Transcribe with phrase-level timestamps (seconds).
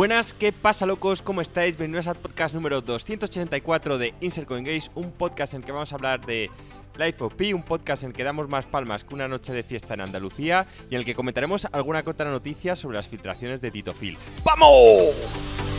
[0.00, 1.20] Buenas, ¿qué pasa locos?
[1.20, 1.76] ¿Cómo estáis?
[1.76, 5.92] Bienvenidos al podcast número 284 de Insert Coin Games, un podcast en el que vamos
[5.92, 6.48] a hablar de
[6.96, 9.62] Life of Pi, un podcast en el que damos más palmas que una noche de
[9.62, 13.70] fiesta en Andalucía y en el que comentaremos alguna otra noticia sobre las filtraciones de
[13.70, 14.16] Tito Phil.
[14.42, 15.69] ¡Vamos!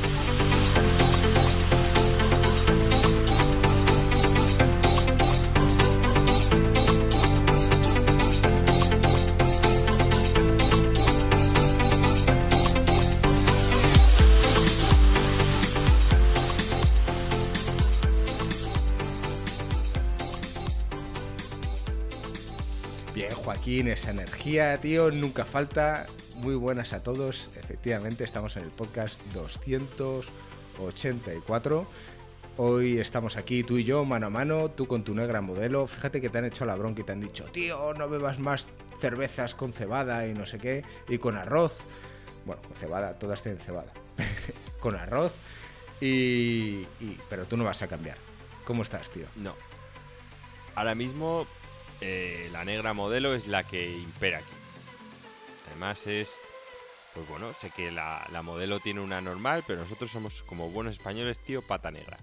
[23.82, 26.06] Joaquín, esa energía, tío, nunca falta.
[26.36, 27.50] Muy buenas a todos.
[27.56, 31.88] Efectivamente, estamos en el podcast 284.
[32.58, 35.88] Hoy estamos aquí tú y yo, mano a mano, tú con tu negra modelo.
[35.88, 38.68] Fíjate que te han hecho la bronca y te han dicho, tío, no bebas más
[39.00, 41.76] cervezas con cebada y no sé qué, y con arroz.
[42.46, 43.92] Bueno, con cebada, todas tienen cebada.
[44.80, 45.32] con arroz.
[46.00, 46.86] Y-
[47.32, 48.18] Pero tú no vas a cambiar.
[48.64, 49.26] ¿Cómo estás, tío?
[49.38, 49.56] No.
[50.76, 51.48] Ahora mismo
[52.02, 54.56] eh, la negra modelo es la que impera aquí.
[55.68, 56.36] Además es...
[57.14, 60.96] Pues bueno, sé que la, la modelo tiene una normal, pero nosotros somos como buenos
[60.96, 62.18] españoles, tío, pata negra.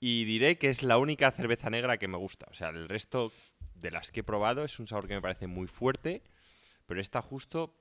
[0.00, 2.46] Y diré que es la única cerveza negra que me gusta.
[2.50, 3.32] O sea, el resto
[3.74, 6.22] de las que he probado es un sabor que me parece muy fuerte,
[6.86, 7.76] pero esta justo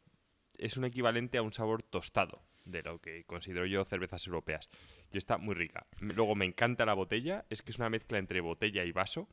[0.57, 4.69] es un equivalente a un sabor tostado de lo que considero yo cervezas europeas.
[5.11, 5.85] Y está muy rica.
[5.99, 9.27] Luego me encanta la botella, es que es una mezcla entre botella y vaso.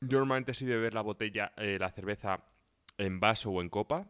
[0.00, 2.44] Yo normalmente soy de beber la botella, eh, la cerveza
[2.98, 4.06] en vaso o en copa,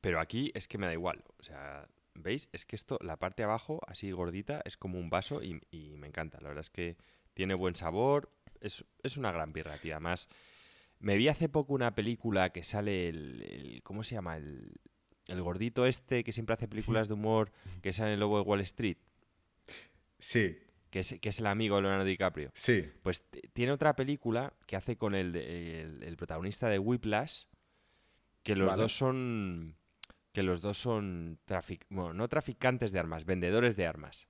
[0.00, 1.24] pero aquí es que me da igual.
[1.38, 2.48] O sea, ¿veis?
[2.52, 5.96] Es que esto, la parte de abajo, así gordita, es como un vaso y, y
[5.96, 6.40] me encanta.
[6.40, 6.96] La verdad es que
[7.34, 9.94] tiene buen sabor, es, es una gran birra, tío.
[9.94, 10.28] Además,
[11.00, 14.36] me vi hace poco una película que sale el, el- ¿cómo se llama?
[14.36, 14.72] El,
[15.26, 17.52] el gordito este que siempre hace películas de humor,
[17.82, 18.98] que sale en el Lobo de Wall Street,
[20.20, 20.58] Sí,
[20.90, 22.50] que es, que es el amigo de Leonardo DiCaprio.
[22.54, 22.88] sí.
[23.02, 27.44] Pues tiene otra película que hace con el, el, el protagonista de Whiplash,
[28.42, 28.82] que los Vale.
[28.82, 29.76] dos son
[30.32, 34.28] que los dos son trafic bueno, no traficantes de armas, vendedores de armas.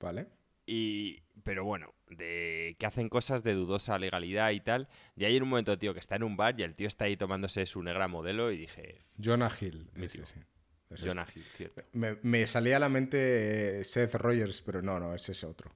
[0.00, 0.28] Vale.
[0.66, 4.88] Y pero bueno, de que hacen cosas de dudosa legalidad y tal.
[5.16, 7.16] Y hay un momento, tío, que está en un bar y el tío está ahí
[7.16, 9.90] tomándose su negra modelo y dije, Jonah Hill.
[9.96, 10.40] Ese, sí.
[10.90, 11.82] Es Jonah Hill, cierto.
[11.92, 15.70] Me, me salía a la mente eh, Seth Rogers, pero no, no, es ese otro.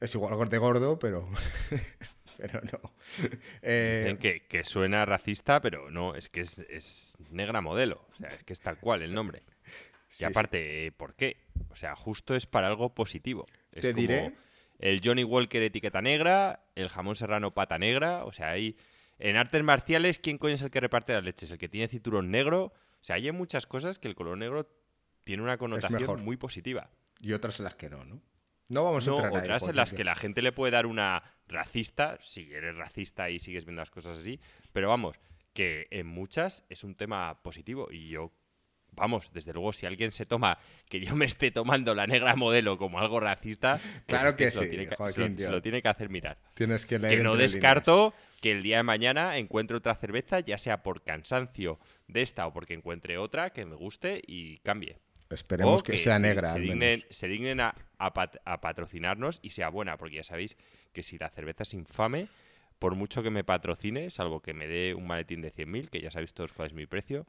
[0.00, 1.28] Es igual de gordo, pero.
[2.38, 2.94] pero no.
[3.60, 8.06] Eh, Dicen que, que suena racista, pero no, es que es, es negra modelo.
[8.12, 9.42] O sea, es que es tal cual el nombre.
[10.08, 11.36] sí, Y aparte, eh, ¿por qué?
[11.68, 13.46] O sea, justo es para algo positivo.
[13.72, 14.32] Es Te como diré.
[14.78, 18.24] El Johnny Walker etiqueta negra, el jamón serrano pata negra.
[18.24, 18.78] O sea, hay.
[19.18, 21.50] En artes marciales, ¿quién coño es el que reparte las leches?
[21.50, 22.72] ¿El que tiene cinturón negro?
[23.00, 24.68] O sea, hay muchas cosas que el color negro
[25.24, 26.90] tiene una connotación muy positiva.
[27.20, 28.20] Y otras en las que no, ¿no?
[28.68, 30.86] No vamos a No, entrar ahí, otras en las que la gente le puede dar
[30.86, 34.38] una racista, si eres racista y sigues viendo las cosas así,
[34.72, 35.16] pero vamos,
[35.52, 38.32] que en muchas es un tema positivo y yo,
[38.92, 42.78] vamos, desde luego, si alguien se toma, que yo me esté tomando la negra modelo
[42.78, 45.30] como algo racista, pues Claro es que se lo sí, tiene que- se lo- se
[45.34, 45.50] tío.
[45.50, 46.38] lo tiene que hacer mirar.
[46.54, 47.50] Tienes que leer Que no líneas.
[48.40, 51.78] Que el día de mañana encuentre otra cerveza, ya sea por cansancio
[52.08, 54.98] de esta o porque encuentre otra que me guste y cambie.
[55.28, 56.48] Esperemos que, sea se- negra.
[56.52, 60.56] Se dignen, se dignen a, a pat- a patrocinarnos y sea buena, porque ya sabéis
[60.92, 62.28] que si la cerveza es infame,
[62.78, 66.10] por mucho que me patrocine, salvo que me dé un maletín de 100.000, que ya
[66.10, 67.26] sabéis todos cuál es mi precio,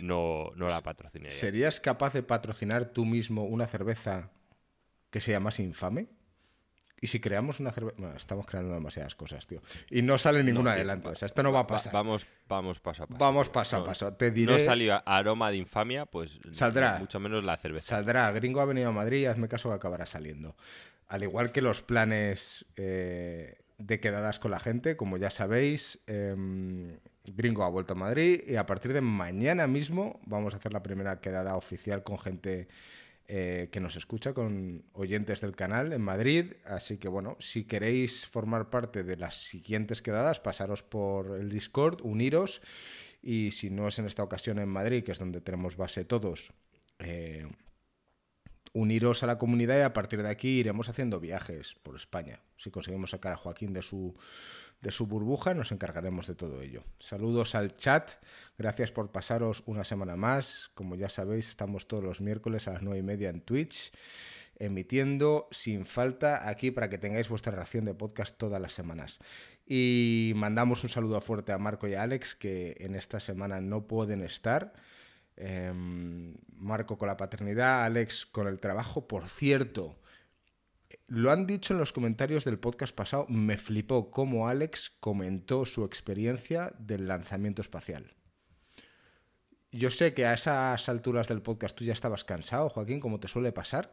[0.00, 1.30] no, no la patrocinaría.
[1.36, 4.30] ¿Serías capaz de patrocinar tú mismo una cerveza
[5.10, 6.08] que sea más infame?
[7.00, 7.96] Y si creamos una cerveza.
[7.98, 9.60] Bueno, estamos creando demasiadas cosas, tío.
[9.90, 11.06] Y no sale ninguna sí, adelante.
[11.08, 11.92] va- O sea, esto no va a Va- pasar.
[11.92, 13.18] vamos, vamos paso a paso.
[13.18, 13.52] Vamos tío.
[13.52, 14.12] paso a No- paso.
[14.14, 14.64] Te No diré.
[14.64, 16.98] salió aroma de infamia, pues Saldrá.
[16.98, 17.96] mucho menos la cerveza.
[17.96, 18.30] Saldrá.
[18.32, 20.56] Gringo ha venido a Madrid y hazme caso que acabará saliendo.
[21.08, 26.96] Al igual que los planes eh, de quedadas con la gente, como ya sabéis, em,
[27.26, 30.82] Gringo ha vuelto a Madrid y a partir de mañana mismo vamos a hacer la
[30.82, 32.68] primera quedada oficial con gente
[33.26, 36.54] eh, que nos escucha, con oyentes del canal en Madrid.
[36.64, 42.00] Así que bueno, si queréis formar parte de las siguientes quedadas, pasaros por el Discord,
[42.02, 42.60] uniros.
[43.22, 46.52] Y si no es en esta ocasión en Madrid, que es donde tenemos base todos,
[46.98, 47.46] eh,
[48.74, 52.40] uniros a la comunidad y a partir de aquí iremos haciendo viajes por España.
[52.58, 54.14] Si conseguimos sacar a Joaquín de su,
[54.84, 56.84] de su burbuja, nos encargaremos de todo ello.
[57.00, 58.10] Saludos al chat,
[58.58, 60.70] gracias por pasaros una semana más.
[60.74, 63.92] Como ya sabéis, estamos todos los miércoles a las nueve y media en Twitch,
[64.58, 69.20] emitiendo sin falta aquí para que tengáis vuestra ración de podcast todas las semanas.
[69.66, 73.86] Y mandamos un saludo fuerte a Marco y a Alex, que en esta semana no
[73.86, 74.74] pueden estar.
[75.36, 79.08] Em, Marco con la paternidad, Alex con el trabajo.
[79.08, 79.98] Por cierto,
[81.06, 85.84] lo han dicho en los comentarios del podcast pasado, me flipó cómo Alex comentó su
[85.84, 88.14] experiencia del lanzamiento espacial.
[89.72, 93.28] Yo sé que a esas alturas del podcast tú ya estabas cansado, Joaquín, como te
[93.28, 93.92] suele pasar,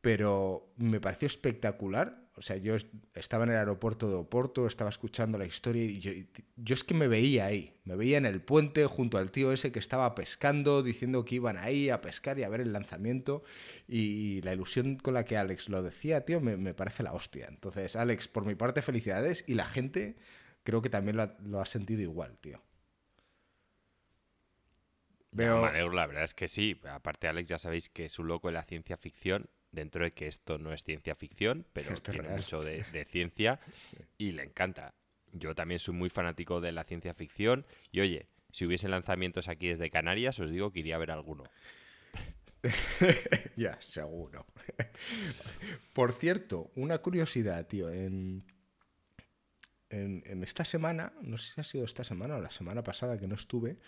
[0.00, 2.74] pero me pareció espectacular o sea, yo
[3.14, 7.06] estaba en el aeropuerto de Oporto, estaba escuchando la historia y yo, es que me
[7.06, 11.24] veía ahí, me veía en el puente junto al tío ese que estaba pescando, diciendo
[11.24, 13.44] que iban ahí a pescar y a ver el lanzamiento
[13.86, 17.46] y, la ilusión con la que Alex lo decía, tío, me, parece la hostia.
[17.48, 20.16] Entonces, Alex, por mi parte, felicidades y la gente
[20.64, 22.60] creo que también lo ha, sentido igual, tío.
[25.30, 25.68] Veo...
[25.92, 26.80] la verdad es que sí.
[26.90, 30.26] Aparte, Alex, ya sabéis que es un loco de la ciencia ficción dentro de que
[30.26, 33.60] esto no es ciencia ficción, pero tiene mucho de, ciencia
[34.18, 34.94] y le encanta.
[35.32, 39.68] Yo también soy muy fanático de la ciencia ficción y oye, si hubiese lanzamientos aquí
[39.68, 41.44] desde Canarias, os digo que iría a ver alguno.
[43.56, 44.46] ya, seguro.
[45.92, 47.90] Por cierto, una curiosidad, tío.
[47.90, 48.44] En,
[49.90, 53.18] en, en, esta semana, no sé si ha sido esta semana o la semana pasada
[53.18, 53.78] que no estuve,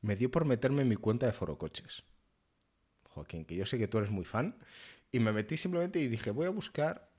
[0.00, 2.04] me dio por meterme en mi cuenta de Forocoches.
[3.12, 4.56] Joaquín, que yo sé que tú eres muy fan,
[5.12, 7.10] y me metí simplemente y dije, voy a buscar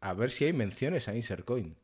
[0.00, 1.76] a ver si hay menciones a Insercoin.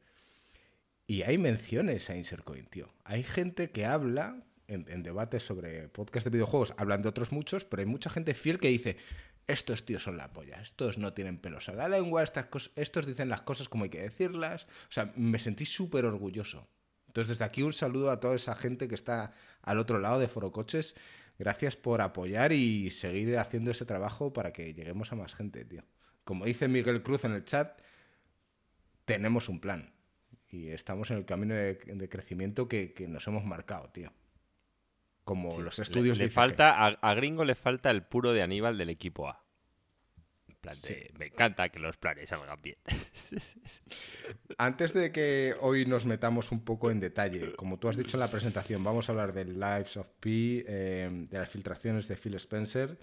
[1.07, 2.93] Y hay menciones a Insercoin, tío.
[3.05, 7.81] Hay gente que habla en, debates sobre podcast de videojuegos, hablan de otros muchos, pero
[7.81, 8.97] hay mucha gente fiel que dice,
[9.47, 12.47] estos tíos son la polla, estos no tienen pelos a la lengua, estas
[12.77, 14.65] estos dicen las cosas como hay que decirlas.
[14.89, 16.67] O sea, me sentí súper orgulloso.
[17.09, 20.29] Entonces, desde aquí un saludo a toda esa gente que está al otro lado de
[20.29, 20.95] Foro Coches
[21.39, 25.83] Gracias por apoyar y seguir haciendo ese trabajo para que lleguemos a más gente, tío.
[26.23, 27.79] Como dice Miguel Cruz en el chat,
[29.05, 29.93] tenemos un plan.
[30.49, 34.13] Y estamos en el camino de, crecimiento que, nos hemos marcado, tío.
[35.25, 39.29] Como los estudios le, falta a, Gringo le falta el puro de Aníbal del equipo
[39.29, 39.44] A.
[41.19, 42.77] Me encanta que los planes salgan bien.
[44.59, 48.21] Antes de que hoy nos metamos un poco en detalle, como tú has dicho en
[48.21, 52.35] la presentación, vamos a hablar del Lives of P, eh, de las filtraciones de Phil
[52.35, 52.99] Spencer,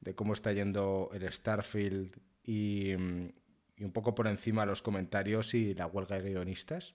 [0.00, 5.74] de cómo está yendo el Starfield y, y un poco por encima los comentarios y
[5.74, 6.94] la huelga de guionistas.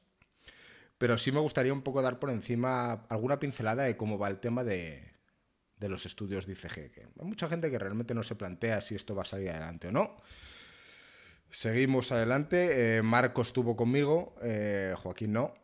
[0.98, 4.40] Pero sí me gustaría un poco dar por encima alguna pincelada de cómo va el
[4.40, 5.19] tema de,
[5.80, 6.92] de los estudios de ICG.
[6.92, 9.88] Que hay mucha gente que realmente no se plantea si esto va a salir adelante
[9.88, 10.18] o no.
[11.50, 12.98] Seguimos adelante.
[12.98, 15.56] Eh, Marco estuvo conmigo, eh, Joaquín no.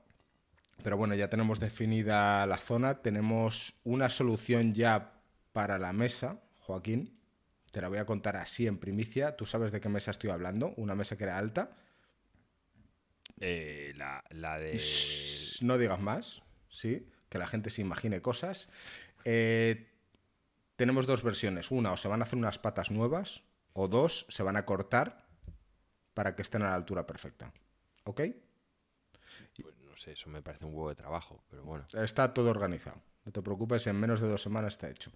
[0.84, 3.02] Pero bueno, ya tenemos definida la zona.
[3.02, 5.14] Tenemos una solución ya
[5.52, 7.20] para la mesa, Joaquín.
[7.72, 9.36] Te la voy a contar así en primicia.
[9.36, 10.74] Tú sabes de qué mesa estoy hablando.
[10.78, 11.76] Una mesa que era alta.
[13.40, 14.82] Eh, la, la, de.
[15.62, 17.10] No digas más, sí.
[17.30, 18.70] Que la gente se imagine cosas.
[19.26, 19.95] Eh,
[20.76, 21.72] tenemos dos versiones.
[21.72, 23.44] Una, o se van a hacer unas patas nuevas,
[23.74, 25.28] o dos, se van a cortar
[26.14, 27.52] para que estén a la altura perfecta.
[28.04, 28.22] ¿Ok?
[29.62, 31.86] Pues no sé, eso me parece un huevo de trabajo, pero bueno.
[31.94, 33.02] Está todo organizado.
[33.26, 35.12] No te preocupes, en menos de dos semanas está hecho.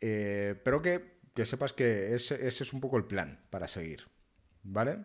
[0.00, 4.08] Eh, pero que, sepas que ese, es un poco el plan para seguir.
[4.62, 5.04] ¿Vale?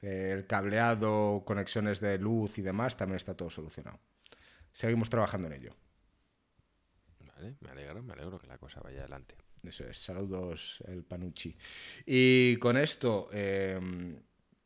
[0.00, 4.00] Eh, el cableado, conexiones de luz y demás, también está todo solucionado.
[4.72, 5.76] Seguimos trabajando en ello
[7.60, 9.36] me alegro, me alegro que la cosa vaya adelante.
[9.62, 11.56] Eso es, saludos el Panucci.
[12.04, 14.16] Y con esto, em,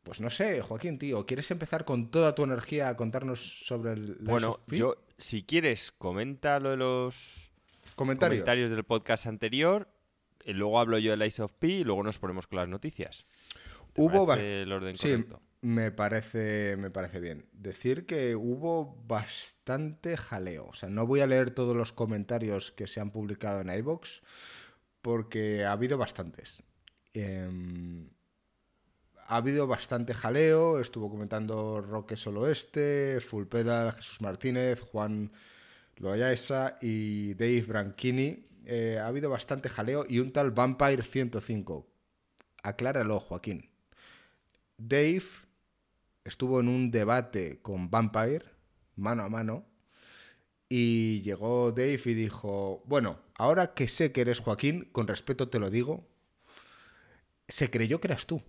[0.03, 4.15] pues no sé, Joaquín, tío, ¿quieres empezar con toda tu energía a contarnos sobre el...
[4.21, 7.51] Bueno, yo, si quieres, comenta lo de los
[7.95, 9.87] comentarios, comentarios del podcast anterior,
[10.43, 13.25] y luego hablo yo del Ice of P y luego nos ponemos con las noticias.
[13.95, 15.41] Hubo el orden correcto?
[15.67, 17.45] Me parece, me parece bien.
[17.51, 20.67] Decir que hubo bastante jaleo.
[20.67, 24.21] O sea, no voy a leer todos los comentarios que se han publicado en iBox
[25.01, 26.63] porque ha habido bastantes.
[27.13, 28.09] Em,
[29.27, 30.79] ha habido bastante jaleo.
[30.79, 35.33] Estuvo comentando Roque Solo Este, Full Pedal, Jesús Martínez, Juan
[35.97, 38.47] Loayesa y Dave Branchini.
[38.63, 41.85] Eh, ha habido bastante jaleo y un tal Vampire 105.
[42.63, 43.69] Acláralo, Joaquín.
[44.77, 45.46] Dave
[46.27, 48.45] estuvo en un debate con Vampire,
[48.95, 49.65] mano a mano,
[50.69, 55.59] y llegó Dave y dijo, bueno, ahora que sé que eres Joaquín, con respeto te
[55.59, 56.07] lo digo,
[57.47, 58.41] se creyó que eras tú.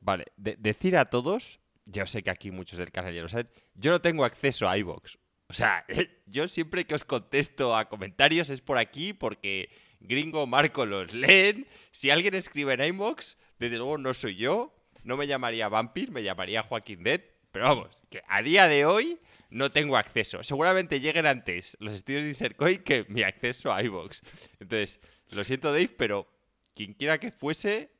[0.00, 3.90] Vale, decir a todos, yo sé que aquí muchos del canal ya lo saben, yo
[3.90, 5.16] no tengo acceso a iVoox.
[5.48, 5.84] O sea,
[6.26, 11.66] yo siempre que os contesto a comentarios es por aquí porque Gringo Marco los leen.
[11.90, 14.74] Si alguien escribe en iVoox, desde luego no soy yo,
[15.04, 17.20] no me llamaría Vampir, me llamaría Joaquín Dead.
[17.52, 19.18] Pero vamos, que a día de hoy
[19.50, 20.42] no tengo acceso.
[20.42, 24.20] Seguramente lleguen antes los estudios de Insercoin que mi acceso a iVoox.
[24.60, 25.00] Entonces,
[25.30, 26.28] lo siento, Dave, pero
[26.74, 27.90] quien quiera que fuese,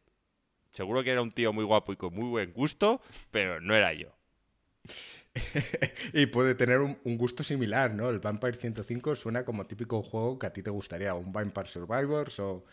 [0.71, 3.01] seguro que era un tío muy guapo y con muy buen gusto,
[3.31, 4.15] pero no era yo.
[6.13, 8.11] y puede tener un, gusto similar, ¿no?
[8.11, 12.39] El Vampire 105 suena como típico juego que a ti te gustaría, un Vampire Survivors
[12.41, 12.65] o...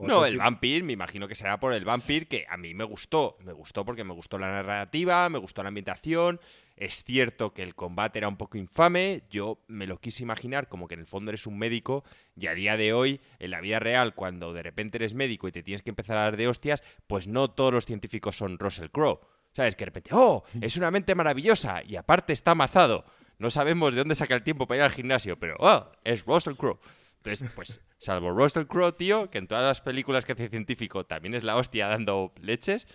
[0.00, 3.36] no, el Vampire, me imagino que será por el Vampire que a mí me gustó.
[3.44, 6.40] Me gustó porque me gustó la narrativa, me gustó la ambientación.
[6.76, 9.22] Es cierto que el combate era un poco infame.
[9.30, 12.04] Yo me lo quise imaginar como que en el fondo eres un médico
[12.36, 15.52] y a día de hoy, en la vida real, cuando de repente eres médico y
[15.52, 18.88] te tienes que empezar a dar de hostias, pues no todos los científicos son Russell
[18.90, 19.20] Crowe.
[19.52, 19.74] ¿Sabes?
[19.74, 20.44] Que de repente, ¡oh!
[20.60, 23.04] Es una mente maravillosa y aparte está amazado.
[23.38, 25.90] No sabemos de dónde saca el tiempo para ir al gimnasio, pero ¡oh!
[26.04, 26.78] Es Russell Crowe.
[27.22, 31.34] Entonces, pues, salvo Russell Crowe, tío, que en todas las películas que hace científico también
[31.34, 32.86] es la hostia dando leches,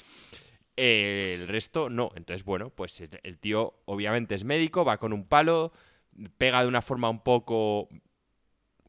[0.75, 2.11] el resto no.
[2.15, 5.71] Entonces, bueno, pues el tío obviamente es médico, va con un palo,
[6.37, 7.87] pega de una forma un poco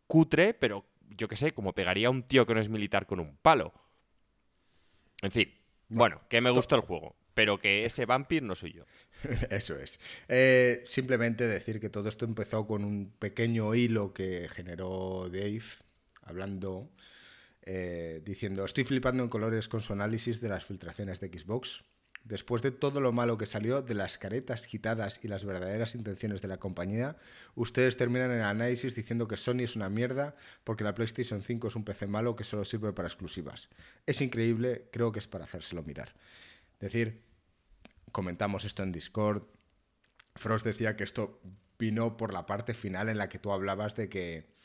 [0.06, 3.36] cutre, pero yo qué sé, como pegaría un tío que no es militar con un
[3.36, 3.74] palo.
[5.20, 5.52] En fin,
[5.88, 8.84] bueno, que me gustó el juego pero que ese vampir no soy yo.
[9.50, 10.00] Eso es.
[10.26, 15.62] Eh, simplemente decir que todo esto empezó con un pequeño hilo que generó Dave,
[16.22, 16.90] hablando,
[17.60, 21.84] eh, diciendo, estoy flipando en colores con su análisis de las filtraciones de Xbox.
[22.24, 26.40] Después de todo lo malo que salió, de las caretas quitadas y las verdaderas intenciones
[26.40, 27.18] de la compañía,
[27.54, 31.76] ustedes terminan el análisis diciendo que Sony es una mierda porque la PlayStation 5 es
[31.76, 33.68] un PC malo que solo sirve para exclusivas.
[34.06, 36.14] Es increíble, creo que es para hacérselo mirar.
[36.80, 37.22] Es decir,
[38.12, 39.44] comentamos esto en Discord.
[40.34, 41.40] Frost decía que esto
[41.78, 44.56] vino por la parte final en la que tú hablabas de que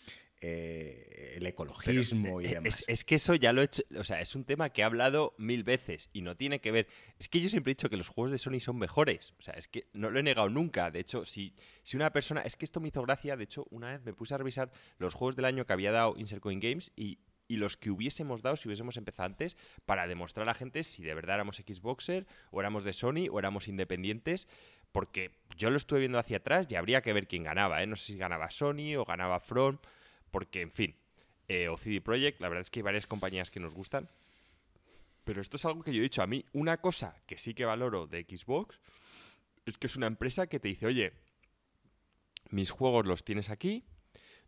[0.44, 2.84] eh, el ecologismo y eh, demás.
[2.88, 5.36] Es, que eso ya lo he hecho, o sea, es un tema que he hablado
[5.38, 6.88] mil veces y no tiene que ver.
[7.20, 9.36] Es que yo siempre he dicho que los juegos de Sony son mejores.
[9.38, 10.90] O sea, es que no lo he negado nunca.
[10.90, 11.54] De hecho, si,
[11.84, 12.42] si una persona.
[12.42, 13.38] Es que esto me hizo gracia.
[13.38, 16.16] De hecho, una vez me puse a revisar los juegos del año que había dado
[16.18, 17.20] Insert Coin Games y
[17.52, 21.04] y los que hubiésemos dado si hubiésemos empezado antes para demostrar a la gente si
[21.04, 24.48] de verdad éramos Xboxer o éramos de Sony o éramos independientes.
[24.94, 27.84] Porque yo lo estuve viendo hacia atrás y habría que ver quién ganaba.
[27.84, 27.88] ¿eh?
[27.88, 29.80] No sé si ganaba Sony o ganaba From.
[30.32, 30.96] Porque, en fin,
[31.50, 34.08] eh, o CD Projekt, la verdad es que hay varias compañías que nos gustan.
[35.26, 36.24] Pero esto es algo que yo he dicho.
[36.24, 38.80] A mí, una cosa que sí que valoro de Xbox
[39.66, 41.12] es que es una empresa que te dice, oye,
[42.50, 43.84] mis juegos los tienes aquí,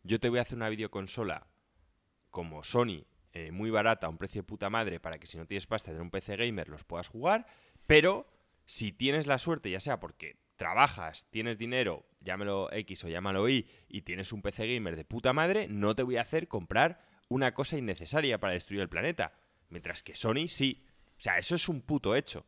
[0.04, 1.48] yo te voy a hacer una videoconsola
[2.34, 5.46] como Sony eh, muy barata, a un precio de puta madre, para que si no
[5.46, 7.46] tienes pasta de un PC gamer los puedas jugar,
[7.88, 8.28] pero
[8.66, 13.68] si tienes la suerte, ya sea porque trabajas, tienes dinero, llámalo X o llámalo Y,
[13.88, 17.00] y tienes un PC gamer de puta madre, no te voy a hacer comprar
[17.30, 19.34] una cosa innecesaria para destruir el planeta.
[19.70, 20.84] Mientras que Sony sí.
[21.18, 22.46] O sea, eso es un puto hecho.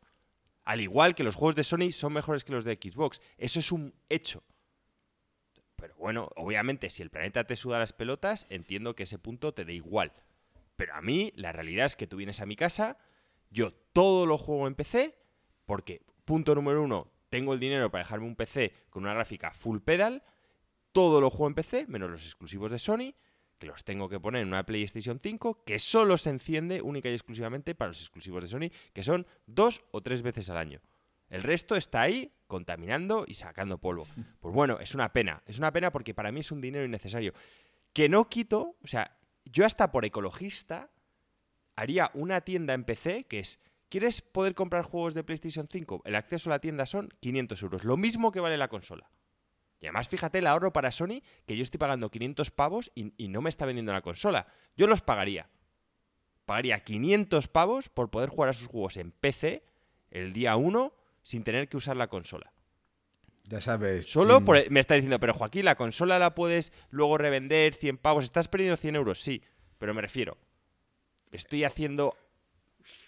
[0.64, 3.20] Al igual que los juegos de Sony son mejores que los de Xbox.
[3.38, 4.42] Eso es un hecho.
[5.98, 9.74] Bueno, obviamente, si el planeta te suda las pelotas, entiendo que ese punto te dé
[9.74, 10.12] igual.
[10.76, 12.98] Pero a mí, la realidad es que tú vienes a mi casa,
[13.50, 15.16] yo todo lo juego en PC,
[15.64, 19.78] porque, punto número uno, tengo el dinero para dejarme un PC con una gráfica full
[19.78, 20.22] pedal,
[20.92, 23.14] todo lo juego en PC, menos los exclusivos de Sony,
[23.58, 27.12] que los tengo que poner en una PlayStation 5, que solo se enciende única y
[27.12, 30.80] exclusivamente para los exclusivos de Sony, que son dos o tres veces al año.
[31.28, 34.06] El resto está ahí contaminando y sacando polvo.
[34.40, 35.42] Pues bueno, es una pena.
[35.46, 37.34] Es una pena porque para mí es un dinero innecesario.
[37.92, 40.90] Que no quito, o sea, yo hasta por ecologista
[41.74, 46.02] haría una tienda en PC que es, ¿quieres poder comprar juegos de PlayStation 5?
[46.04, 49.10] El acceso a la tienda son 500 euros, lo mismo que vale la consola.
[49.80, 53.28] Y además, fíjate el ahorro para Sony, que yo estoy pagando 500 pavos y, y
[53.28, 54.46] no me está vendiendo la consola.
[54.76, 55.50] Yo los pagaría.
[56.46, 59.64] Pagaría 500 pavos por poder jugar a sus juegos en PC
[60.10, 60.94] el día 1
[61.26, 62.52] sin tener que usar la consola.
[63.48, 64.06] Ya sabes.
[64.06, 68.22] Solo por, me está diciendo, pero Joaquín, la consola la puedes luego revender 100 pavos.
[68.22, 69.42] Estás perdiendo 100 euros, sí.
[69.78, 70.38] Pero me refiero,
[71.32, 72.16] estoy haciendo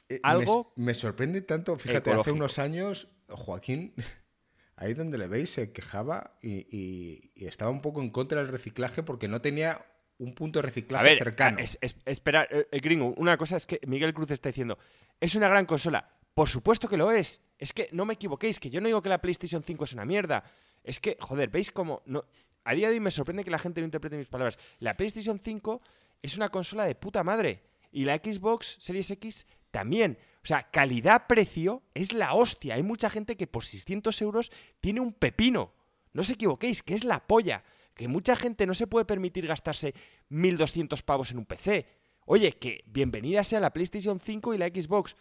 [0.08, 0.72] eh, algo.
[0.75, 3.94] Me, sorprende tanto, fíjate, hace unos años, Joaquín,
[4.76, 9.28] ahí donde le veis, se quejaba y, estaba un poco en contra del reciclaje porque
[9.28, 9.87] no tenía
[10.18, 11.58] un punto de reciclaje cercano.
[12.04, 14.76] espera, eh, eh, gringo, una cosa es que Miguel Cruz está diciendo,
[15.20, 16.17] es una gran consola.
[16.38, 17.40] Por supuesto que lo es.
[17.59, 20.04] Es que no me equivoquéis, que yo no digo que la PlayStation 5 es una
[20.04, 20.45] mierda.
[20.85, 22.00] Es que, joder, ¿veis cómo.?
[22.07, 22.26] No...
[22.62, 24.57] A día de hoy me sorprende que la gente no interprete mis palabras.
[24.78, 25.80] La PlayStation 5
[26.23, 27.64] es una consola de puta madre.
[27.90, 30.16] Y la Xbox Series X también.
[30.45, 32.76] O sea, calidad-precio es la hostia.
[32.76, 35.75] Hay mucha gente que por 600 euros tiene un pepino.
[36.12, 37.64] No os equivoquéis, que es la polla.
[37.95, 39.92] Que mucha gente no se puede permitir gastarse
[40.30, 41.88] 1.200 pavos en un PC.
[42.26, 45.16] Oye, que bienvenida sea la PlayStation 5 y la Xbox.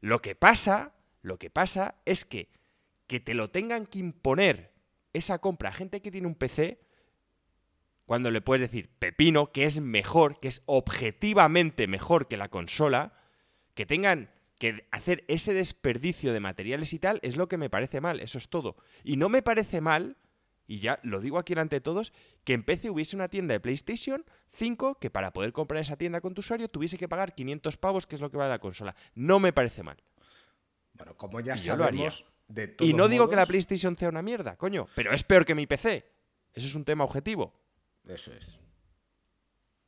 [0.00, 0.92] Lo que pasa,
[1.22, 2.48] lo que pasa es que
[3.10, 4.70] que te lo tengan que imponer
[5.12, 6.80] esa compra a gente que tiene un PC
[8.06, 13.14] cuando le puedes decir pepino, que es mejor, que es objetivamente mejor que la consola,
[13.74, 14.30] que tengan
[14.60, 18.38] que hacer ese desperdicio de materiales y tal, es lo que me parece mal, eso
[18.38, 18.76] es todo.
[19.02, 20.16] Y no me parece mal,
[20.70, 22.12] y ya lo digo aquí delante de todos,
[22.44, 26.20] que en PC hubiese una tienda de PlayStation 5 que para poder comprar esa tienda
[26.20, 28.94] con tu usuario tuviese que pagar 500 pavos, que es lo que vale la consola.
[29.16, 29.96] No me parece mal.
[30.92, 34.86] Bueno, como ya sabemos, de Y no digo que la PlayStation sea una mierda, coño,
[34.94, 36.08] pero es peor que mi PC.
[36.52, 37.52] Eso es un tema objetivo.
[38.06, 38.60] Eso es.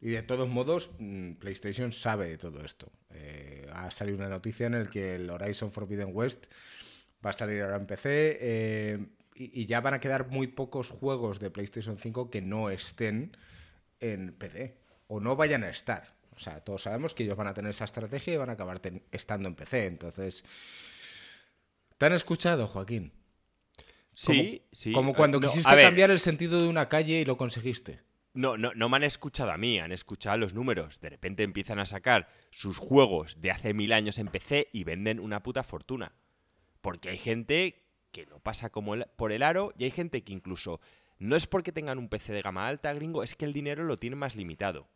[0.00, 2.90] Y de todos modos, mm, PlayStation sabe de todo esto.
[3.10, 6.46] Eh, ha salido una noticia en la que el Horizon Forbidden West
[7.24, 11.40] va a salir ahora en PC eh, y, ya van a quedar muy pocos juegos
[11.40, 13.36] de PlayStation 5 que no estén
[14.00, 16.14] en PC o no vayan a estar.
[16.34, 18.80] O sea, todos sabemos que ellos van a tener esa estrategia y van a acabar
[19.10, 19.86] estando en PC.
[19.86, 20.44] Entonces,
[21.98, 23.12] ¿te han escuchado, Joaquín?
[24.12, 24.92] Sí, sí.
[24.92, 28.00] Como cuando quisiste cambiar el sentido de una calle y lo conseguiste.
[28.34, 31.00] No, no, no me han escuchado a mí, han escuchado los números.
[31.00, 35.20] De repente empiezan a sacar sus juegos de hace mil años en PC y venden
[35.20, 36.12] una puta fortuna.
[36.80, 37.81] Porque hay gente
[38.12, 40.80] que no pasa como por el aro y hay gente que incluso
[41.18, 43.96] no es porque tengan un PC de gama alta, gringo, es que el dinero lo
[43.96, 44.88] tiene más limitado.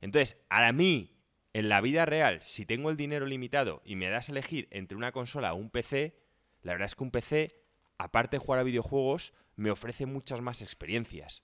[0.00, 1.16] Entonces, a mí,
[1.52, 4.96] en la vida real, si tengo el dinero limitado y me das a elegir entre
[4.96, 6.16] una consola o un PC,
[6.62, 7.62] la verdad es que un PC,
[7.98, 11.42] aparte de jugar a videojuegos, me ofrece muchas más experiencias.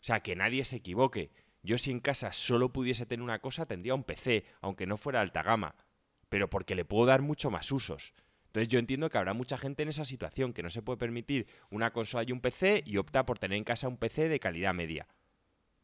[0.00, 1.30] O sea, que nadie se equivoque.
[1.62, 5.20] Yo si en casa solo pudiese tener una cosa, tendría un PC, aunque no fuera
[5.20, 5.74] alta gama.
[6.28, 8.14] Pero porque le puedo dar mucho más usos.
[8.58, 11.46] Entonces yo entiendo que habrá mucha gente en esa situación que no se puede permitir
[11.70, 14.74] una consola y un PC y opta por tener en casa un PC de calidad
[14.74, 15.06] media.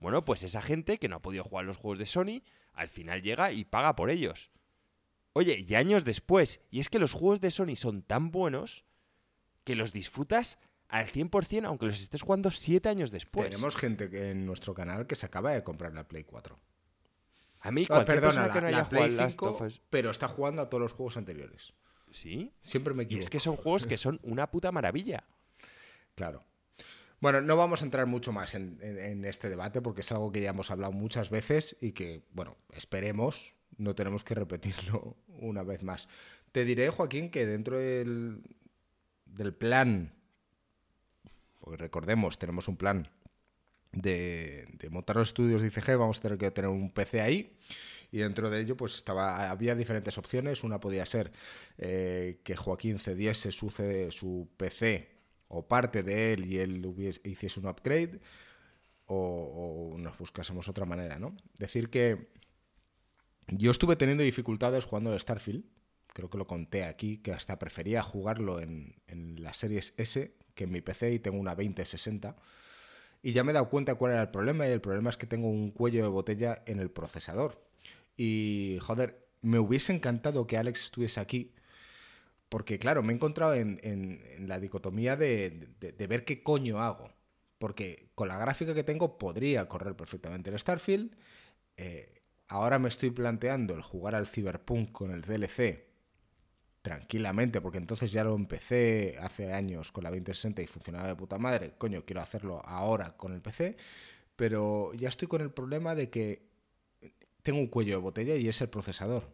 [0.01, 3.23] Bueno, pues esa gente que no ha podido jugar los juegos de Sony, al final
[3.23, 4.51] llega y paga por ellos.
[5.35, 8.85] Oye, y años después, y es que los juegos de Sony son tan buenos
[9.63, 13.51] que los disfrutas al 100%, aunque los estés jugando 7 años después.
[13.51, 16.59] Tenemos gente en nuestro canal que se acaba de comprar la Play 4.
[17.61, 20.93] A mí, ah, perdona, que no haya Play 5, pero está jugando a todos los
[20.93, 21.73] juegos anteriores.
[22.15, 22.51] ¿Sí?
[22.63, 23.21] Siempre me equivoco.
[23.21, 25.25] Y es que son juegos que son una puta maravilla.
[26.15, 26.43] Claro.
[27.21, 30.51] Bueno, no vamos a entrar mucho más en, este debate porque es algo que ya
[30.51, 36.09] hemos hablado muchas veces y que, bueno, esperemos, no tenemos que repetirlo una vez más.
[36.53, 38.43] Te diré, Joaquín, que dentro del,
[39.27, 40.13] del plan
[41.65, 43.09] porque recordemos, tenemos un plan
[43.91, 47.57] de, montar los estudios de ICG, vamos a tener que tener un PC ahí.
[48.15, 50.63] Y dentro de ello, pues estaba, había diferentes opciones.
[50.63, 51.33] Una podía ser
[51.79, 53.71] eh, que Joaquín cediese su,
[54.13, 55.11] su PC
[55.49, 58.21] o parte de él y él hiciese un upgrade.
[59.07, 61.37] O, o, nos buscásemos otra manera, ¿no?
[61.59, 62.29] Decir que
[63.49, 65.65] yo estuve teniendo dificultades jugando el Starfield.
[66.07, 70.63] Creo que lo conté aquí, que hasta prefería jugarlo en, en las series S que
[70.63, 72.37] en mi PC y tengo una 2060.
[73.25, 75.27] Y ya me he dado cuenta cuál era el problema y el problema es que
[75.27, 77.74] tengo un cuello de botella en el procesador.
[78.17, 81.55] Y joder, me hubiese encantado que Alex estuviese aquí
[82.55, 85.67] porque claro, me he encontrado en, la dicotomía de,
[86.09, 87.11] ver qué coño hago.
[87.59, 91.17] Porque con la gráfica que tengo podría correr perfectamente el Starfield.
[91.77, 95.85] Eh, ahora me estoy planteando el jugar al Cyberpunk con el DLC
[96.81, 101.39] tranquilamente, porque entonces ya lo empecé hace años con la 2060 y funcionaba de puta
[101.39, 103.77] madre, coño, quiero hacerlo ahora con el PC,
[104.37, 106.54] pero ya estoy con el problema de que
[107.45, 109.31] tengo un cuello de botella y es el procesador.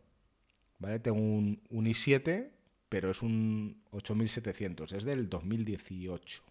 [0.79, 0.99] ¿Vale?
[0.99, 2.51] Tengo un, un i7,
[2.89, 6.43] pero es un 8700, es del 2018.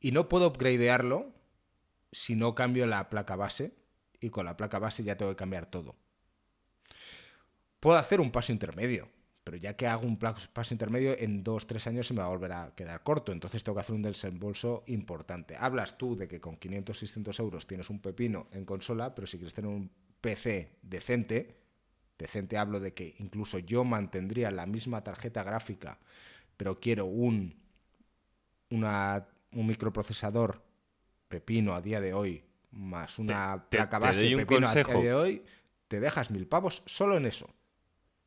[0.00, 1.32] Y no puedo upgradearlo
[2.12, 3.72] si no cambio la placa base,
[4.20, 5.94] y con la placa base ya tengo que cambiar todo.
[7.78, 9.08] Puedo hacer un paso intermedio,
[9.44, 12.30] pero ya que hago un paso intermedio, en dos, tres años se me va a
[12.30, 15.54] volver a quedar corto, entonces tengo que hacer un desembolso importante.
[15.58, 19.36] Hablas tú de que con 500, 600 euros tienes un pepino en consola, pero si
[19.36, 19.90] quieres tener un
[20.22, 21.58] PC decente,
[22.16, 25.98] decente hablo de que incluso yo mantendría la misma tarjeta gráfica,
[26.56, 27.54] pero quiero un,
[28.70, 30.62] una, un microprocesador
[31.28, 35.42] pepino a día de hoy, más una placa base pepino a día de hoy,
[35.86, 37.50] te dejas mil pavos solo en eso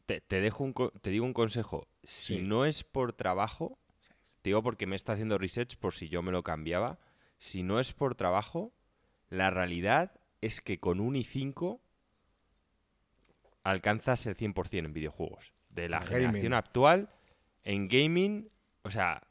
[0.07, 1.87] te, dejo un, te digo un consejo.
[2.03, 3.77] Si no es por trabajo,
[4.41, 6.99] te digo porque me está haciendo research por si yo me lo cambiaba.
[7.37, 8.73] Si no es por trabajo,
[9.29, 11.79] la realidad es que con un i5
[13.63, 15.53] alcanzas el 100% en videojuegos.
[15.69, 17.13] De la generación actual,
[17.63, 18.49] en gaming,
[18.83, 19.27] o sea,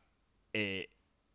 [0.53, 0.91] eh,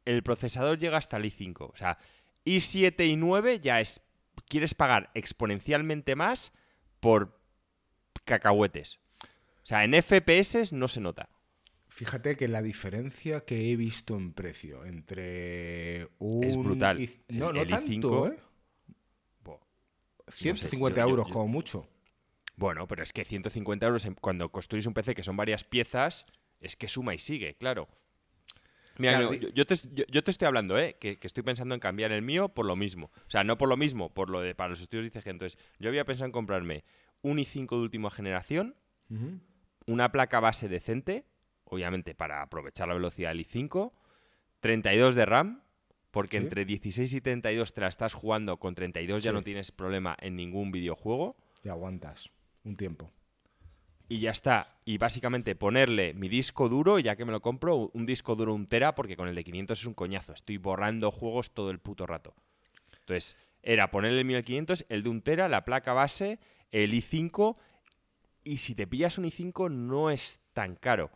[0.06, 1.72] el procesador llega hasta el i5.
[1.74, 1.98] O sea,
[2.46, 4.02] i7 y 9 ya es.
[4.48, 6.54] Quieres pagar exponencialmente más
[7.00, 7.42] por
[8.24, 9.01] cacahuetes.
[9.64, 11.30] O sea, en FPS no se nota.
[11.88, 16.44] Fíjate que la diferencia que he visto en precio entre un...
[16.44, 17.00] Es brutal.
[17.02, 18.40] i- No, El- no el tanto, i5, ¿eh?
[19.44, 19.58] Buah.
[20.30, 21.88] 150 yo- yo- euros yo- como mucho.
[22.56, 26.26] Bueno, pero es que 150 euros cuando construís un PC que son varias piezas,
[26.60, 27.88] es que suma y sigue, claro.
[28.98, 30.96] Mira, Claro, no, yo, yo te, yo- yo te estoy hablando, ¿eh?
[31.00, 33.12] Que, que estoy pensando en cambiar el mío por lo mismo.
[33.26, 35.28] O sea, no por lo mismo, por lo de para los estudios de ICG.
[35.30, 36.84] Entonces, yo había pensado en comprarme
[37.22, 38.76] un i5 de última generación.
[39.88, 41.26] Una placa base decente,
[41.66, 43.92] obviamente para aprovechar la velocidad del i5,
[44.60, 45.64] 32 de RAM,
[46.12, 46.44] porque Sí.
[46.44, 50.36] entre 16 y 32 te la estás jugando, con 32 ya no tienes problema en
[50.36, 51.36] ningún videojuego.
[51.64, 52.30] Y aguantas
[52.64, 53.12] un tiempo.
[54.10, 54.76] y ya está.
[54.84, 58.66] Y básicamente ponerle mi disco duro, ya que me lo compro, un disco duro un
[58.68, 60.34] tera, porque con el de 500 es un coñazo.
[60.34, 62.36] Estoy borrando juegos todo el puto rato.
[63.00, 66.40] Entonces, era ponerle el 1500, el de un tera, la placa base,
[66.72, 67.56] el i5,
[68.44, 71.12] y si te pillas un i5 no es tan caro.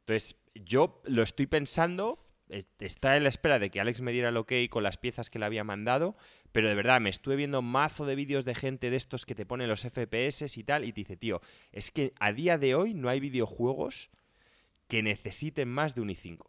[0.00, 4.28] Entonces, yo lo estoy pensando, eh, está en la espera de que Alex me diera
[4.28, 6.16] el ok con las piezas que le había mandado,
[6.52, 9.46] pero de verdad me estuve viendo mazo de vídeos de gente de estos que te
[9.46, 11.40] ponen los FPS y tal, y te dice, tío,
[11.72, 14.10] es que a día de hoy no hay videojuegos
[14.88, 16.46] que necesiten más de un i5.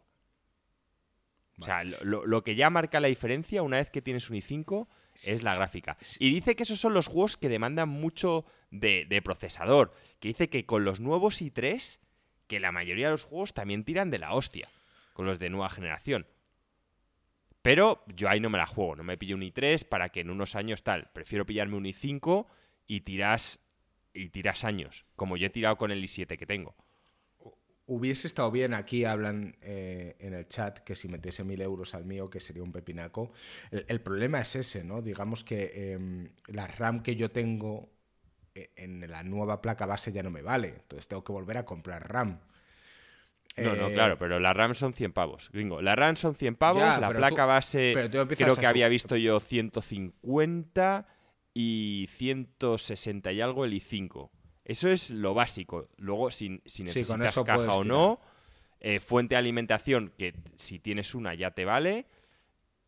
[1.60, 4.36] O sea, lo, lo- lo que ya marca la diferencia una vez que tienes un
[4.36, 4.86] i5
[5.24, 5.96] es la gráfica.
[6.18, 9.94] Y dice que esos son los juegos que demandan mucho de, de procesador.
[10.20, 11.98] Que dice que con los nuevos i3,
[12.46, 14.68] que la mayoría de los juegos también tiran de la hostia.
[15.12, 16.26] Con los de nueva generación.
[17.62, 18.96] Pero yo ahí no me la juego.
[18.96, 21.10] No me pillo un i3 para que en unos años tal.
[21.12, 22.46] Prefiero pillarme un i5
[22.86, 23.60] y tiras,
[24.14, 25.04] y tiras años.
[25.16, 26.76] Como yo he tirado con el i7 que tengo.
[27.90, 32.04] Hubiese estado bien, aquí hablan eh, en el chat que si metiese mil euros al
[32.04, 33.32] mío, que sería un pepinaco.
[33.70, 35.00] El, el problema es ese, ¿no?
[35.00, 37.88] Digamos que em, la RAM que yo tengo
[38.54, 41.64] eh, en la nueva placa base ya no me vale, entonces tengo que volver a
[41.64, 42.40] comprar RAM.
[43.56, 45.80] No, no, Eh, claro, pero la RAM son 100 pavos, gringo.
[45.82, 47.92] La RAM son 100 pavos, Ya, la placa tú- base
[48.36, 51.06] creo que había visto yo 150
[51.54, 54.30] y 160 y algo el i5.
[54.68, 55.88] Eso es lo básico.
[55.96, 58.20] Luego, si, si necesitas caja o no,
[58.80, 62.06] eh, fuente de alimentación, que si tienes una ya te vale.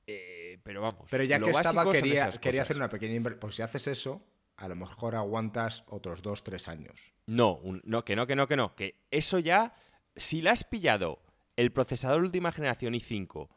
[0.06, 1.06] eh, pero vamos.
[1.10, 3.40] Pero ya lo que estaba, quería, quería hacer una pequeña inversión.
[3.40, 4.22] Pues si haces eso,
[4.56, 7.00] a lo mejor aguantas otros dos, tres años.
[7.26, 8.74] No, un- no, que no, que no, que no.
[8.76, 9.74] Que eso ya,
[10.16, 11.20] si le has pillado
[11.56, 13.48] el procesador última generación i5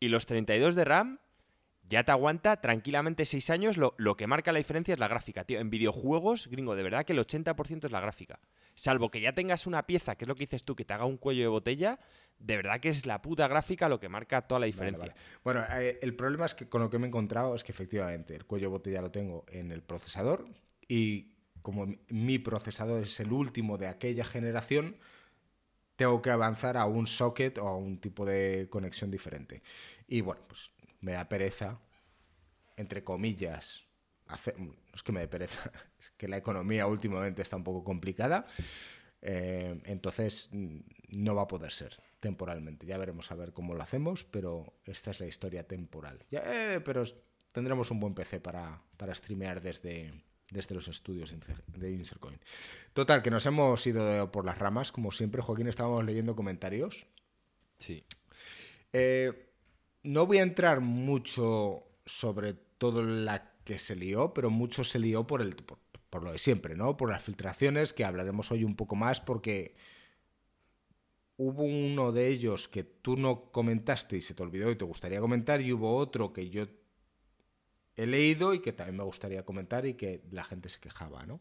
[0.00, 1.18] y los 32 de RAM,
[1.92, 3.76] ya te aguanta tranquilamente 6 años.
[3.76, 5.60] Lo, lo que marca la diferencia es la gráfica, tío.
[5.60, 8.40] En videojuegos, gringo, de verdad que el 80% es la gráfica.
[8.74, 11.04] Salvo que ya tengas una pieza, que es lo que dices tú, que te haga
[11.04, 11.98] un cuello de botella,
[12.38, 15.00] de verdad que es la puta gráfica lo que marca toda la diferencia.
[15.00, 15.14] vale.
[15.44, 18.34] Bueno, eh, el problema es que con lo que me he encontrado es que efectivamente
[18.34, 20.46] el cuello de botella lo tengo en el procesador
[20.88, 24.96] y como mi procesador es el último de aquella generación,
[25.96, 29.62] tengo que avanzar a un socket o a un tipo de conexión diferente.
[30.08, 31.78] Y bueno, pues me da pereza,
[32.76, 33.84] entre comillas,
[34.26, 37.84] hacer- no es que me dé pereza, es que la economía últimamente está un poco
[37.84, 38.46] complicada.
[39.20, 40.78] Eh, entonces mm,
[41.10, 42.86] no va a poder ser temporalmente.
[42.86, 46.24] Ya veremos a ver cómo lo hacemos, pero esta es la historia temporal.
[46.30, 47.04] Ya, eh, pero
[47.52, 50.12] tendremos un buen PC para, para streamear desde,
[50.50, 51.32] desde los estudios
[51.66, 52.40] de Insercoin.
[52.92, 55.42] Total, que nos hemos ido por las ramas, como siempre.
[55.42, 57.06] Joaquín, estábamos leyendo comentarios.
[57.78, 58.04] Sí.
[58.92, 59.51] Eh,
[60.02, 65.26] no voy a entrar mucho sobre todo la que se lió, pero mucho se lió
[65.26, 65.78] por, el, por,
[66.10, 66.96] por lo de siempre, ¿no?
[66.96, 69.74] Por las filtraciones, que hablaremos hoy un poco más, porque
[71.36, 75.20] hubo uno de ellos que tú no comentaste y se te olvidó y te gustaría
[75.20, 76.66] comentar, y hubo otro que yo
[77.96, 81.40] he leído y que también me gustaría comentar y que la gente se quejaba, ¿no?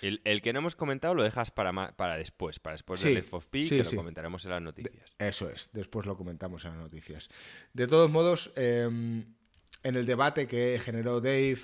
[0.00, 3.16] El, el que no hemos comentado lo dejas para, para después, para después Sí, del
[3.16, 3.96] Life of Pi, sí, que sí.
[3.96, 5.14] lo comentaremos en las noticias.
[5.18, 7.28] Eso es, después lo comentamos en las noticias.
[7.72, 11.58] De todos modos, eh, en el debate que generó Dave,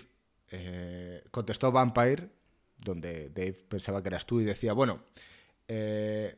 [0.51, 2.29] eh, contestó Vampire,
[2.79, 5.03] donde Dave pensaba que eras tú y decía, bueno,
[5.69, 6.37] eh,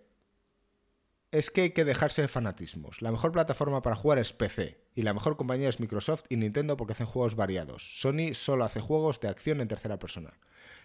[1.33, 3.03] es que hay que dejarse de fanatismos.
[3.03, 6.77] La mejor plataforma para jugar es PC y la mejor compañía es Microsoft y Nintendo
[6.77, 8.01] porque hacen juegos variados.
[8.01, 10.33] Sony solo hace juegos de acción en tercera persona.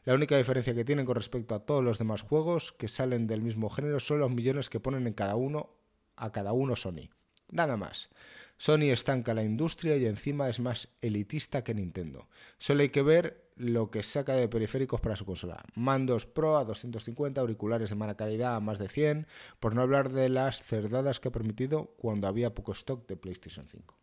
[0.04, 3.42] La única diferencia que tienen con respecto a todos los demás juegos que salen del
[3.42, 5.72] mismo género son los millones que ponen en cada uno
[6.16, 7.10] a cada uno Sony.
[7.50, 8.10] Nada más.
[8.58, 12.30] Sony estanca la industria y encima es más elitista que Nintendo.
[12.58, 15.63] Solo hay que ver lo que saca de periféricos para su consola.
[15.76, 19.28] Mandos Pro a 250, auriculares de mala calidad a más de 100,
[19.60, 23.68] por no hablar de las cerdadas que ha permitido cuando había poco stock de PlayStation
[23.70, 23.98] 5.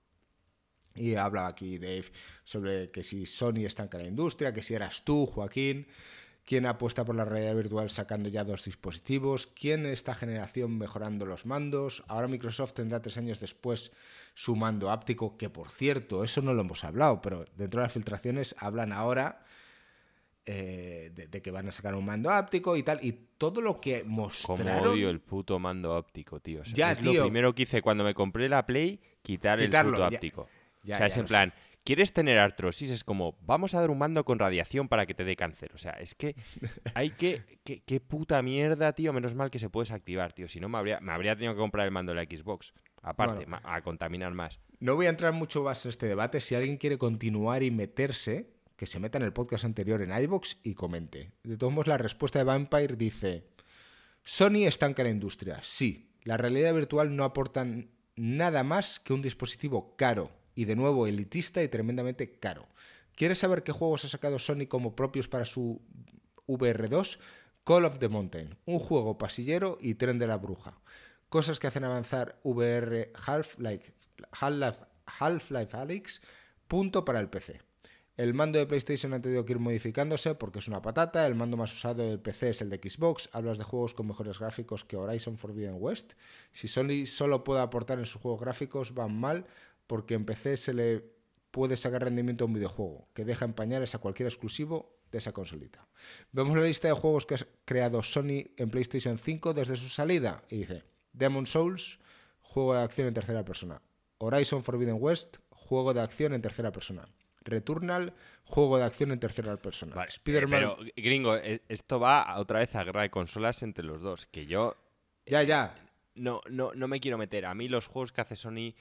[0.95, 2.13] Y habla aquí Dave
[2.45, 5.87] sobre que si Sony estanca la industria, que si eras tú, Joaquín,
[6.45, 11.47] quién apuesta por la realidad virtual sacando ya dos dispositivos, quién esta generación mejorando los
[11.47, 12.03] mandos.
[12.09, 13.93] Ahora Microsoft tendrá tres años después
[14.35, 17.93] su mando áptico, que por cierto, eso no lo hemos hablado, pero dentro de las
[17.93, 19.45] filtraciones hablan ahora
[20.45, 24.03] eh, de, que van a sacar un mando áptico y tal, y todo lo que
[24.03, 24.79] mostraron...
[24.79, 26.63] Como odio el puto mando óptico, tío.
[26.65, 30.49] ya, es lo primero que hice cuando me compré la Play, quitar el puto áptico.
[30.83, 31.55] o sea, es en plan...
[31.85, 32.93] ¿Quieres tener artrosis?
[32.93, 35.73] Es como, vamos a dar un mando con radiación para que te dé cáncer.
[35.75, 36.37] O sea, es que
[36.95, 37.43] hay que.
[37.65, 39.13] Qué, puta mierda, tío.
[39.13, 40.49] Menos mal que se puede desactivar, tío.
[40.49, 42.73] Si no, me habría, me habría tenido que comprar el mando de la Xbox.
[43.03, 44.61] Aparte, a contaminar más.
[44.79, 46.41] No voy a entrar mucho más en este debate.
[46.41, 50.59] Si alguien quiere continuar y meterse, que se meta en el podcast anterior en iBox
[50.63, 51.33] y comente.
[51.43, 53.49] De todos modos, la respuesta de Vampire dice:
[54.23, 55.59] Sony estanca la industria.
[55.63, 57.67] Sí, la realidad virtual no aporta
[58.15, 62.69] nada más que un dispositivo caro y de nuevo elitista y tremendamente caro.
[63.15, 65.81] ¿Quieres saber qué juegos ha sacado Sony como propios para su
[66.47, 67.19] VR2?
[67.65, 70.81] Call of the Mountain, un juego pasillero y tren de la bruja.
[71.29, 73.93] Cosas que hacen avanzar VR Half-Life
[74.33, 76.21] Half -Life Alyx,
[76.69, 77.61] punto para el PC.
[78.17, 81.27] El mando de PlayStation ha tenido que ir modificándose porque es una patata.
[81.27, 83.31] El mando más usado del PC es el de Xbox.
[83.33, 86.13] Hablas de juegos con mejores gráficos que Horizon Forbidden West.
[86.51, 89.47] Si Sony solo puede aportar en sus juegos gráficos, van mal
[89.87, 91.05] porque en PC se le
[91.51, 95.87] puede sacar rendimiento a un videojuego, que deja empañar a cualquier exclusivo de esa consolita.
[96.33, 100.43] Vemos la lista de juegos que ha creado Sony en PlayStation 5 desde su salida
[100.49, 101.99] y dice Demon Souls,
[102.41, 103.83] juego de acción en tercera persona.
[104.19, 107.07] Horizon Forbidden West, juego de acción en tercera persona.
[107.43, 108.15] Returnal,
[108.45, 109.95] juego de acción en tercera persona.
[109.95, 114.27] Vale, Pero, gringo, e, esto va otra vez a guerra de consolas entre los dos.
[114.27, 114.77] Que yo.
[115.27, 115.75] Ya, ya.
[116.15, 117.47] No, no, no me quiero meter.
[117.47, 118.75] A mí los juegos que hace Sony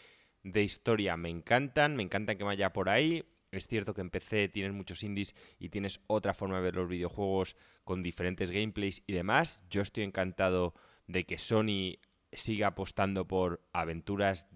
[0.44, 3.24] de historia me encantan, me encantan que vaya por ahí.
[3.52, 6.88] Es cierto que en PC tienes muchos indies y tienes otra forma de ver los
[6.88, 9.62] videojuegos con diferentes gameplays y demás.
[9.70, 10.74] Yo estoy encantado
[11.08, 12.00] de que Sony
[12.32, 14.48] siga apostando por aventuras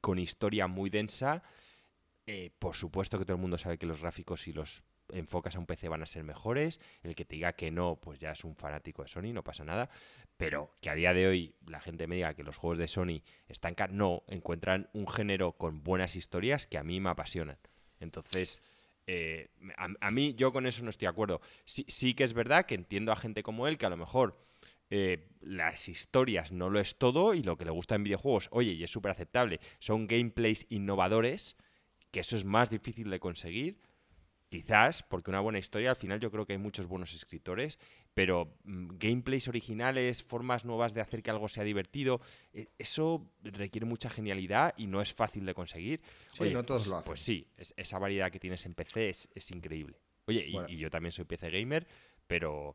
[0.00, 1.42] con historia muy densa.
[2.26, 5.58] Eh, por supuesto que todo el mundo sabe que los gráficos y los enfocas a
[5.58, 6.80] un PC van a ser mejores.
[7.02, 9.64] El que te diga que no, pues ya es un fanático de Sony, no pasa
[9.64, 9.90] nada.
[10.36, 13.22] Pero que a día de hoy la gente me diga que los juegos de Sony
[13.48, 17.58] están no, encuentran un género con buenas historias que a mí me apasionan.
[18.00, 18.62] Entonces,
[19.06, 21.40] eh, a, mí yo con eso no estoy de acuerdo.
[21.64, 24.38] Sí, sí, que es verdad que entiendo a gente como él que a lo mejor
[24.90, 28.72] eh, las historias no lo es todo y lo que le gusta en videojuegos, oye,
[28.72, 31.56] y es súper aceptable, son gameplays innovadores,
[32.10, 33.80] que eso es más difícil de conseguir
[34.48, 37.78] Quizás, porque una buena historia, al final yo creo que hay muchos buenos escritores,
[38.14, 42.22] pero mm, gameplays originales, formas nuevas de hacer que algo sea divertido,
[42.54, 46.00] eh, eso requiere mucha genialidad y no es fácil de conseguir.
[46.32, 47.06] Sí, no todos pues, lo hacen.
[47.06, 50.00] Pues sí, esa variedad que tienes en PC es, increíble.
[50.26, 51.86] Oye, y, yo también soy PC gamer,
[52.26, 52.74] pero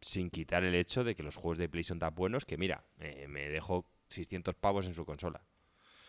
[0.00, 2.84] sin quitar el hecho de que los juegos de Play son tan buenos que, mira,
[3.28, 5.40] me dejo 600 pavos en su consola.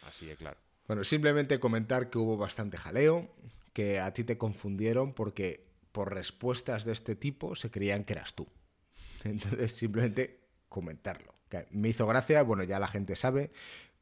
[0.02, 0.60] Así de claro.
[0.88, 3.30] Bueno, simplemente comentar que hubo bastante jaleo,
[3.78, 8.34] que a ti te confundieron porque por respuestas de este tipo se creían que eras
[8.34, 8.48] tú.
[9.24, 11.32] Entonces, simplemente comentarlo.
[11.70, 13.52] me hizo gracia, bueno, ya la gente sabe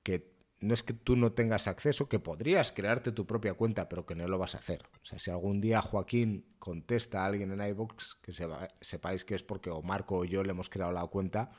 [0.01, 4.05] que no es que tú no tengas acceso, que podrías crearte tu propia cuenta, pero
[4.05, 4.81] que no lo vas a hacer.
[5.03, 8.31] O sea, si algún día Joaquín contesta a alguien en iVoox, que
[8.79, 11.51] sepáis que es porque o Marco o yo le hemos creado la cuenta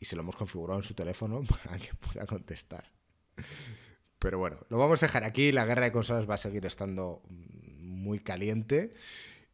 [0.00, 2.90] y se lo hemos configurado en su teléfono para que pueda contestar.
[4.22, 5.50] Pero bueno, lo vamos a dejar aquí.
[5.50, 8.94] La guerra de consolas va a seguir estando muy caliente.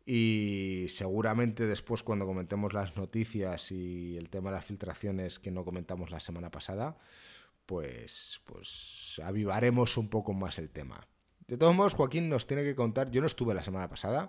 [0.04, 5.64] Y seguramente después, cuando comentemos las noticias y el tema de las filtraciones que no
[5.64, 6.98] comentamos la semana pasada,
[7.64, 11.08] pues, pues avivaremos un poco más el tema.
[11.46, 13.10] De todos modos, Joaquín nos tiene que contar.
[13.10, 14.28] Yo no estuve la semana pasada.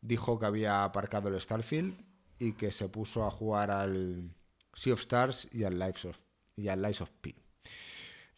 [0.00, 1.94] Dijo que había aparcado el Starfield
[2.40, 4.34] y que se puso a jugar al
[4.74, 6.18] Sea of Stars y al Lives of,
[6.56, 7.36] y al Lives of P.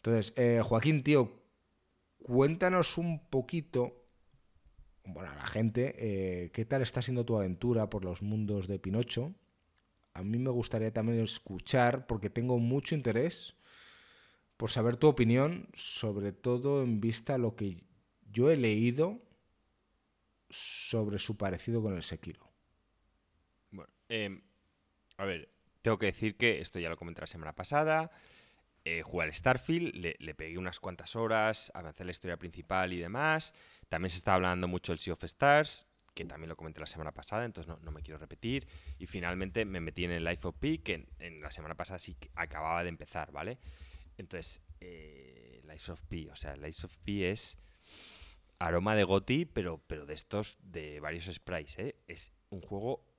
[0.05, 1.31] Entonces, eh, Joaquín, tío,
[2.21, 4.03] cuéntanos un poquito,
[5.05, 8.79] bueno, a la gente, eh, qué tal está siendo tu aventura por los mundos de
[8.79, 9.33] Pinocho.
[10.13, 13.55] A mí me gustaría también escuchar, porque tengo mucho interés
[14.57, 17.85] por saber tu opinión, sobre todo en vista a lo que
[18.29, 19.21] yo he leído
[20.49, 22.51] sobre su parecido con el Sekiro.
[23.71, 24.41] Bueno, em,
[25.15, 25.49] a ver,
[25.81, 28.11] tengo que decir que esto ya lo comenté la semana pasada
[28.85, 33.53] eh, jugué al Starfield, le, pegué unas cuantas horas, avancé la historia principal y demás.
[33.87, 37.13] También se está hablando mucho del Sea of Stars, que también lo comenté la semana
[37.13, 38.67] pasada, entonces no, me quiero repetir.
[38.99, 42.17] Y finalmente me metí en el Life of P, que en, la semana pasada sí
[42.35, 43.57] acababa de empezar, ¿vale?
[44.17, 47.57] Entonces, eh, Life of P, o sea, Life of P es
[48.59, 51.95] aroma de Goti, pero, pero de estos, de varios sprites, ¿eh?
[52.07, 53.12] Es un juego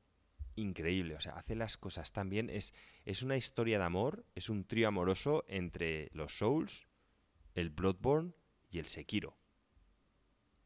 [0.57, 1.15] increíble.
[1.15, 2.51] O sea, hace las cosas tan bien.
[2.51, 6.87] Es, es una historia de amor, es un trío amoroso entre los Souls,
[7.55, 8.33] el Bloodborne
[8.71, 9.37] y el Sekiro.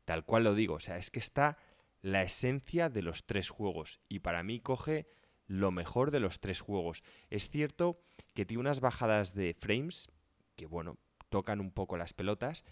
[0.04, 0.74] Tal cual lo digo.
[0.74, 1.58] O sea, es que está
[2.00, 4.00] la esencia de los tres juegos.
[4.08, 5.06] Y para mí coge
[5.46, 7.02] lo mejor de los tres juegos.
[7.30, 8.00] Es cierto
[8.34, 10.08] que tiene unas bajadas de frames
[10.56, 10.98] que, bueno,
[11.28, 12.64] tocan un poco las pelotas.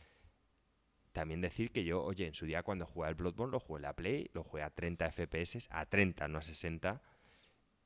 [1.17, 3.83] También decir que yo, oye, en su día cuando jugué al Bloodborne lo jugué en
[3.85, 7.01] la Play, lo jugué a 30 FPS, a 30, no a 60,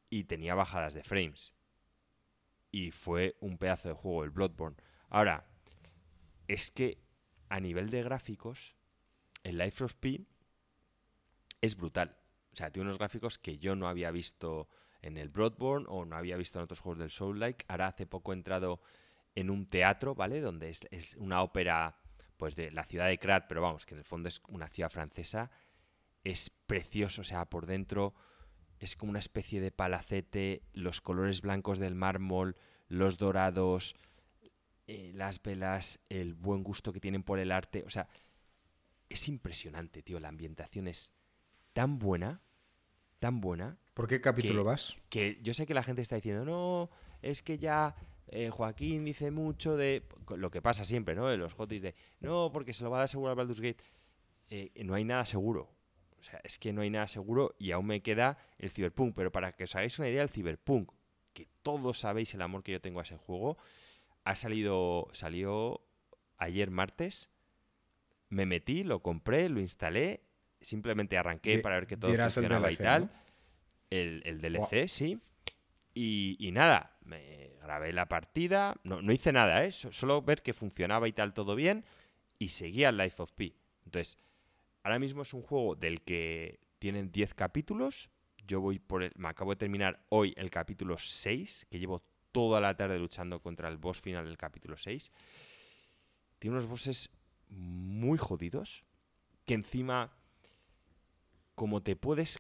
[0.09, 1.55] y tenía bajadas de frames.
[2.73, 4.77] Y fue un pedazo de juego el Bloodborne.
[5.11, 5.47] Ahora,
[6.49, 7.05] es que
[7.49, 8.75] a nivel de gráficos,
[9.45, 10.27] el Life of P
[11.61, 12.17] es brutal.
[12.53, 14.69] O sea, tiene unos gráficos que yo no había visto
[15.03, 17.65] en el Bloodborne o no había visto en otros juegos del Soul-like.
[17.69, 18.83] Ahora hace poco he entrado
[19.37, 20.41] en un teatro, ¿vale?
[20.41, 22.00] Donde es, una ópera
[22.41, 24.89] pues de la ciudad de Krat, pero vamos, que en el fondo es una ciudad
[24.89, 25.51] francesa.
[26.25, 28.15] Es precioso, o sea, por dentro
[28.79, 32.57] es como una especie de palacete, los colores blancos del mármol,
[32.89, 33.95] los dorados,
[34.87, 37.85] eh, las velas, el buen gusto que tienen por el arte.
[37.87, 38.09] O sea,
[39.11, 40.19] es impresionante, tío.
[40.19, 41.13] La ambientación es
[41.75, 42.41] tan buena,
[43.19, 43.77] tan buena.
[43.93, 44.97] ¿Por qué capítulo vas?
[45.11, 46.89] Que yo sé que la gente está diciendo, no,
[47.21, 47.95] es que ya
[48.31, 50.05] eh, Joaquín dice mucho de
[50.37, 51.29] lo que pasa siempre, ¿no?
[51.29, 53.83] De los hotis de, no, porque se lo va a dar seguro al Baldur's Gate.
[54.49, 55.71] Eh, no hay nada seguro.
[56.19, 59.15] O sea, es que no hay nada seguro y aún me queda el Cyberpunk.
[59.15, 60.93] Pero para que os hagáis una idea, el Cyberpunk,
[61.33, 63.57] que todos sabéis el amor que yo tengo a ese juego,
[64.25, 65.81] ha salido, salió
[66.37, 67.31] ayer martes.
[68.29, 70.23] Me metí, lo compré, lo instalé
[70.61, 73.11] simplemente arranqué para ver que todo funcionaba y tal.
[73.89, 75.21] El, DLC, sí.
[75.95, 78.75] Y, nada, me grabé la partida.
[78.85, 79.73] No, no hice nada, ¿eh?
[79.73, 81.85] Solo ver que funcionaba y tal todo bien.
[82.39, 83.55] Y seguía Life of Pi.
[83.85, 84.17] Entonces,
[84.83, 88.11] ahora mismo es un juego del que tienen 10 capítulos.
[88.47, 92.61] Yo voy por el, me acabo de terminar hoy el capítulo 6, que llevo toda
[92.61, 95.11] la tarde luchando contra el boss final del capítulo 6.
[96.39, 97.11] Tiene unos bosses
[97.49, 98.85] muy jodidos,
[99.45, 100.13] que encima
[101.55, 102.39] como te puedes,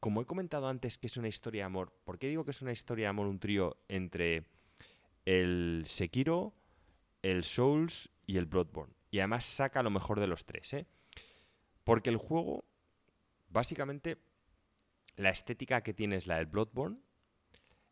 [0.00, 2.62] como he comentado antes que es una historia de amor, ¿por qué digo que es
[2.62, 4.46] una historia de amor un trío entre
[5.26, 6.54] el Sekiro,
[7.22, 8.94] el Souls y el Bloodborne?
[9.10, 10.86] Y además saca lo mejor de los tres, ¿eh?
[11.84, 12.64] Porque el juego,
[13.48, 14.18] básicamente,
[15.16, 16.98] la estética que tiene es la del Bloodborne,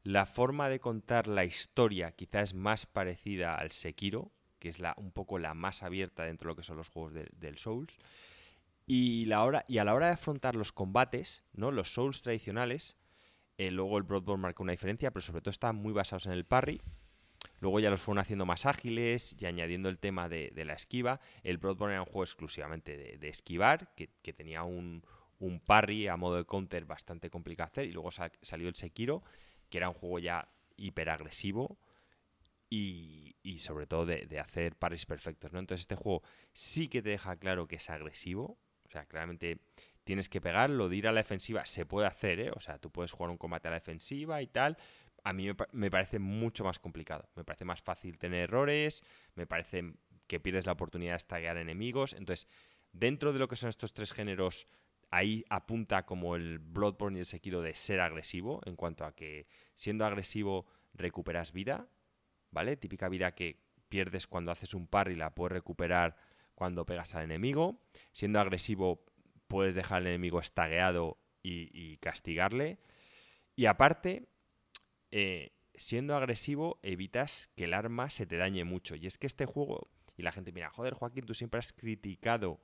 [0.03, 4.95] la forma de contar la historia quizás es más parecida al Sekiro, que es la,
[4.97, 7.99] un poco la más abierta dentro de lo que son los juegos del Souls.
[8.91, 11.71] Y, la hora, y a la hora de afrontar los combates, ¿no?
[11.71, 12.97] los Souls tradicionales,
[13.59, 16.47] eh, luego el Bloodborne marca una diferencia, pero sobre todo están muy basados en el
[16.47, 16.81] parry.
[17.61, 21.21] Luego ya los fueron haciendo más ágiles y añadiendo el tema de, la esquiva.
[21.43, 25.03] El Bloodborne era un juego exclusivamente de, esquivar, que, tenía un,
[25.67, 27.87] parry a modo de counter bastante complicado hacer.
[27.87, 29.23] Y luego salió el Sekiro,
[29.69, 31.79] que era un juego ya hiperagresivo
[32.71, 35.53] y, y sobre todo de, de, hacer parries perfectos.
[35.53, 35.59] ¿no?
[35.59, 36.23] Entonces este juego
[36.55, 39.61] sí que te deja claro que es agresivo, o sea, claramente
[40.05, 42.51] tienes que pegarlo, de ir a la defensiva se puede hacer, ¿eh?
[42.55, 44.79] O sea, tú puedes jugar un combate a la defensiva y tal.
[45.23, 47.29] A mí me, parece mucho más complicado.
[47.37, 49.03] Me parece más fácil tener errores,
[49.35, 49.93] me parece
[50.27, 52.15] que pierdes la oportunidad de estaguear enemigos.
[52.15, 52.49] Entonces,
[52.93, 54.67] dentro de lo que son estos tres géneros,
[55.11, 59.47] ahí apunta como el Bloodborne y el Sekiro de ser agresivo, en cuanto a que
[59.75, 61.87] siendo agresivo recuperas vida,
[62.51, 62.79] ¿vale?
[62.79, 66.17] Típica vida que pierdes cuando haces un par y la puedes recuperar
[66.59, 67.81] cuando pegas al enemigo.
[68.13, 69.07] Siendo agresivo,
[69.47, 72.81] puedes dejar al enemigo estagueado y, castigarle.
[73.55, 74.29] Y aparte,
[75.13, 78.97] eh, siendo agresivo, evitas que el arma se te dañe mucho.
[78.97, 82.61] Y es que este juego, y la gente mira, joder, Joaquín, tú siempre has criticado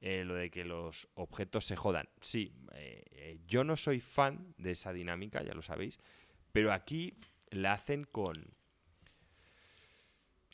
[0.00, 2.08] eh, lo de que los objetos se jodan.
[2.20, 5.98] Sí, eh, yo no soy fan de esa dinámica, ya lo sabéis,
[6.52, 7.18] pero aquí
[7.50, 8.54] la hacen con...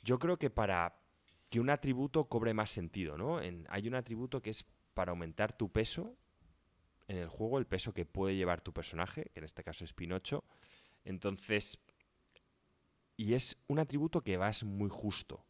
[0.02, 1.01] Yo creo que para
[1.52, 3.36] que un atributo cobre más sentido, ¿no?
[3.36, 6.16] hay un atributo que es para aumentar tu peso
[7.08, 9.92] en el juego, el peso que puede llevar tu personaje, que en este caso es
[9.92, 10.44] Pinocho.
[11.04, 11.78] Entonces,
[13.18, 15.44] y es un atributo que vas muy justo.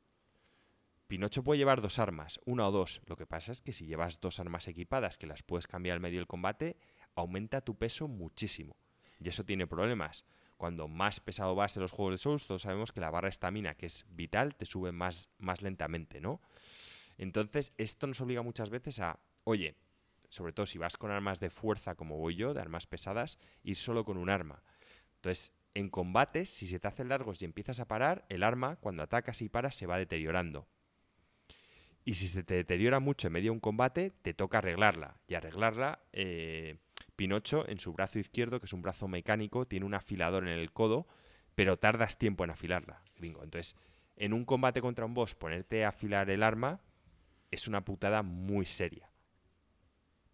[1.07, 3.01] Pinocho puede llevar dos armas, una o dos.
[3.07, 6.01] Lo que pasa es que si llevas dos armas equipadas que las puedes cambiar al
[6.01, 6.79] medio del combate,
[7.15, 8.77] aumenta tu peso muchísimo.
[9.21, 10.25] Y eso tiene problemas
[10.63, 13.75] cuando más pesado vas en los juegos de Souls, todos sabemos que la barra estamina,
[13.75, 16.41] que es vital, te sube más, más lentamente, ¿no?
[17.19, 19.75] Entonces, esto nos obliga muchas veces a, oye,
[20.29, 23.75] sobre todo si vas con armas de fuerza como voy yo, de armas pesadas, ir
[23.75, 24.63] solo con un arma.
[25.17, 29.03] Entonces, en combates, si se te hacen largos y empiezas a parar, el arma, cuando
[29.03, 30.69] atacas y paras, se va deteriorando.
[32.05, 35.17] Y si se te deteriora mucho en medio de un combate, te toca arreglarla.
[35.27, 36.79] Y arreglarla, eh,
[37.23, 40.73] Pinocho en su brazo izquierdo, que es un brazo mecánico, tiene un afilador en el
[40.73, 41.07] codo,
[41.55, 43.45] pero tardas tiempo en afilarla, gringo.
[43.45, 43.77] Entonces,
[44.17, 46.81] en un combate contra un boss, ponerte a afilar el arma
[47.53, 49.09] es una putada muy seria.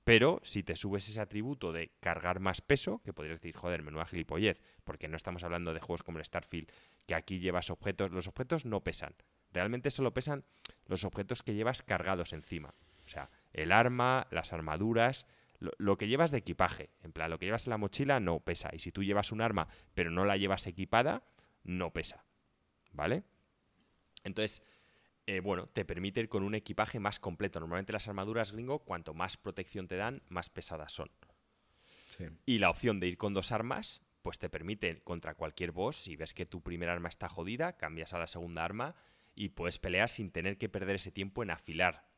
[0.05, 4.07] Pero si te subes ese atributo de cargar más peso, que podrías decir, joder, menuda
[4.07, 6.73] gilipollez, porque no estamos hablando de juegos como el Starfield,
[7.07, 9.15] que aquí llevas objetos, los objetos no pesan.
[9.53, 10.43] Realmente solo pesan
[10.87, 12.73] los objetos que llevas cargados encima.
[13.05, 15.27] O sea, el arma, las armaduras,
[15.59, 16.91] lo, que llevas de equipaje.
[17.03, 18.71] En plan, lo que llevas en la mochila no pesa.
[18.73, 21.25] Y si tú llevas un arma pero no la llevas equipada,
[21.65, 22.25] no pesa.
[22.93, 23.25] ¿Vale?
[24.25, 24.63] Entonces,
[25.27, 27.61] eh, bueno, te permite ir con un equipaje más completo.
[27.61, 31.11] Normalmente las armaduras gringo, cuanto más protección te dan, más pesadas son.
[32.47, 36.17] Y la opción de ir con dos armas, pues te permite contra cualquier boss, si
[36.17, 38.97] ves que tu primera arma está jodida, cambias a la segunda arma
[39.35, 42.09] y puedes pelear sin tener que perder ese tiempo en afilar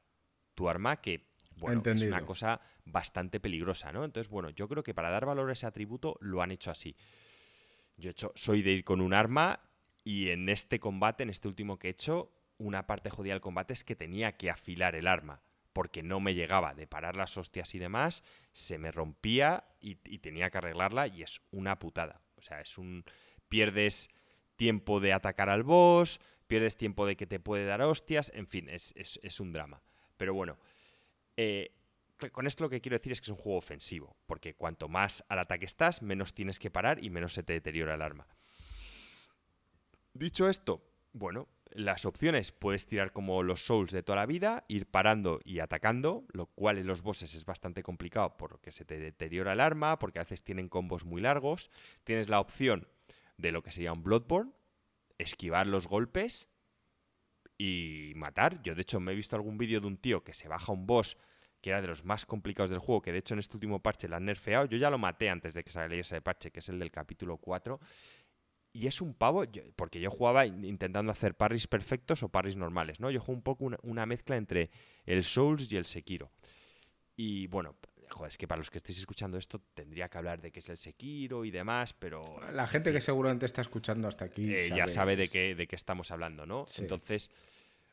[0.54, 1.29] tu arma, que
[1.60, 4.04] bueno, es una cosa bastante peligrosa, ¿no?
[4.04, 6.96] Entonces, bueno, yo creo que para dar valor a ese atributo lo han hecho así.
[7.96, 9.60] Yo he hecho, soy de ir con un arma
[10.04, 13.72] y en este combate, en este último que he hecho, una parte jodida del combate
[13.72, 15.42] es que tenía que afilar el arma,
[15.72, 20.50] porque no me llegaba de parar las hostias y demás, se me rompía y, tenía
[20.50, 22.20] que arreglarla y es una putada.
[22.36, 23.04] O sea, es un...
[23.48, 24.10] pierdes
[24.56, 28.68] tiempo de atacar al boss, pierdes tiempo de que te puede dar hostias, en fin,
[28.68, 29.82] es, un drama.
[30.16, 30.58] Pero bueno,
[31.42, 31.72] eh,
[32.32, 35.24] con esto lo que quiero decir es que es un juego ofensivo, porque cuanto más
[35.30, 38.26] al ataque estás, menos tienes que parar y menos se te deteriora el arma.
[40.12, 40.84] Dicho esto,
[41.14, 45.60] bueno, las opciones puedes tirar como los Souls de toda la vida, ir parando y
[45.60, 49.98] atacando, lo cual en los bosses es bastante complicado porque se te deteriora el arma,
[49.98, 51.70] porque a veces tienen combos muy largos.
[52.04, 52.86] Tienes la opción
[53.38, 54.52] de lo que sería un Bloodborne,
[55.16, 56.48] esquivar los golpes
[57.60, 58.62] y matar.
[58.62, 60.86] Yo de hecho me he visto algún vídeo de un tío que se baja un
[60.86, 61.18] boss
[61.60, 64.08] que era de los más complicados del juego, que de hecho en este último parche
[64.08, 64.64] lo han nerfeado.
[64.64, 67.36] Yo ya lo maté antes de que saliera ese parche, que es el del capítulo
[67.36, 67.78] 4
[68.72, 69.44] y es un pavo,
[69.76, 73.10] porque yo jugaba intentando hacer parries perfectos o parries normales, ¿no?
[73.10, 74.70] Yo juego un poco una, mezcla entre
[75.04, 76.30] el Souls y el Sekiro.
[77.16, 77.76] Y bueno,
[78.10, 80.68] joder, es que para los que estéis escuchando esto tendría que hablar de qué es
[80.68, 82.22] el Sekiro y demás, pero...
[82.52, 84.54] La gente que seguramente está escuchando hasta aquí...
[84.54, 86.66] Eh, ya sabe de qué, de qué estamos hablando, ¿no?
[86.76, 87.30] Entonces,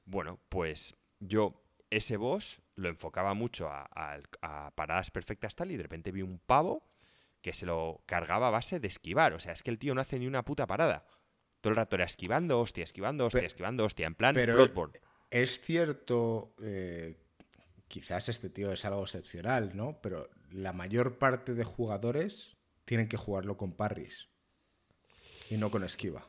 [0.05, 3.89] bueno, pues yo ese boss lo enfocaba mucho a,
[4.41, 6.83] a paradas perfectas tal y de repente vi un pavo
[7.41, 9.33] que se lo cargaba a base de esquivar.
[9.33, 11.05] O sea, es que el tío no hace ni una puta parada.
[11.61, 14.99] Todo el rato era esquivando, hostia, esquivando, hostia, esquivando, hostia, en plan pero Bloodborne.
[15.29, 17.17] Es cierto, eh,
[17.87, 19.99] quizás este tío es algo excepcional, ¿no?
[20.01, 24.29] Pero la mayor parte de jugadores tienen que jugarlo con parries
[25.49, 26.27] y no con esquiva.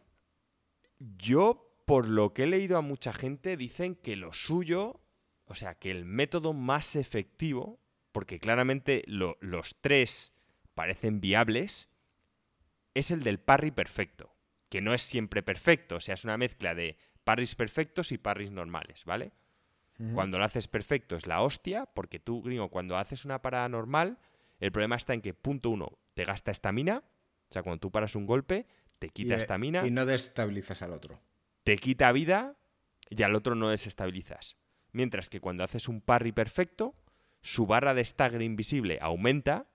[0.99, 5.01] Yo, por lo que he leído a mucha gente, dicen que lo suyo,
[5.47, 7.81] o sea, que el método más efectivo,
[8.13, 10.33] porque claramente los tres
[10.75, 11.89] parecen viables
[12.95, 14.35] es el del parry perfecto,
[14.69, 18.51] que no es siempre perfecto, o sea, es una mezcla de parries perfectos y parries
[18.51, 19.33] normales, ¿vale?
[20.15, 24.19] Cuando lo haces perfecto es la hostia, porque tú, gringo, cuando haces una parada normal,
[24.61, 27.03] el problema está en que, punto uno, te gasta estamina,
[27.51, 28.67] o sea, cuando tú paras un golpe,
[29.01, 29.85] te quita estamina.
[29.85, 31.21] Y, no destabilizas al otro.
[31.65, 32.57] Te quita vida
[33.11, 34.57] y al otro no desestabilizas.
[34.93, 36.95] Mientras que cuando haces un parry perfecto,
[37.41, 39.67] su barra de stagger invisible aumenta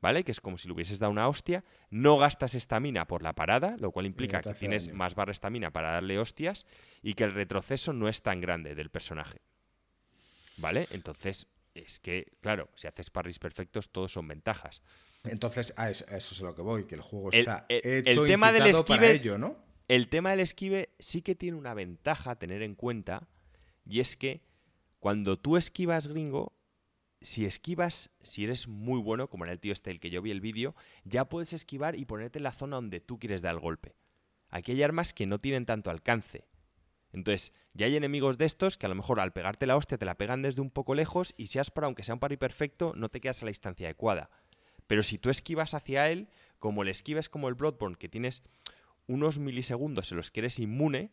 [0.00, 0.24] ¿vale?
[0.24, 1.64] Que es como si le hubieses dado una hostia.
[1.90, 5.90] No gastas estamina por la parada, lo cual implica que tienes más barra estamina para
[5.92, 6.66] darle hostias
[7.02, 9.40] y que el retroceso no es tan grande del personaje.
[10.56, 10.88] ¿Vale?
[10.90, 14.82] Entonces, es que, claro, si haces parries perfectos, todos son ventajas.
[15.24, 18.52] Entonces, a eso, es a lo que voy, que el juego está hecho el tema
[18.52, 19.56] del esquive, para ello, ¿no?
[19.86, 23.28] El tema del esquive sí que tiene una ventaja a tener en cuenta,
[23.84, 24.42] y es que
[24.98, 26.57] cuando tú esquivas gringo,
[27.20, 30.30] si esquivas, si eres muy bueno, como en el tío este el que yo vi
[30.30, 33.60] el vídeo, ya puedes esquivar y ponerte en la zona donde tú quieres dar el
[33.60, 33.94] golpe.
[34.50, 36.46] Aquí hay armas que no tienen tanto alcance.
[37.12, 40.04] Entonces, ya hay enemigos de estos que a lo mejor al pegarte la hostia te
[40.04, 42.92] la pegan desde un poco lejos y si has para, aunque sea un pari perfecto,
[42.96, 44.30] no te quedas a la distancia adecuada.
[44.86, 48.42] Pero si tú esquivas hacia él, como el esquives como el Bloodborne, que tienes
[49.06, 51.12] unos milisegundos en los que eres inmune,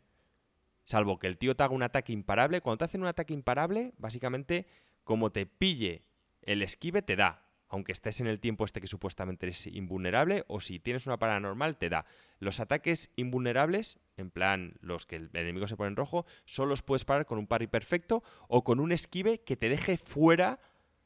[0.84, 3.94] salvo que el tío te haga un ataque imparable, cuando te hacen un ataque imparable,
[3.98, 4.68] básicamente
[5.06, 6.04] como te pille
[6.42, 7.44] el esquive, te da.
[7.68, 11.40] Aunque estés en el tiempo este que supuestamente es invulnerable, o si tienes una parada
[11.40, 12.06] normal, te da.
[12.40, 16.84] Los ataques invulnerables, en plan los que el enemigo se pone en rojo, solo los
[16.84, 20.60] puedes parar con un parry perfecto o con un esquive que te deje fuera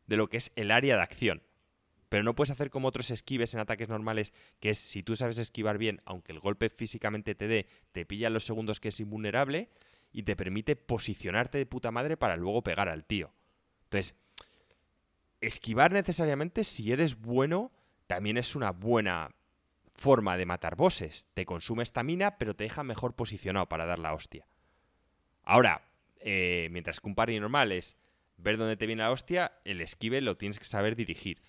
[0.07, 1.43] de lo que es el área de acción.
[2.09, 5.37] Pero no puedes hacer como otros esquives en ataques normales, que es si tú sabes
[5.37, 9.69] esquivar bien, aunque el golpe físicamente te dé, te pilla los segundos que es invulnerable
[10.11, 13.31] y te permite posicionarte de puta madre para luego pegar al tío.
[13.89, 14.15] Entonces,
[15.41, 17.71] esquivar necesariamente, si eres bueno,
[18.05, 19.31] también es una buena
[19.93, 21.27] forma de matar bosses.
[21.33, 24.47] Te consume estamina, pero te deja mejor posicionado para dar la hostia.
[25.43, 25.81] Ahora,
[26.19, 27.97] eh, mientras que un parry normal es
[28.37, 31.41] ver dónde te viene la hostia, el esquive lo tienes que saber dirigir.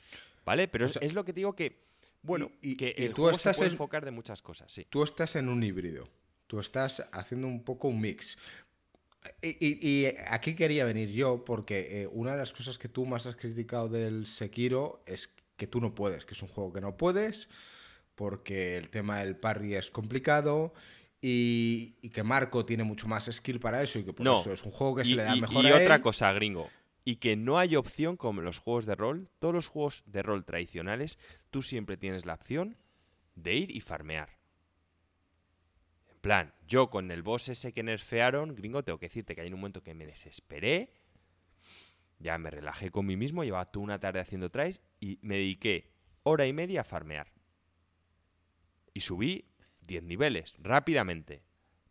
[0.47, 0.67] ¿Vale?
[0.67, 1.85] Pero es, lo que te digo que.
[2.23, 4.87] Bueno, y, que el tú juego estás se puede enfocar de muchas cosas, sí.
[4.89, 6.09] Tú estás en un híbrido.
[6.47, 8.39] Tú estás haciendo un poco un mix.
[9.43, 13.37] Y, aquí quería venir yo porque eh, una de las cosas que tú más has
[13.37, 17.49] criticado del Sekiro es que tú no puedes, que es un juego que no puedes,
[18.15, 20.73] porque el tema del parry es complicado
[21.21, 24.73] y, que Marco tiene mucho más skill para eso y que por eso es un
[24.73, 26.71] juego que se le da mejor y otra cosa, gringo,
[27.05, 30.23] y que no hay opción como en los juegos de rol, todos los juegos de
[30.23, 31.19] rol tradicionales,
[31.51, 32.77] tú siempre tienes la opción
[33.35, 34.40] de ir y farmear.
[36.21, 39.51] En plan, yo con el boss ese que nerfearon, gringo, tengo que decirte que hay
[39.51, 40.93] un momento que me desesperé,
[42.19, 45.95] ya me relajé con mí mismo, llevaba toda una tarde haciendo tries y me dediqué
[46.23, 47.33] hora y media a farmear.
[48.93, 49.47] Y subí
[49.87, 51.43] 10 niveles, rápidamente.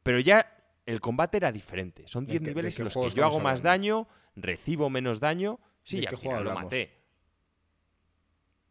[0.04, 0.46] Pero ya
[0.86, 2.08] el combate era diferente.
[2.08, 5.60] Son 10 niveles en los que yo hago más daño, recibo menos daño.
[5.82, 7.02] Sí, ya lo maté.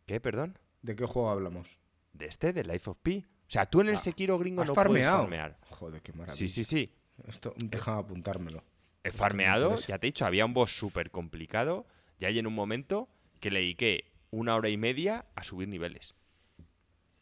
[0.06, 0.56] ¿Qué, perdón?
[0.82, 1.80] ¿De qué juego hablamos?
[2.12, 3.26] De este, de Life of Pi.
[3.48, 5.56] O sea, tú en el ah, Sekiro gringo no puedes farmear.
[5.70, 6.36] Joder, qué maravilla.
[6.36, 6.92] Sí, sí, sí.
[7.26, 8.62] Esto, déjame apuntármelo.
[9.02, 11.86] He farmeado, ya te he dicho, había un boss súper complicado.
[12.20, 13.08] Ya hay en un momento
[13.40, 16.14] que le dediqué una hora y media a subir niveles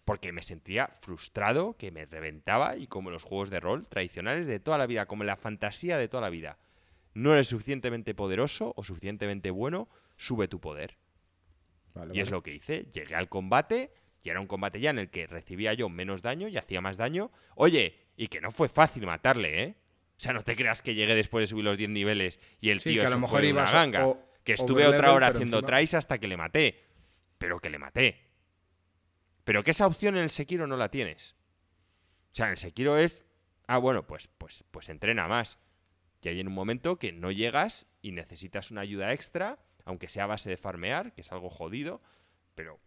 [0.07, 4.61] porque me sentía frustrado, que me reventaba y como los juegos de rol tradicionales de
[4.61, 6.59] toda la vida, como la fantasía de toda la vida,
[7.13, 10.97] no eres suficientemente poderoso o suficientemente bueno, sube tu poder.
[12.13, 13.93] y es lo que hice, llegué al combate
[14.27, 16.97] y era un combate ya en el que recibía yo menos daño y hacía más
[16.97, 17.31] daño.
[17.55, 19.77] Oye, y que no fue fácil matarle, ¿eh?
[20.17, 22.83] O sea, no te creas que llegué después de subir los 10 niveles y el
[22.83, 24.19] tío que a lo mejor iba una ganga.
[24.43, 26.83] que estuve otra hora haciendo tries hasta que le maté.
[27.39, 28.33] Pero que le maté.
[29.45, 31.37] Pero que esa opción en el Sekiro no la tienes.
[32.33, 33.25] O sea, en el Sekiro es,
[33.69, 35.59] ah, bueno, pues, pues, pues entrena más.
[36.21, 40.25] Y hay en un momento que no llegas y necesitas una ayuda extra, aunque sea
[40.25, 42.03] a base de farmear, que es algo jodido,
[42.57, 42.81] pero,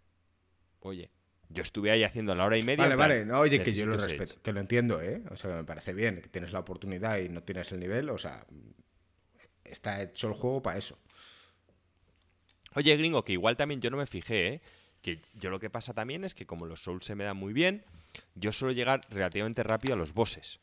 [0.81, 1.11] oye,
[1.49, 2.83] yo estuve ahí haciendo la hora y media.
[2.83, 5.23] Vale, vale, no, oye, que yo lo respeto, que lo entiendo, ¿eh?
[5.31, 8.09] O sea, que me parece bien, que tienes la oportunidad y no tienes el nivel,
[8.09, 8.45] o sea,
[9.63, 10.97] está hecho el juego para eso.
[12.75, 14.61] Oye, gringo, que igual también yo no me fijé, ¿eh?
[15.01, 17.53] Que yo lo que pasa también es que como los Souls se me dan muy
[17.53, 17.83] bien,
[18.35, 20.59] yo suelo llegar relativamente rápido a los bosses.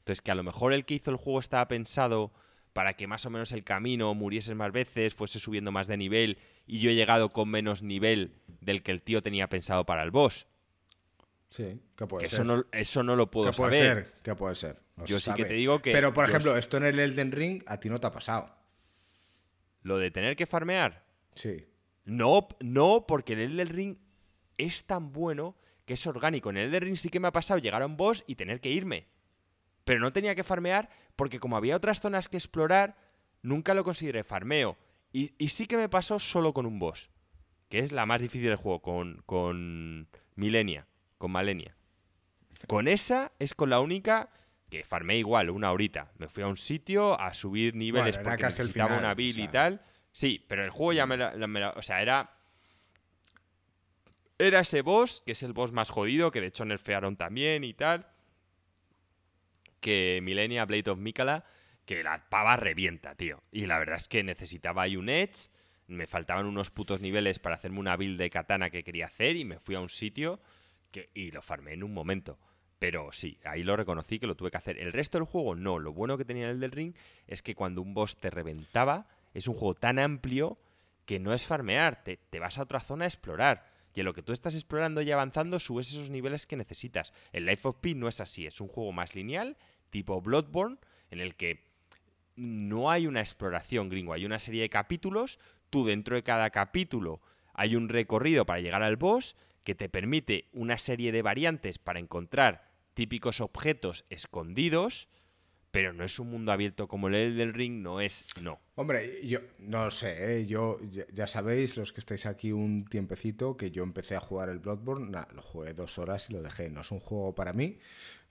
[0.00, 2.32] Entonces, que a lo mejor el que hizo el juego estaba pensado
[2.78, 6.38] para que más o menos el camino murieses más veces, fuese subiendo más de nivel
[6.64, 10.12] y yo he llegado con menos nivel del que el tío tenía pensado para el
[10.12, 10.46] boss.
[11.50, 12.36] Sí, que puede ser.
[12.36, 14.12] Eso no, eso no lo puedo ¿Qué puede ser?
[14.22, 14.80] ¿Qué puede ser?
[15.06, 15.90] yo sí que te digo que.
[15.90, 18.54] Pero, por ejemplo, esto en el Elden Ring a ti no te ha pasado.
[19.82, 21.04] ¿Lo de tener que farmear?
[21.34, 21.66] Sí.
[22.04, 23.96] No, no, porque el Elden Ring
[24.56, 26.50] es tan bueno que es orgánico.
[26.50, 28.60] En el Elden Ring sí que me ha pasado llegar a un boss y tener
[28.60, 29.08] que irme.
[29.88, 32.98] Pero no tenía que farmear porque como había otras zonas que explorar,
[33.40, 34.76] nunca lo consideré farmeo.
[35.14, 37.08] Y, sí que me pasó solo con un boss,
[37.70, 40.86] que es la más difícil del juego, con, con Milenia,
[41.16, 41.74] con Malenia.
[42.66, 44.28] Con esa es con la única
[44.68, 46.12] que farmé igual, una horita.
[46.18, 49.80] Me fui a un sitio a subir niveles porque necesitaba una build y tal.
[50.12, 52.34] Sí, pero el juego ya me la, O sea, era.
[54.36, 57.72] Era ese boss, que es el boss más jodido, que de hecho nerfearon también y
[57.72, 58.06] tal.
[59.80, 61.44] Que Millennia Blade of Mikala,
[61.84, 63.42] que la pava revienta, tío.
[63.52, 65.50] Y la verdad es que necesitaba ahí un edge.
[65.86, 69.44] Me faltaban unos putos niveles para hacerme una build de katana que quería hacer y
[69.44, 70.40] me fui a un sitio
[70.90, 72.38] que, y lo farmé en un momento.
[72.78, 74.78] Pero sí, ahí lo reconocí que lo tuve que hacer.
[74.78, 75.78] El resto del juego no.
[75.78, 76.94] Lo bueno que tenía el del ring
[77.26, 80.58] es que cuando un boss te reventaba, es un juego tan amplio
[81.04, 83.64] que no es farmear, te, vas a otra zona a explorar.
[83.98, 87.12] Y en lo que tú estás explorando y avanzando, subes esos niveles que necesitas.
[87.32, 89.56] El Life of Pi no es así, es un juego más lineal,
[89.90, 90.78] tipo Bloodborne,
[91.10, 91.64] en el que
[92.36, 97.20] no hay una exploración gringo, hay una serie de capítulos, tú dentro de cada capítulo
[97.54, 99.34] hay un recorrido para llegar al boss
[99.64, 105.08] que te permite una serie de variantes para encontrar típicos objetos escondidos
[105.70, 108.58] pero no es un mundo abierto como el del ring, no es, no.
[108.74, 110.46] Hombre, yo no sé, ¿eh?
[110.46, 110.78] yo
[111.12, 115.10] ya, sabéis, los que estáis aquí un tiempecito, que yo empecé a jugar el Bloodborne,
[115.34, 117.78] lo jugué dos horas y lo dejé, no es un juego para mí,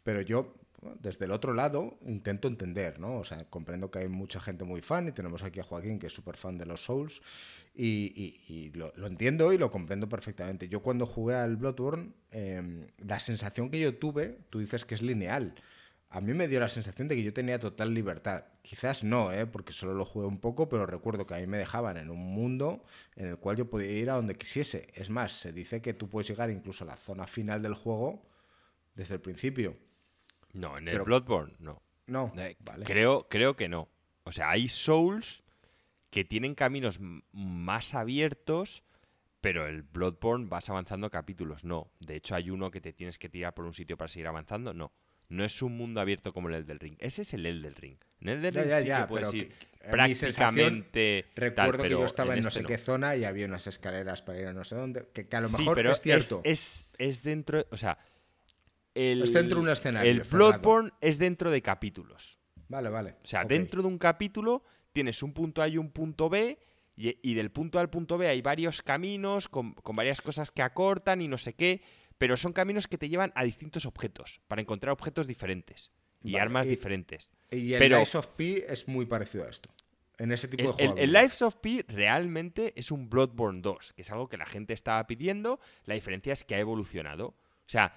[0.04, 0.56] pero yo
[1.00, 3.20] desde el otro lado intento entender, ¿no?
[3.20, 6.08] O sea, comprendo que hay mucha gente muy fan y tenemos aquí a Joaquín que
[6.08, 7.22] es súper fan de los Souls
[7.74, 10.70] y, lo, entiendo y lo comprendo perfectamente.
[10.70, 15.02] Yo cuando jugué al Bloodborne, em, la sensación que yo tuve, tú dices que es
[15.02, 15.56] lineal,
[16.10, 18.46] a mí me dio la sensación de que yo tenía total libertad.
[18.62, 19.46] Quizás no, ¿eh?
[19.46, 22.34] porque solo lo jugué un poco, pero recuerdo que a mí me dejaban en un
[22.34, 22.84] mundo
[23.16, 24.88] en el cual yo podía ir a donde quisiese.
[24.94, 28.26] Es más, se dice que tú puedes llegar incluso a la zona final del juego
[28.96, 29.78] desde el principio.
[30.54, 31.82] No, en el Bloodborne no.
[32.08, 32.56] No, eh,
[32.86, 33.90] creo, creo que no.
[34.24, 35.44] O sea, hay Souls
[36.10, 37.00] que tienen caminos
[37.34, 38.84] más abiertos,
[39.42, 41.66] pero el Bloodborne vas avanzando capítulos.
[41.66, 41.92] No.
[42.00, 44.74] De hecho, hay uno que te tienes que tirar por un sitio para seguir avanzando.
[44.74, 44.94] No.
[45.30, 46.96] No es un mundo abierto como el del Ring.
[47.00, 47.98] Ese es el Elden Ring.
[48.22, 49.54] En el del Ring sí que puedes ir
[49.90, 51.26] prácticamente.
[51.36, 54.40] Recuerdo que yo estaba en no sé este qué zona y había unas escaleras para
[54.40, 55.08] ir a no sé dónde.
[55.14, 56.42] Que, a lo mejor pero es cierto.
[56.44, 57.66] Es, es, dentro.
[57.72, 57.98] O sea.
[58.96, 60.10] El, es dentro de un escenario.
[60.10, 62.40] El Bloodborne es dentro de capítulos.
[62.68, 63.16] Vale, vale.
[63.24, 66.58] O sea, dentro de un capítulo tienes un punto A y un punto B.
[67.00, 70.64] Y, del punto A al punto B hay varios caminos con, con varias cosas que
[70.64, 71.84] acortan y no sé qué
[72.18, 75.92] pero son caminos que te llevan a distintos objetos, para encontrar objetos diferentes
[76.24, 77.32] y armas diferentes.
[77.52, 79.70] Y el Lives of P es muy parecido a esto.
[80.18, 81.00] En ese tipo de juegos.
[81.00, 84.74] El, Lives of P realmente es un Bloodborne 2, que es algo que la gente
[84.74, 85.60] estaba pidiendo.
[85.86, 87.28] La diferencia es que ha evolucionado.
[87.28, 87.94] O sea,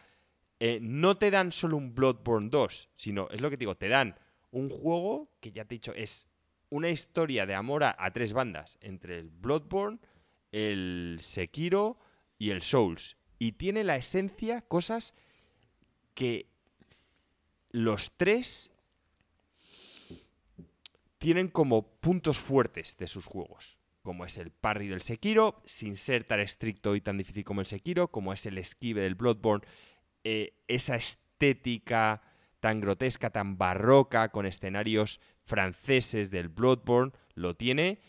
[0.59, 3.89] eh, no te dan solo un Bloodborne 2, sino, es lo que te digo, te
[3.89, 4.17] dan
[4.51, 6.29] un juego que ya te he dicho, es
[6.69, 9.99] una historia de amor a tres bandas, entre el Bloodborne,
[10.53, 11.99] el Sekiro
[12.39, 15.15] y el Souls y tiene la esencia, cosas
[16.15, 16.47] que
[17.71, 18.71] los tres
[21.17, 23.79] tienen como puntos fuertes de sus juegos.
[24.03, 27.67] Como es el parry del Sekiro, sin ser tan estricto y tan difícil como el
[27.67, 29.67] Sekiro, como es el esquive del Bloodborne,
[30.23, 32.21] eh, esa estética
[32.61, 38.01] tan grotesca, tan barroca, con escenarios franceses del Bloodborne, lo tiene.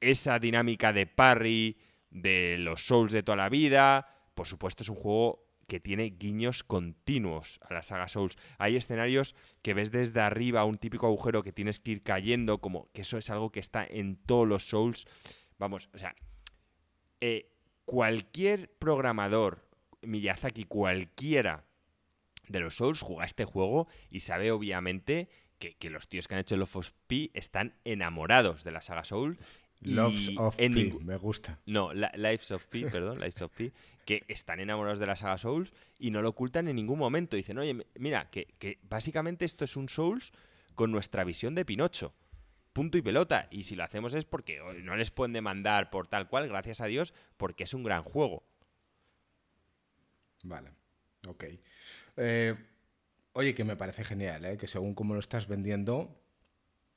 [0.00, 1.76] Esa dinámica de parry
[2.08, 6.64] de los Souls de toda la vida, por supuesto, es un juego que tiene guiños
[6.64, 8.38] continuos a la saga Souls.
[8.56, 12.90] Hay escenarios que ves desde arriba, un típico agujero que tienes que ir cayendo, como
[12.94, 15.06] que eso es algo que está en todos los Souls.
[15.58, 16.14] Vamos, o sea,
[17.20, 17.52] eh,
[17.84, 19.68] cualquier programador,
[20.00, 21.66] Miyazaki, cualquiera
[22.48, 25.28] de los Souls juega este juego y sabe obviamente
[25.58, 29.38] que, los tíos que han hecho el of P están enamorados de la saga Souls
[29.82, 30.68] Loves of P,
[31.02, 31.58] me gusta.
[31.64, 33.72] No, Lives of P, perdón, Lives of P,
[34.04, 37.36] que están enamorados de la saga Souls y no lo ocultan en ningún momento.
[37.36, 40.32] Dicen, oye, mira, que, básicamente esto es un Souls
[40.74, 42.14] con nuestra visión de Pinocho.
[42.74, 43.48] Punto y pelota.
[43.50, 46.86] Y si lo hacemos es porque no les pueden demandar por tal cual, gracias a
[46.86, 48.44] Dios, porque es un gran juego.
[50.42, 50.70] Vale,
[51.26, 51.44] ok.
[52.18, 52.54] Eh,
[53.32, 54.56] oye, que me parece genial, ¿eh?
[54.58, 56.19] que según cómo lo estás vendiendo,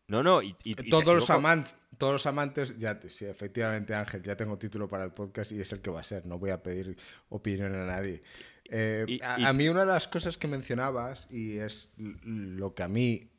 [0.07, 0.53] no, no, y,
[0.89, 5.11] todos, los amantes, todos los amantes, ya, sí, efectivamente Ángel, ya tengo título para el
[5.11, 6.97] podcast y es el que va a ser, no voy a pedir
[7.29, 8.21] opinión a nadie.
[8.65, 13.29] Eh, a, mí una de las cosas que mencionabas y es lo que a mí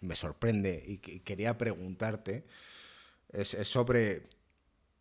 [0.00, 2.46] me sorprende y que quería preguntarte
[3.32, 4.28] es, sobre,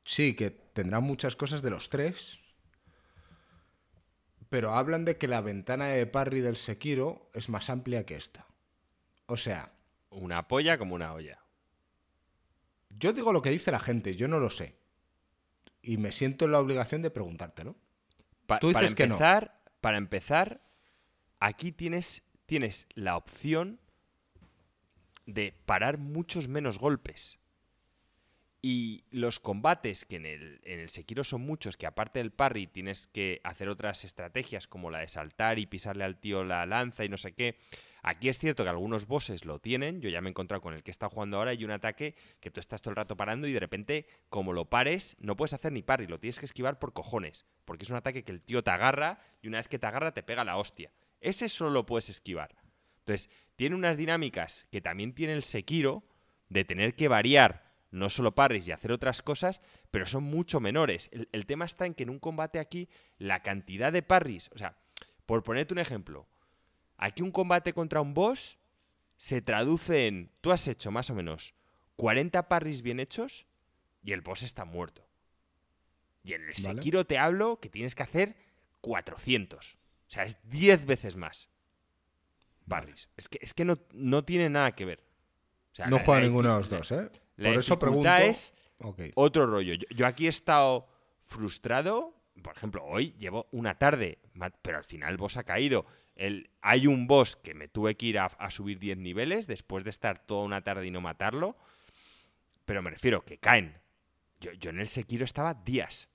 [0.06, 2.40] sí, que tendrán muchas cosas de los tres,
[4.50, 8.48] pero hablan de que la ventana de parry del Sekiro es más amplia que esta.
[9.26, 9.74] O sea,
[10.14, 11.40] una polla como una olla.
[12.90, 14.78] Yo digo lo que dice la gente, yo no lo sé.
[15.82, 17.76] Y me siento en la obligación de preguntártelo.
[18.62, 19.80] Tú dices para empezar, que no.
[19.82, 20.62] Para empezar,
[21.40, 23.80] aquí tienes, tienes la opción
[25.26, 27.40] de parar muchos menos golpes.
[28.62, 32.68] Y los combates, que en el, en el Sekiro son muchos, que aparte del parry
[32.68, 37.04] tienes que hacer otras estrategias como la de saltar y pisarle al tío la lanza
[37.04, 37.58] y no sé qué.
[38.06, 40.84] Aquí es cierto que algunos bosses lo tienen, yo ya me he encontrado con el
[40.84, 43.54] que está jugando ahora y un ataque que tú estás todo el rato parando y
[43.54, 46.92] de repente, como lo pares, no puedes hacer ni parry, lo tienes que esquivar por
[46.92, 49.88] cojones, porque es un ataque que el tío te agarra y una vez que te
[49.88, 50.92] agarra te pega la hostia.
[51.22, 52.54] Ese solo lo puedes esquivar.
[53.00, 56.04] Entonces, tiene unas dinámicas que también tiene el Sekiro
[56.50, 61.10] de tener que variar no solo parries y hacer otras cosas, pero son mucho menores.
[61.14, 64.58] El, el, tema está en que en un combate aquí la cantidad de parries, o
[64.58, 64.76] sea,
[65.26, 66.28] por ponerte un ejemplo,
[67.04, 68.58] Aquí un combate contra un boss
[69.18, 71.54] se traduce en, tú has hecho más o menos
[71.98, 73.46] 40 parries bien hechos
[74.02, 75.06] y el boss está muerto.
[76.24, 78.38] Y en el Sekiro te hablo que tienes que hacer
[78.80, 79.74] 400.
[79.74, 79.78] O
[80.08, 81.50] sea, es 10 veces más.
[82.70, 83.10] Parries.
[83.18, 85.04] Es que, es que no, no tiene nada que ver.
[85.90, 87.10] no juega ninguno de los dos, ¿eh?
[87.36, 88.16] Por eso pregunto...
[88.16, 88.54] es
[89.16, 89.74] otro rollo.
[89.94, 90.88] yo aquí he estado
[91.26, 92.16] frustrado.
[92.42, 94.20] Por ejemplo, hoy llevo una tarde,
[94.62, 95.86] pero al final el boss ha caído
[96.62, 100.26] hay un boss que me tuve que ir a, subir 10 niveles después de estar
[100.26, 101.58] toda una tarde y no matarlo.
[102.66, 103.76] Pero me refiero que caen.
[104.40, 106.10] Yo, en el Sekiro estaba días.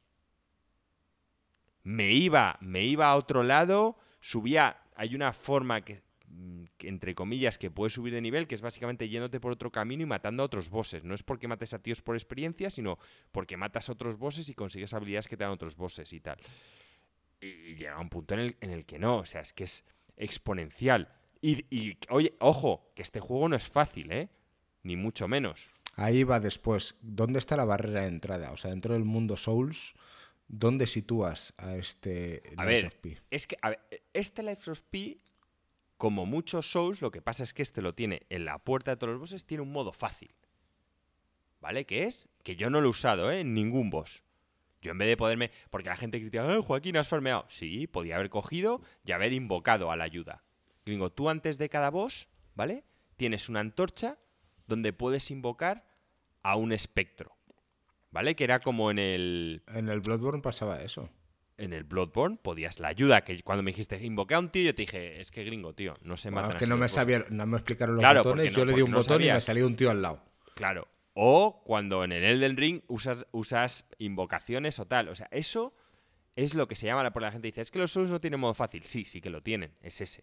[1.82, 4.82] Me iba, me iba a otro lado, subía.
[4.94, 9.08] Hay una forma que, mm, entre comillas, que puedes subir de nivel, que es básicamente
[9.08, 11.04] yéndote por otro camino y matando a otros bosses.
[11.04, 12.98] No es porque mates a tíos por experiencia, sino
[13.32, 16.38] porque matas a otros bosses y consigues habilidades que te dan otros bosses y tal.
[17.40, 19.84] Y llega un punto en el, en el que no, o sea, es que es
[20.16, 21.14] exponencial.
[21.40, 24.28] Y, y, oye, ojo, que este juego no es fácil, ¿eh?
[24.82, 25.70] Ni mucho menos.
[25.94, 26.96] Ahí va después.
[27.00, 28.52] ¿Dónde está la barrera de entrada?
[28.52, 29.94] O sea, dentro del mundo Souls,
[30.48, 33.18] ¿dónde sitúas a este a ver, of P?
[33.30, 33.80] Es que, a ver,
[34.12, 35.18] este Life of P
[35.96, 38.96] como muchos Souls, lo que pasa es que este lo tiene en la puerta de
[38.96, 40.32] todos los bosses, tiene un modo fácil.
[41.60, 41.84] ¿Vale?
[41.84, 43.40] Que es que yo no lo he usado, ¿eh?
[43.40, 44.22] En ningún boss.
[44.80, 45.50] Yo en vez de poderme...
[45.70, 47.44] Porque la gente critica, ¡Ah, Joaquín, has farmeado!
[47.48, 50.44] Sí, podía haber cogido y haber invocado a la ayuda.
[50.84, 52.84] Gringo, tú antes de cada boss, ¿vale?
[53.16, 54.18] Tienes una antorcha
[54.66, 55.84] donde puedes invocar
[56.42, 57.36] a un espectro.
[58.10, 58.36] ¿Vale?
[58.36, 59.62] Que era como en el...
[59.74, 61.10] En el Bloodborne pasaba eso
[61.58, 64.74] en el Bloodborne podías la ayuda, que cuando me dijiste invoqué a un tío, yo
[64.74, 66.50] te dije, es que gringo, tío, no se mata.
[66.50, 69.22] Es que no me, sabía, no me explicaron los botones, yo le di un botón
[69.22, 70.22] y me salió un tío al lado.
[70.54, 70.88] Claro.
[71.20, 75.08] O cuando en el Elden Ring usas, invocaciones o tal.
[75.08, 75.74] O sea, eso
[76.36, 77.48] es lo que se llama por la gente.
[77.48, 78.84] Dice, es que los Souls no tienen modo fácil.
[78.84, 79.74] Sí, sí que lo tienen.
[79.82, 80.22] Es ese.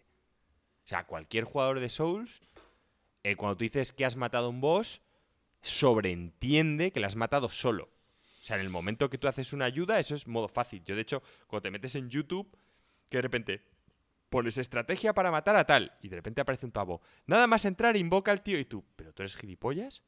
[0.86, 2.40] O sea, cualquier jugador de Souls,
[3.24, 5.02] eh, cuando tú dices que has matado a un boss,
[5.60, 7.90] sobreentiende que lo has matado solo.
[8.40, 10.82] O sea, en el momento que tú haces una ayuda, eso es modo fácil.
[10.82, 12.56] Yo, de hecho, cuando te metes en YouTube,
[13.10, 13.62] que de repente
[14.30, 17.02] pones estrategia para matar a tal, y de repente aparece un pavo.
[17.26, 20.02] Nada más entrar, invoca al tío y tú, ¿pero tú eres gilipollas?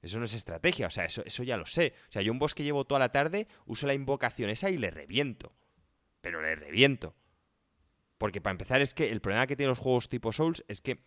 [0.00, 1.94] Eso no es estrategia, o sea, eso, eso ya lo sé.
[2.08, 4.78] O sea, yo un boss que llevo toda la tarde, uso la invocación esa y
[4.78, 5.52] le reviento.
[6.20, 7.14] Pero le reviento.
[8.16, 11.04] Porque para empezar es que el problema que tienen los juegos tipo Souls es que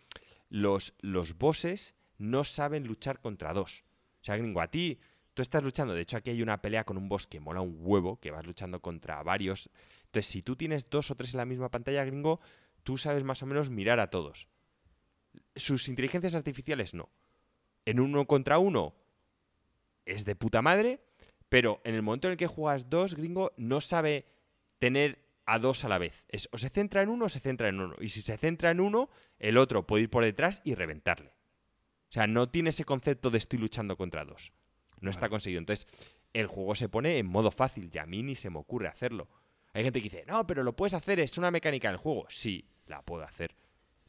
[0.48, 3.84] los, los bosses no saben luchar contra dos.
[4.20, 5.00] O sea, gringo, a ti
[5.34, 7.76] tú estás luchando, de hecho aquí hay una pelea con un boss que mola un
[7.80, 9.70] huevo, que vas luchando contra varios.
[10.04, 12.40] Entonces, si tú tienes dos o tres en la misma pantalla, gringo,
[12.82, 14.48] tú sabes más o menos mirar a todos.
[15.56, 17.08] Sus inteligencias artificiales no.
[17.84, 18.94] En uno contra uno
[20.04, 21.00] es de puta madre,
[21.48, 24.26] pero en el momento en el que juegas dos, gringo, no sabe
[24.78, 26.24] tener a dos a la vez.
[26.28, 27.94] Es, o se centra en uno o se centra en uno.
[28.00, 31.30] Y si se centra en uno, el otro puede ir por detrás y reventarle.
[32.08, 34.52] O sea, no tiene ese concepto de estoy luchando contra dos.
[35.00, 35.58] No está conseguido.
[35.58, 35.86] Entonces,
[36.32, 39.28] el juego se pone en modo fácil y a mí ni se me ocurre hacerlo.
[39.72, 42.26] Hay gente que dice, no, pero lo puedes hacer, es una mecánica del juego.
[42.28, 43.54] Sí, la puedo hacer.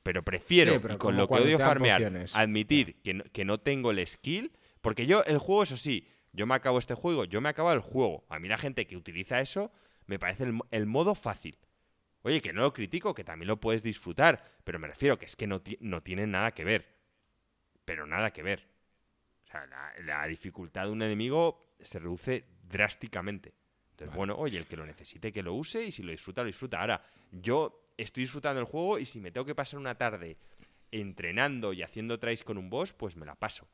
[0.03, 4.51] Pero prefiero, con lo que odio farmear, admitir que no, que no tengo el skill.
[4.81, 7.79] Porque yo, el juego, eso sí, yo me acabo este juego, yo me acabo el
[7.79, 8.25] juego.
[8.29, 9.71] A mí la gente que utiliza eso
[10.05, 11.57] me parece el, modo fácil.
[12.23, 15.35] Oye, que no lo critico, que también lo puedes disfrutar, pero me refiero que es
[15.35, 16.85] que no, no tiene nada que ver.
[17.85, 18.73] Pero nada que ver
[20.05, 23.53] la, dificultad de un enemigo se reduce drásticamente.
[23.91, 26.47] Entonces, bueno, oye, el que lo necesite, que lo use y si lo disfruta, lo
[26.47, 26.79] disfruta.
[26.81, 30.37] Ahora, yo estoy disfrutando el juego y si me tengo que pasar una tarde
[30.91, 33.67] entrenando y haciendo tries con un boss, pues me la paso.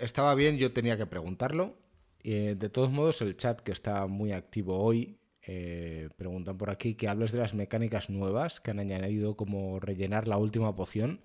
[0.00, 1.76] estaba bien, yo tenía que preguntarlo.
[2.22, 6.94] Y, de todos modos, el chat que está muy activo hoy, eh, preguntan por aquí
[6.94, 11.20] que hables de las mecánicas nuevas que han añadido como rellenar la última poción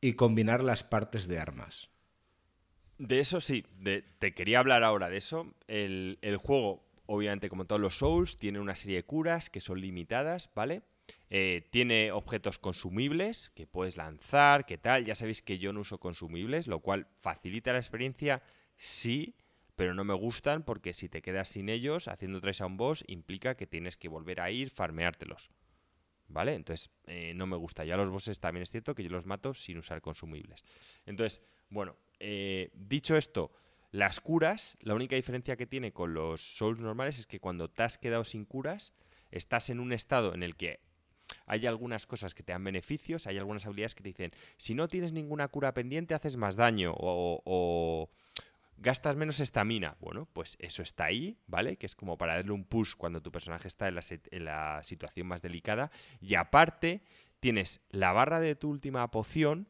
[0.00, 1.90] y combinar las partes de armas.
[2.98, 3.64] De eso sí,
[4.18, 5.52] te quería hablar ahora de eso.
[5.66, 10.50] El, juego, obviamente, como todos los Souls, tiene una serie de curas que son limitadas,
[10.54, 10.82] ¿vale?
[11.30, 15.04] Eh, tiene objetos consumibles que puedes lanzar, ¿qué tal?
[15.04, 18.42] Ya sabéis que yo no uso consumibles, lo cual facilita la experiencia,
[18.76, 19.34] sí,
[19.76, 23.04] pero no me gustan porque si te quedas sin ellos haciendo tres a un boss
[23.08, 25.50] implica que tienes que volver a ir, farmeártelos.
[26.28, 26.54] ¿Vale?
[26.54, 27.84] Entonces, eh, no me gusta.
[27.84, 30.64] Ya los bosses también es cierto que yo los mato sin usar consumibles.
[31.04, 33.52] Entonces, bueno, eh, dicho esto,
[33.92, 37.82] las curas, la única diferencia que tiene con los souls normales es que cuando te
[37.82, 38.94] has quedado sin curas,
[39.30, 40.80] estás en un estado en el que
[41.46, 44.88] hay algunas cosas que te dan beneficios, hay algunas habilidades que te dicen, si no
[44.88, 48.10] tienes ninguna cura pendiente, haces más daño o,
[48.78, 49.96] gastas menos estamina.
[50.00, 51.76] Bueno, pues eso está ahí, ¿vale?
[51.76, 54.82] Que es como para darle un push cuando tu personaje está en la, en la
[54.82, 55.90] situación más delicada.
[56.20, 57.02] Y aparte,
[57.40, 59.68] tienes la barra de tu última poción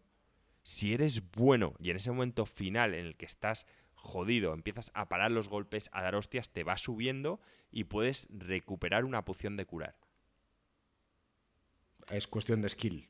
[0.63, 3.67] si eres bueno y en ese momento final en el que estás
[4.03, 7.41] jodido, empiezas a parar los golpes, a dar hostias, te va subiendo
[7.71, 9.97] y puedes recuperar una poción de curar.
[12.11, 13.09] Es cuestión de skill.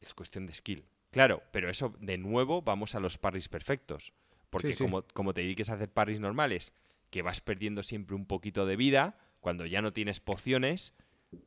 [0.00, 0.84] Es cuestión de skill.
[1.10, 4.12] Claro, pero eso, de nuevo, vamos a los parries perfectos.
[4.50, 6.72] Porque Como, como, te dediques a hacer parries normales,
[7.10, 10.94] que vas perdiendo siempre un poquito de vida, cuando ya no tienes pociones,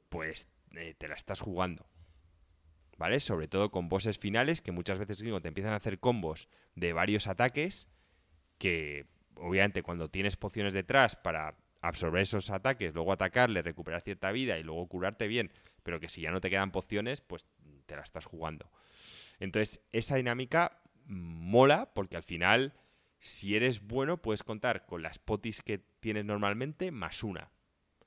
[0.10, 1.88] pues eh, te la estás jugando.
[3.02, 3.20] ¿vale?
[3.20, 7.26] Sobre todo con bosses finales que muchas veces te empiezan a hacer combos de varios
[7.26, 7.88] ataques
[8.62, 9.08] que
[9.38, 14.64] obviamente cuando tienes pociones detrás para absorber esos ataques, luego atacarle, recuperar cierta vida y
[14.64, 15.52] luego curarte bien,
[15.82, 17.48] pero que si ya no te quedan pociones, pues
[17.88, 18.70] te la estás jugando.
[19.40, 22.76] Entonces, esa dinámica mola porque al final,
[23.18, 27.50] si eres bueno, puedes contar con las potis que tienes normalmente más una.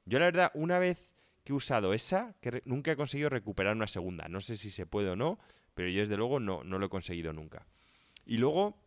[0.05, 1.11] Yo la verdad, una vez
[1.43, 4.29] que he usado esa, que nunca he conseguido recuperar una segunda.
[4.29, 5.41] No sé si se puede o no,
[5.75, 7.67] pero yo desde luego no, no lo he conseguido nunca.
[8.25, 8.84] Y luego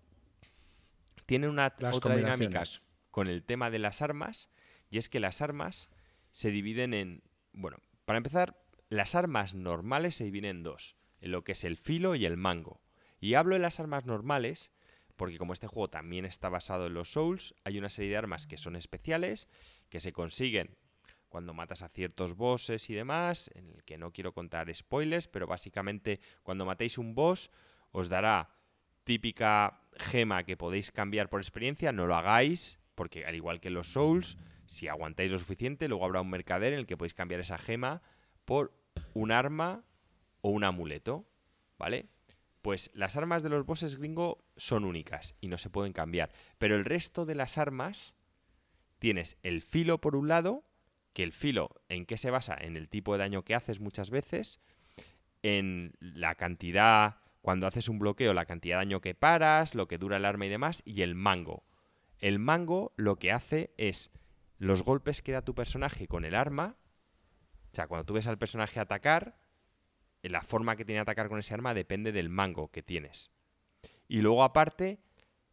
[1.28, 2.64] tiene una otra dinámica
[3.12, 4.50] con el tema de las armas,
[4.90, 5.92] y es que las armas
[6.32, 7.22] se dividen en,
[7.54, 8.60] bueno, para empezar,
[8.90, 12.38] las armas normales se dividen en dos, en lo que es el filo y el
[12.38, 12.82] mango.
[13.20, 14.72] Y hablo de las armas normales
[15.18, 18.48] porque como este juego también está basado en los Souls, hay una serie de armas
[18.48, 19.50] que son especiales,
[19.90, 20.78] que se consiguen
[21.28, 25.48] cuando matas a ciertos bosses y demás, en el que no quiero contar spoilers, pero
[25.48, 27.52] básicamente cuando matéis un boss
[27.92, 28.57] os dará
[29.08, 33.94] típica gema que podéis cambiar por experiencia, no lo hagáis, porque al igual que los
[33.94, 37.58] Souls, si aguantáis lo suficiente, luego habrá un mercader en el que podéis cambiar esa
[37.58, 38.02] gema
[38.44, 38.74] por
[39.14, 39.86] un arma
[40.42, 41.26] o un amuleto,
[41.80, 42.08] ¿vale?
[42.62, 46.76] Pues las armas de los bosses gringo son únicas y no se pueden cambiar, pero
[46.76, 48.14] el resto de las armas
[49.00, 50.66] tienes el filo por un lado,
[51.14, 54.10] que el filo en qué se basa en el tipo de daño que haces muchas
[54.10, 54.60] veces,
[55.44, 59.98] en la cantidad cuando haces un bloqueo, la cantidad de daño que paras, lo que
[59.98, 61.64] dura el arma y demás, y el mango.
[62.20, 64.12] El mango lo que hace es
[64.58, 66.76] los golpes que da tu personaje con el arma.
[67.72, 69.40] O sea, cuando tú ves al personaje atacar,
[70.24, 73.32] la forma que tiene atacar con ese arma depende del mango que tienes.
[74.10, 75.00] Y luego, aparte,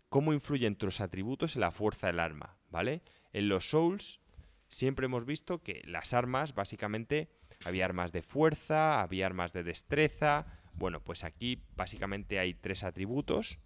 [0.09, 3.03] cómo influyen tus atributos en la fuerza del arma, ¿vale?
[3.33, 4.19] En los Souls
[4.67, 7.31] siempre hemos visto que las armas, básicamente,
[7.65, 10.64] había armas de fuerza, había armas de destreza.
[10.75, 13.59] Bueno, pues aquí básicamente hay tres atributos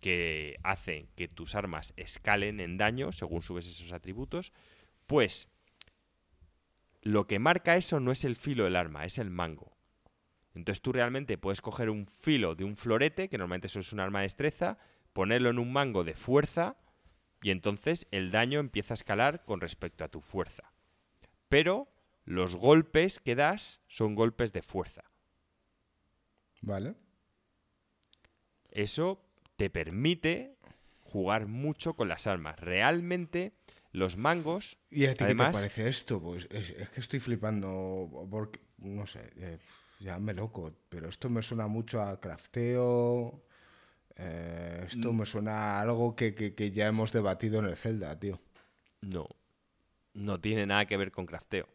[0.00, 4.52] que hacen que tus armas escalen en daño según subes esos atributos,
[5.06, 5.48] pues
[7.02, 9.76] lo que marca eso no es el filo del arma, es el mango.
[10.54, 14.00] Entonces tú realmente puedes coger un filo de un florete, que normalmente eso es un
[14.00, 14.78] arma de destreza,
[15.12, 16.76] ponerlo en un mango de fuerza
[17.42, 20.72] y entonces el daño empieza a escalar con respecto a tu fuerza.
[21.48, 21.88] Pero
[22.24, 25.07] los golpes que das son golpes de fuerza.
[26.60, 26.94] Vale.
[28.70, 29.24] Eso
[29.56, 30.56] te permite
[31.00, 32.58] jugar mucho con las armas.
[32.58, 33.52] Realmente,
[33.92, 34.78] los mangos.
[34.90, 36.20] ¿Y a ti qué te parece esto?
[36.20, 38.28] Pues es, que estoy flipando.
[38.30, 39.58] Porque, no sé, eh,
[40.00, 40.72] ya me loco.
[40.88, 43.44] Pero esto me suena mucho a crafteo.
[44.16, 45.16] Eh, esto mm.
[45.16, 48.40] me suena a algo que, que ya hemos debatido en el Zelda, tío.
[49.00, 49.28] No.
[50.14, 51.68] No tiene nada que ver con crafteo.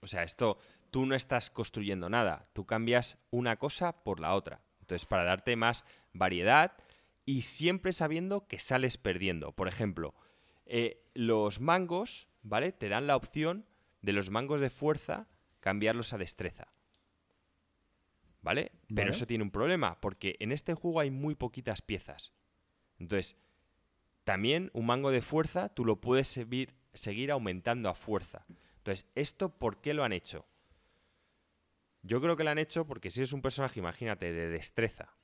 [0.00, 0.58] O sea, esto.
[0.90, 2.48] Tú no estás construyendo nada.
[2.52, 4.60] Tú cambias una cosa por la otra.
[4.80, 6.72] Entonces, para darte más variedad
[7.24, 9.52] y siempre sabiendo que sales perdiendo.
[9.52, 10.14] Por ejemplo,
[10.64, 12.72] eh, los mangos, ¿vale?
[12.72, 13.66] Te dan la opción
[14.02, 15.28] de los mangos de fuerza
[15.60, 16.68] cambiarlos a destreza.
[18.40, 18.72] ¿Vale?
[18.94, 22.32] Pero eso tiene un problema, porque en este juego hay muy poquitas piezas.
[22.98, 23.36] Entonces,
[24.24, 28.46] también un mango de fuerza tú lo puedes seguir, seguir aumentando a fuerza.
[28.78, 30.46] Entonces, ¿esto por qué lo han hecho?
[32.08, 35.14] Yo creo que lo han hecho porque si eres un personaje, imagínate, de destreza,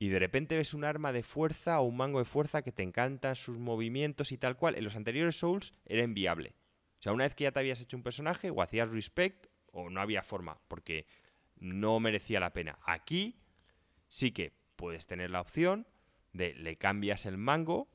[0.00, 2.82] y de repente ves un arma de fuerza o un mango de fuerza que te
[2.82, 6.56] encantan sus movimientos y tal cual, en los anteriores Souls era inviable.
[6.98, 9.88] O sea, una vez que ya te habías hecho un personaje, o hacías respect o
[9.88, 11.06] no había forma, porque
[11.54, 12.80] no merecía la pena.
[12.82, 13.38] Aquí
[14.08, 15.86] sí que puedes tener la opción
[16.32, 17.88] de le cambias el mango.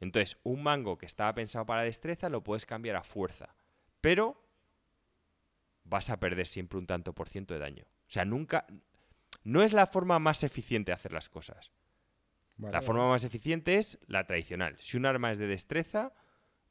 [0.00, 3.56] Entonces, un mango que estaba pensado para destreza lo puedes cambiar a fuerza.
[4.02, 4.49] Pero
[5.90, 7.84] vas a perder siempre un tanto por ciento de daño.
[7.84, 8.66] O sea, nunca.
[9.42, 11.72] No es la forma más eficiente de hacer las cosas.
[12.58, 14.76] la forma más eficiente es la tradicional.
[14.80, 16.12] Si un arma es de destreza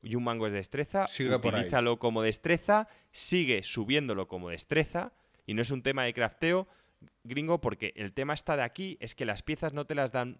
[0.02, 5.14] y un mango es de destreza, utilízalo como destreza, sigue subiéndolo como destreza
[5.46, 6.68] y no es un tema de crafteo
[7.24, 10.40] gringo porque el tema está de aquí, es que las piezas no te las dan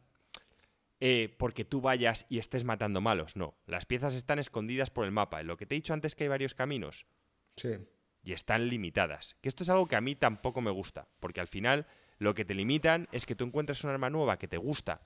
[1.00, 3.56] eh, porque tú vayas y estés matando malos, no.
[3.66, 5.42] Las piezas están escondidas por el mapa.
[5.42, 7.06] En lo que te he dicho antes que hay varios caminos.
[7.56, 7.70] Sí.
[8.30, 9.38] Y están limitadas.
[9.42, 11.88] Que esto es algo que a mí tampoco me gusta, porque al final
[12.20, 15.02] lo que te limitan es que tú encuentres un arma nueva que te gusta,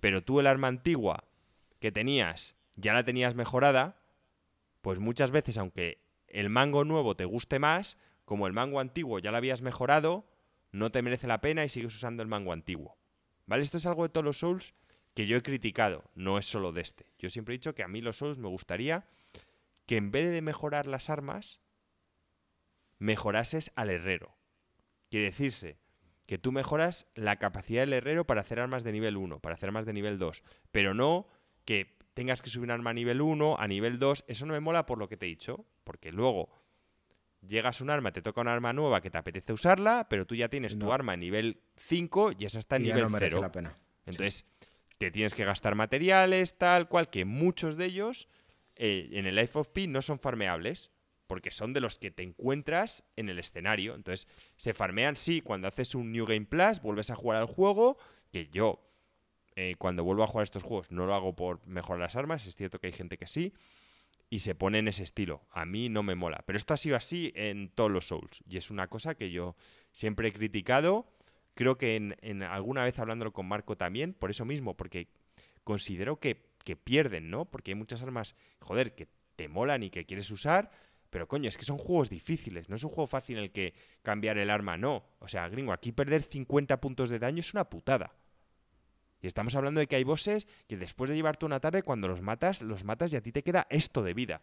[0.00, 1.24] pero tú el arma antigua
[1.78, 4.00] que tenías ya la tenías mejorada,
[4.80, 9.30] pues muchas veces, aunque el mango nuevo te guste más, como el mango antiguo ya
[9.30, 10.24] lo habías mejorado,
[10.72, 12.96] no te merece la pena y sigues usando el mango antiguo.
[13.44, 13.62] ¿Vale?
[13.62, 14.72] Esto es algo de todos los Souls
[15.12, 17.12] que yo he criticado, no es solo de este.
[17.18, 19.04] Yo siempre he dicho que a mí los Souls me gustaría
[19.84, 21.60] que en vez de mejorar las armas,
[22.98, 24.36] mejorases al herrero.
[25.10, 25.78] Quiere decirse,
[26.28, 29.70] que tú mejoras la capacidad del herrero para hacer armas de nivel 1, para hacer
[29.70, 31.26] armas de nivel 2, pero no
[31.64, 34.60] que tengas que subir un arma a nivel 1, a nivel 2, eso no me
[34.60, 36.50] mola por lo que te he dicho, porque luego
[37.46, 40.34] llegas a un arma, te toca un arma nueva que te apetece usarla, pero tú
[40.34, 43.10] ya tienes tu arma a nivel 5 y esa está en Y ya nivel no
[43.10, 43.42] merece 0.
[43.42, 43.74] la pena.
[44.04, 44.44] Entonces,
[44.98, 48.28] te tienes que gastar materiales, tal cual, que muchos de ellos
[48.76, 50.90] eh, en el Life of Pi no son farmeables,
[51.28, 53.94] porque son de los que te encuentras en el escenario.
[53.94, 54.26] Entonces,
[54.56, 57.96] se farmean, sí, cuando haces un New Game Plus, vuelves a jugar al juego,
[58.32, 58.84] que yo,
[59.54, 62.56] eh, cuando vuelvo a jugar estos juegos, no lo hago por mejorar las armas, es
[62.56, 63.54] cierto que hay gente que sí,
[64.28, 65.46] y se pone en ese estilo.
[65.50, 66.42] A mí no me mola.
[66.44, 69.54] Pero esto ha sido así en todos los Souls, y es una cosa que yo
[69.92, 71.06] siempre he criticado
[71.58, 75.08] creo que en, alguna vez hablándolo con Marco también, por eso mismo, porque
[75.64, 77.46] considero que, que pierden, ¿no?
[77.46, 80.70] Porque hay muchas armas, joder, que te molan y que quieres usar,
[81.10, 83.74] pero coño, es que son juegos difíciles, no es un juego fácil en el que
[84.02, 85.04] cambiar el arma, no.
[85.20, 88.12] O sea, gringo, aquí perder 50 puntos de daño es una putada.
[89.20, 92.20] Y estamos hablando de que hay bosses que después de llevarte una tarde, cuando los
[92.20, 94.42] matas, los matas y a ti te queda esto de vida.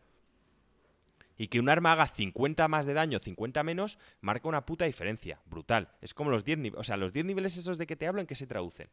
[1.37, 5.41] Y que un arma haga 50 más de daño, 50 menos, marca una puta diferencia.
[5.45, 5.89] Brutal.
[6.01, 6.79] Es como los 10 niveles.
[6.79, 8.89] O sea, los 10 niveles esos de que te hablo, ¿en qué se traducen?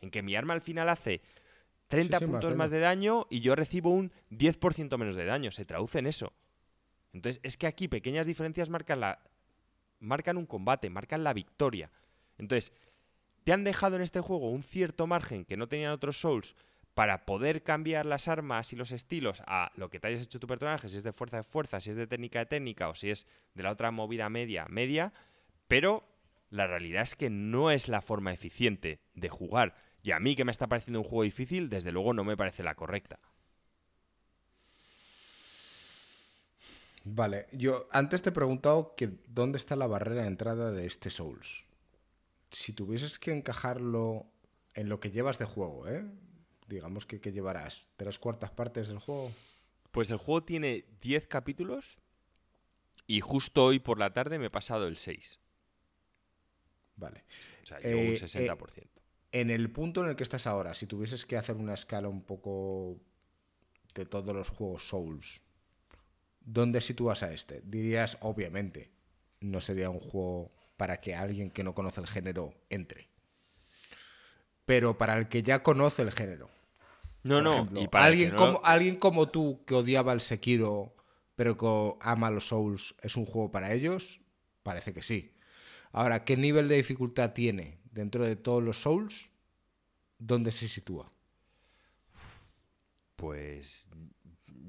[0.00, 1.22] En que mi arma al final hace
[1.88, 5.24] 30 Sí, sí, más puntos más de daño y yo recibo un 10% menos de
[5.24, 5.50] daño.
[5.50, 6.32] Se traduce en eso.
[7.16, 9.18] Entonces, es que aquí pequeñas diferencias marcan, la,
[9.98, 11.90] marcan un combate, marcan la victoria.
[12.38, 12.72] Entonces,
[13.44, 16.54] te han dejado en este juego un cierto margen que no tenían otros Souls
[16.94, 20.46] para poder cambiar las armas y los estilos a lo que te hayas hecho tu
[20.46, 23.10] personaje, si es de fuerza de fuerza, si es de técnica de técnica o si
[23.10, 25.12] es de la otra movida media, media,
[25.68, 26.04] pero
[26.50, 29.74] la realidad es que no es la forma eficiente de jugar.
[30.02, 32.62] Y a mí que me está pareciendo un juego difícil, desde luego no me parece
[32.62, 33.18] la correcta.
[37.08, 41.10] Vale, yo antes te he preguntado que dónde está la barrera de entrada de este
[41.10, 41.64] Souls.
[42.50, 44.26] Si tuvieses que encajarlo
[44.74, 46.04] en lo que llevas de juego, ¿eh?
[46.66, 49.30] Digamos que, que llevarás tres cuartas partes del juego.
[49.92, 51.96] Pues el juego tiene 10 capítulos
[53.06, 55.38] y justo hoy por la tarde me he pasado el 6.
[56.96, 57.24] Vale.
[57.62, 58.88] O sea, llevo un Eh, eh, 60%.
[59.30, 62.24] En el punto en el que estás ahora, si tuvieses que hacer una escala un
[62.24, 63.00] poco
[63.94, 65.40] de todos los juegos Souls,
[66.46, 67.60] ¿dónde sitúas a este?
[67.62, 68.90] Dirías, obviamente,
[69.40, 73.08] no sería un juego para que alguien que no conoce el género entre.
[74.64, 76.48] Pero para el que ya conoce el género.
[77.22, 80.94] No, no, ejemplo, y para alguien, no- como, alguien como tú que odiaba el Sekiro,
[81.34, 84.20] pero que ama los Souls, ¿es un juego para ellos?
[84.62, 85.34] Parece que sí.
[85.92, 89.30] Ahora, ¿qué nivel de dificultad tiene dentro de todos los Souls?
[90.18, 91.10] ¿Dónde se sitúa?
[93.16, 93.86] Pues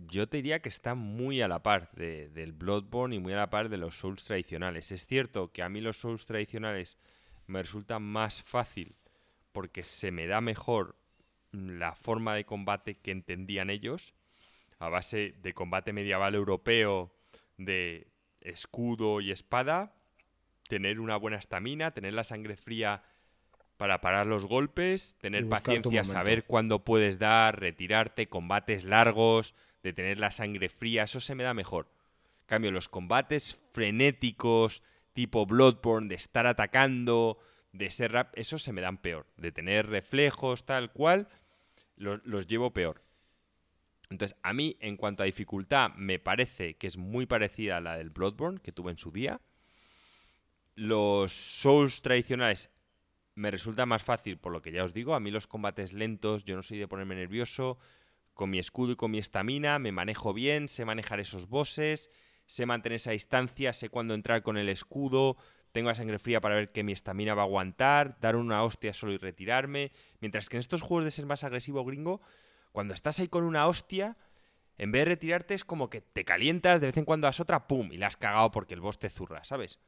[0.09, 3.37] yo te diría que está muy a la par de- del Bloodborne y muy a
[3.37, 4.91] la par de los Souls tradicionales.
[4.91, 6.97] Es cierto que a mí los Souls tradicionales
[7.45, 8.95] me resultan más fácil
[9.51, 10.95] porque se me da mejor
[11.51, 14.13] la forma de combate que entendían ellos,
[14.79, 17.11] a base de combate medieval europeo,
[17.57, 18.07] de
[18.41, 19.93] escudo y espada,
[20.69, 23.01] tener una buena estamina, tener la sangre fría
[23.77, 29.55] para parar los golpes, tener paciencia, saber cuándo puedes dar, retirarte, combates largos,
[29.87, 31.89] de tener la sangre fría, eso se me da mejor.
[32.45, 34.83] Cambio, los combates frenéticos,
[35.13, 37.39] tipo Bloodborne, de estar atacando,
[37.71, 39.25] de ser rap, esos se me dan peor.
[39.37, 41.29] De tener reflejos, tal cual,
[41.95, 43.01] lo- los llevo peor.
[44.09, 47.97] Entonces, a mí, en cuanto a dificultad, me parece que es muy parecida a la
[47.97, 49.41] del Bloodborne que tuve en su día.
[50.75, 52.69] Los Souls tradicionales
[53.35, 55.15] me resulta más fácil, por lo que ya os digo.
[55.15, 57.77] A mí los combates lentos, yo no soy de ponerme nervioso.
[58.37, 62.11] Con mi escudo y con mi estamina me manejo bien, sé manejar esos bosses,
[62.45, 65.37] sé mantener esa distancia, sé cuándo entrar con el escudo,
[65.71, 68.93] tengo la sangre fría para ver que mi estamina va a aguantar, dar una hostia
[68.93, 69.91] solo y retirarme.
[70.21, 72.21] Mientras que en estos juegos de ser más agresivo gringo,
[72.71, 74.17] cuando estás ahí con una hostia,
[74.77, 77.67] en vez de retirarte es como que te calientas, de vez en cuando das otra,
[77.67, 79.79] pum, y la has cagado porque el boss te zurra, ¿sabes?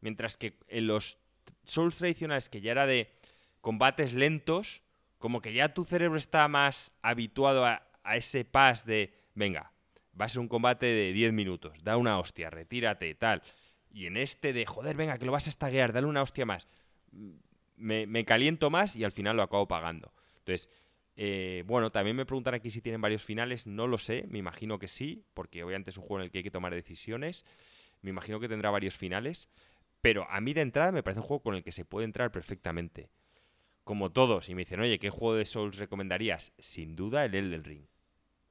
[0.00, 1.18] Mientras que en los
[1.64, 3.12] Souls tradicionales, que ya era de
[3.60, 4.82] combates lentos,
[5.18, 9.72] como que ya tu cerebro está más habituado a, a ese pas de, venga,
[10.18, 13.42] va a ser un combate de 10 minutos, da una hostia, retírate, tal.
[13.90, 16.66] Y en este de, joder, venga, que lo vas a estaguear, dale una hostia más.
[17.76, 20.12] Me, caliento más y al final lo acabo pagando.
[20.38, 20.68] Entonces,
[21.16, 23.66] eh, bueno, también me preguntan aquí si tienen varios finales.
[23.66, 26.38] No lo sé, me imagino que sí, porque obviamente es un juego en el que
[26.38, 27.44] hay que tomar decisiones.
[28.02, 29.48] Me imagino que tendrá varios finales.
[30.00, 32.30] Pero a mí de entrada me parece un juego con el que se puede entrar
[32.30, 33.10] perfectamente.
[33.84, 36.52] Como todos, y me dicen, oye, ¿qué juego de Souls recomendarías?
[36.58, 37.86] Sin duda el Elden Ring.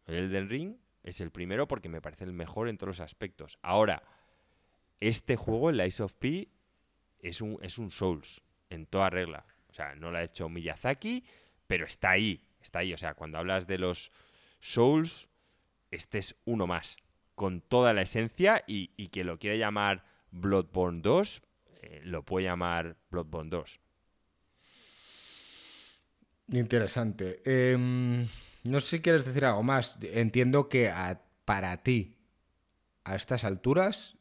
[0.08, 3.60] El Elden Ring es el primero porque me parece el mejor en todos los aspectos.
[3.62, 4.04] Ahora,
[5.00, 6.48] este juego, el Ice of P,
[7.20, 9.46] es un, es un Souls, en toda regla.
[9.70, 11.24] O sea, no lo ha hecho Miyazaki,
[11.68, 12.94] pero está ahí, está ahí.
[12.94, 14.12] O sea, cuando hablas de los
[14.60, 15.30] Souls,
[15.92, 16.98] este es uno más.
[17.36, 21.44] con toda la esencia y, y que lo quiere llamar Bloodborne 2,
[21.82, 23.80] eh, lo puede llamar Bloodborne 2.
[26.54, 27.42] Interesante.
[27.46, 28.26] Em,
[28.68, 29.98] no sé si quieres decir algo más.
[30.02, 30.92] Entiendo que
[31.46, 32.18] para ti,
[33.04, 34.18] a estas alturas,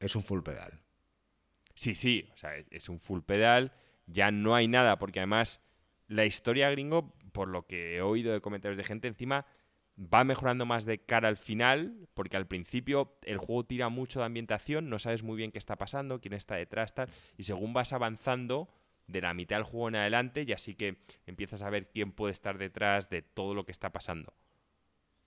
[0.00, 0.80] es un full pedal.
[1.74, 3.72] Sí, sí, o sea, es un full pedal.
[4.06, 5.60] Ya no hay nada, porque además
[6.08, 9.46] la historia gringo, por lo que he oído de comentarios de gente, encima
[9.98, 14.26] va mejorando más de cara al final, porque al principio el juego tira mucho de
[14.26, 17.92] ambientación, no sabes muy bien qué está pasando, quién está detrás, tal, y según vas
[17.92, 18.68] avanzando
[19.06, 22.32] de la mitad del juego en adelante, y así que empiezas a ver quién puede
[22.32, 24.34] estar detrás de todo lo que está pasando.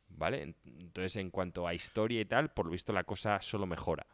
[0.07, 0.55] ¿Vale?
[0.65, 4.05] Entonces, en cuanto a historia y tal, por lo visto la cosa solo mejora.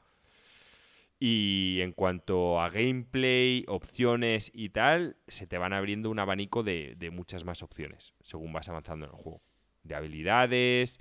[1.19, 6.95] Y en cuanto a gameplay, opciones y tal, se te van abriendo un abanico de,
[6.97, 9.43] de muchas más opciones según vas avanzando en el juego
[9.83, 10.97] de habilidades,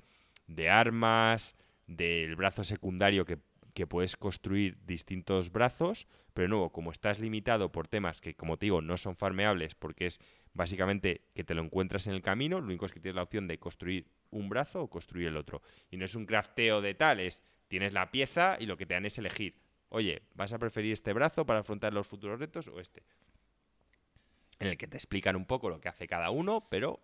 [0.46, 1.56] de armas,
[1.86, 3.38] del brazo secundario que,
[3.86, 8.66] puedes construir distintos brazos, pero de nuevo, como estás limitado por temas que, como te
[8.66, 10.20] digo, no son farmeables, porque es
[10.54, 13.46] básicamente que te lo encuentras en el camino, lo único es que tienes la opción
[13.46, 15.62] de construir un brazo o construir el otro.
[15.90, 19.06] Y no es un crafteo de tales, tienes la pieza y lo que te dan
[19.06, 19.56] es elegir.
[19.88, 23.02] Oye, ¿vas a preferir este brazo para afrontar los futuros retos o este?
[24.58, 27.00] En el que te explican un poco lo que hace cada uno, pero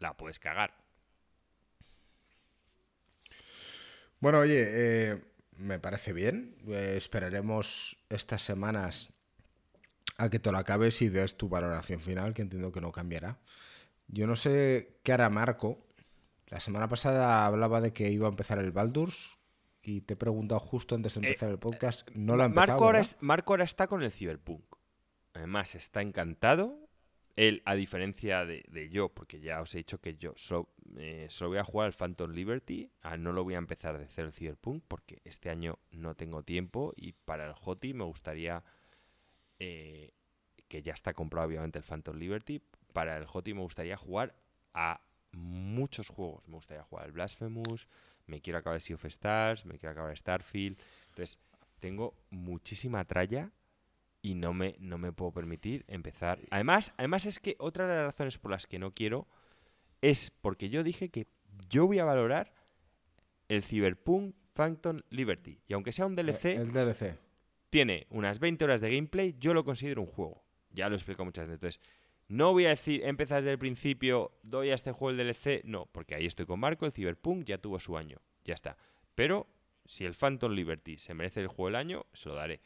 [0.00, 0.74] la puedes cagar.
[4.20, 5.20] Bueno, oye, eh,
[5.62, 6.56] me parece bien.
[6.66, 9.12] Eh, esperaremos estas semanas
[10.18, 13.38] a que te lo acabes y des tu valoración final, que entiendo que no cambiará.
[14.08, 15.86] Yo no sé qué hará Marco.
[16.48, 19.38] La semana pasada hablaba de que iba a empezar el Baldur's
[19.82, 22.08] y te he preguntado justo antes de eh, empezar el podcast.
[22.14, 22.72] No lo ha empezado.
[22.72, 24.64] Marco ahora, Marco ahora está con el Cyberpunk.
[25.32, 26.81] Además, está encantado
[27.36, 30.34] él, a diferencia de, yo, porque ya os he dicho que yo
[30.96, 34.06] eh, solo, voy a jugar al Phantom Liberty, ah, no lo voy a empezar de
[34.06, 38.62] cero el Cyberpunk, porque este año no tengo tiempo y para el HOTI me gustaría,
[39.58, 40.12] eh,
[40.68, 42.62] que ya está comprado obviamente el Phantom Liberty,
[42.92, 44.34] para el HOTI me gustaría jugar
[44.74, 45.00] a
[45.32, 46.46] muchos juegos.
[46.46, 47.88] Me gustaría jugar al Blasphemous,
[48.26, 50.78] me quiero acabar Sea of Stars, me quiero acabar Starfield.
[51.08, 51.38] Entonces,
[51.80, 53.50] tengo muchísima tralla
[54.22, 56.38] y no me, no me puedo permitir empezar.
[56.50, 59.26] Además, además es que otra de las razones por las que no quiero
[60.00, 61.26] es porque yo dije que
[61.68, 62.54] yo voy a valorar
[63.48, 65.60] el Cyberpunk Phantom Liberty.
[65.66, 67.18] Y aunque sea un DLC, eh, el DLC.
[67.70, 70.42] tiene unas 20 horas de gameplay, yo lo considero un juego.
[70.70, 71.54] Ya lo he explicado muchas veces.
[71.56, 71.80] Entonces,
[72.28, 75.64] no voy a decir, empezar desde el principio, doy a este juego el DLC.
[75.64, 78.18] No, porque ahí estoy con Marco, el Cyberpunk ya tuvo su año.
[78.44, 78.76] Ya está.
[79.14, 79.48] Pero
[79.84, 82.60] si el Phantom Liberty se merece el juego del año, se lo daré.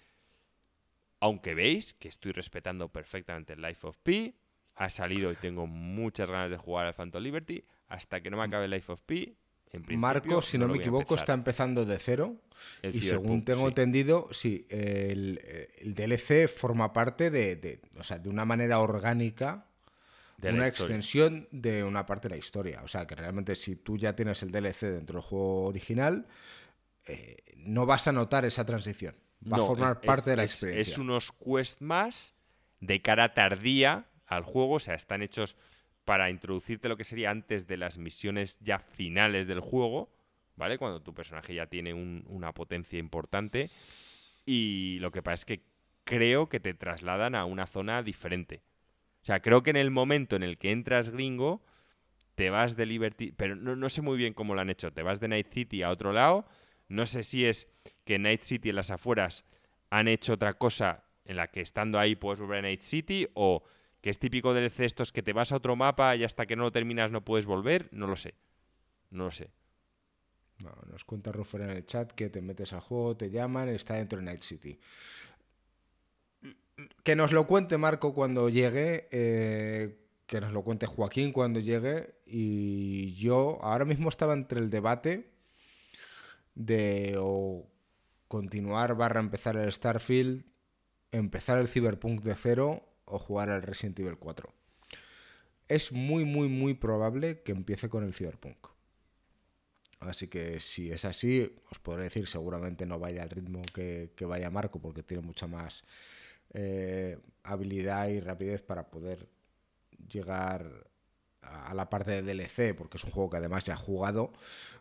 [1.21, 4.35] Aunque veis que estoy respetando perfectamente el Life of Pi,
[4.77, 8.45] ha salido y tengo muchas ganas de jugar al Phantom Liberty, hasta que no me
[8.45, 9.37] acabe el Life of Pi.
[9.73, 12.37] En Marco, si no, me equivoco, está empezando de cero.
[12.83, 15.41] y según tengo entendido, sí, el,
[15.83, 19.67] DLC forma parte de, o sea, de una manera orgánica
[20.39, 22.83] de una extensión de una parte de la historia.
[22.85, 26.27] O sea, que realmente si tú ya tienes el DLC dentro del juego original,
[27.07, 29.15] eh, no vas a notar esa transición
[29.51, 30.93] va a formar parte de la experiencia.
[30.93, 32.35] Es unos quest más
[32.81, 35.57] de cara tardía al juego, o sea, están hechos
[36.05, 40.11] para introducirte lo que sería antes de las misiones ya finales del juego,
[40.57, 40.79] ¿vale?
[40.79, 43.71] Cuando tu personaje ya tiene una potencia importante.
[44.45, 45.63] Y lo que pasa es que
[46.05, 48.63] creo que te trasladan a una zona diferente.
[49.23, 51.65] O sea, creo que en el momento en el que entras gringo,
[52.37, 55.03] te vas de Liberty, pero no, no sé muy bien cómo lo han hecho, te
[55.03, 56.47] vas de Night City a otro lado
[56.89, 57.69] no sé si es
[58.07, 59.45] que Night City en las afueras
[59.91, 63.65] han hecho otra cosa en la que estando ahí puedes volver a Night City o
[64.01, 66.63] que es típico del estos que te vas a otro mapa y hasta que no
[66.63, 67.89] lo terminas no puedes volver.
[67.91, 68.35] No lo sé.
[69.11, 69.51] No lo sé.
[70.89, 74.21] nos cuenta Ruffer en el chat que te metes al juego, te llaman, está dentro
[74.21, 74.79] de Night City.
[77.03, 82.15] Que nos lo cuente Marco cuando llegue, eh, que nos lo cuente Joaquín cuando llegue.
[82.25, 85.33] Y yo ahora mismo estaba entre el debate
[86.55, 87.17] de
[88.29, 90.45] continuar barra empezar el Starfield,
[91.13, 94.53] empezar el Cyberpunk de cero o jugar al Resident Evil 4.
[95.69, 98.69] Es muy, muy, muy probable que empiece con el Cyberpunk.
[100.01, 104.51] Así que si es así, os podré decir, seguramente no vaya al ritmo que, vaya
[104.51, 105.85] Marco, porque tiene mucha más
[106.53, 109.29] eh, habilidad y rapidez para poder
[110.09, 110.87] llegar
[111.47, 114.33] a la parte de DLC, porque es un juego que además ya ha jugado,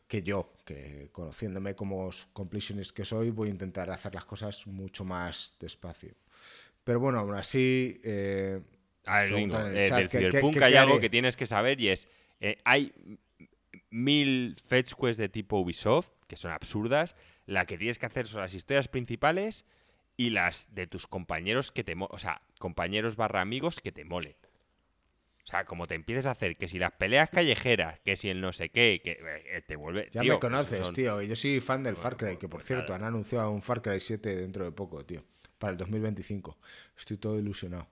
[0.08, 5.04] que yo, que conociéndome como completionist que soy, voy a intentar hacer las cosas mucho
[5.04, 6.14] más despacio.
[6.84, 8.00] Pero bueno, aún así...
[8.04, 8.62] Eh,
[9.06, 12.08] a ver, Ringo, eh, del Cyberpunk hay algo que tienes que saber y es,
[12.40, 12.92] eh, hay
[13.90, 17.16] mil fetch quests de tipo Ubisoft, que son absurdas.
[17.46, 19.66] La que tienes que hacer son las historias principales
[20.18, 21.96] y las de tus compañeros que te...
[21.98, 24.36] O sea, compañeros barra amigos que te molen.
[25.46, 28.42] O sea, como te empieces a hacer que si las peleas callejeras, que si el
[28.42, 30.10] no sé qué, que eh, te vuelve.
[30.12, 31.22] Ya tío, me conoces, son- tío.
[31.22, 33.52] y Yo soy fan del Bueno, Far Cry, pues- que por pues cierto han anunciado
[33.52, 35.24] un Far Cry 7 dentro de poco, tío.
[35.60, 36.58] Para el 2025.
[36.98, 37.88] Estoy todo ilusionado.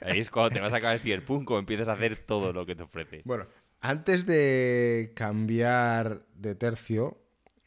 [0.00, 2.64] Ahí es cuando te vas a acabar el Cyberpunk o empiezas a hacer todo lo
[2.66, 3.22] que te ofrece.
[3.24, 3.46] Bueno,
[3.80, 7.18] antes de cambiar de tercio,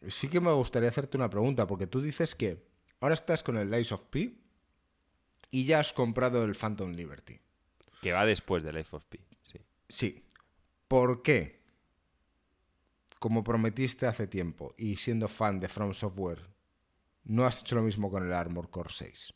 [0.08, 2.64] sí que me gustaría hacerte una pregunta, porque tú dices que
[3.00, 4.34] ahora estás con el Lies of P
[5.52, 7.40] y ya has comprado el Phantom Liberty.
[8.02, 9.20] Que va después del Life of P.
[9.44, 9.60] Sí.
[9.88, 10.26] Sí.
[10.88, 11.62] ¿Por qué?
[13.20, 16.50] Como prometiste hace tiempo y siendo fan de From Software,
[17.24, 19.34] no has hecho lo mismo con el Armor Core 6.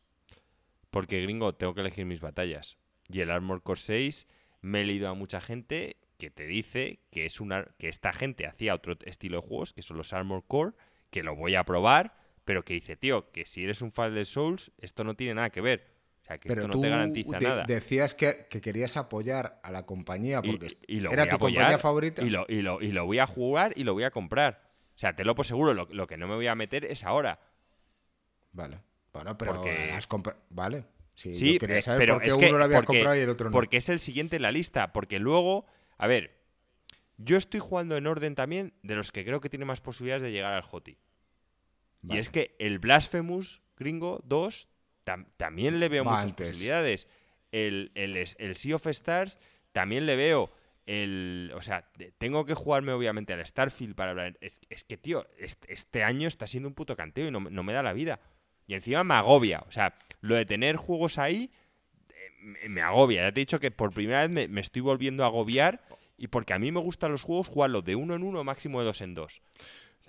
[0.90, 2.78] Porque, gringo, tengo que elegir mis batallas.
[3.08, 4.28] Y el Armor Core 6
[4.62, 8.48] me he leído a mucha gente que te dice que es una que esta gente
[8.48, 10.74] hacía otro estilo de juegos, que son los Armor Core,
[11.12, 14.26] que lo voy a probar, pero que dice, tío, que si eres un fan de
[14.26, 15.95] Souls, esto no tiene nada que ver.
[16.26, 17.64] O sea, que Pero esto tú no te garantiza de- nada.
[17.68, 21.78] decías que, que querías apoyar a la compañía porque y lo era tu apoyar, compañía
[21.80, 22.24] favorita.
[22.24, 24.72] Y lo, y, lo, y lo voy a jugar y lo voy a comprar.
[24.96, 27.04] O sea, te lo por seguro, lo, lo que no me voy a meter es
[27.04, 27.40] ahora.
[28.54, 28.80] Vale.
[29.14, 30.40] Bueno, pero Porque- has comprado.
[30.50, 30.86] Vale.
[31.14, 32.88] Sí, Sí, yo quería eh, saber pero por qué es uno que lo había porque-
[32.88, 33.54] comprado y el otro no.
[33.54, 34.94] Porque es el siguiente en la lista.
[34.94, 35.66] Porque luego,
[35.98, 36.36] a ver,
[37.18, 40.32] yo estoy jugando en orden también de los que creo que tiene más posibilidades de
[40.32, 40.98] llegar al JOTI.
[42.02, 42.18] Vale.
[42.18, 44.68] Y es que el Blasphemous Gringo 2
[45.06, 46.48] tam- también le veo Va muchas antes.
[46.49, 47.07] posibilidades.
[47.52, 49.38] El, el, el Sea of Stars
[49.72, 50.52] también le veo.
[50.86, 54.38] El, o sea, tengo que jugarme obviamente al Starfield para hablar.
[54.41, 57.49] Es, es que, tío, este, este año está siendo un puto canteo y no, me-
[57.49, 58.19] no me da la vida.
[58.68, 59.64] Y encima me agobia.
[59.68, 61.52] O sea, lo de tener juegos ahí
[62.10, 63.23] eh, me, agobia.
[63.23, 65.82] Ya te he dicho que por primera vez me, me estoy volviendo a agobiar.
[66.18, 68.86] Y porque a mí me gustan los juegos jugarlos de uno en uno, máximo de
[68.86, 69.41] dos en dos.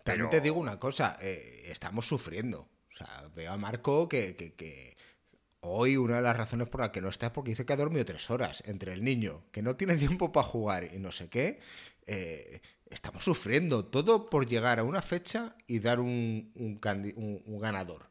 [0.04, 2.68] También te digo una cosa, eh, estamos sufriendo.
[2.98, 4.96] O sea, veo a Marco que, que- que
[5.60, 7.76] hoy una de las razones por la que no está es porque dice que ha
[7.76, 8.62] dormido tres horas.
[8.66, 11.60] Entre el niño, que no tiene tiempo para jugar y no sé qué,
[12.06, 13.84] eh, estamos sufriendo.
[13.86, 18.08] Todo por llegar a una fecha y dar un, un candi- un- un ganador.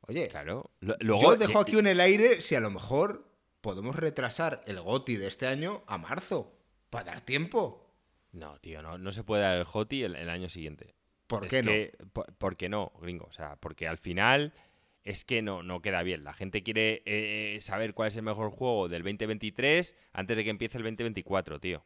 [0.00, 0.70] Oye, Claro.
[0.80, 3.28] Luego, yo dejo aquí en el aire si a lo mejor
[3.60, 6.56] podemos retrasar el GOTI de este año a marzo,
[6.90, 7.84] para dar tiempo.
[8.32, 10.94] No, tío, no, no se puede dar el HOTI el, el año siguiente.
[11.28, 11.70] ¿Por Es qué no?
[11.70, 13.26] que- por, ¿Por qué no, gringo?
[13.26, 14.52] O sea, porque al final
[15.04, 16.24] es que no, no queda bien.
[16.24, 20.50] La gente quiere eh, saber cuál es el mejor juego del 2023 antes de que
[20.50, 21.84] empiece el 2024, tío.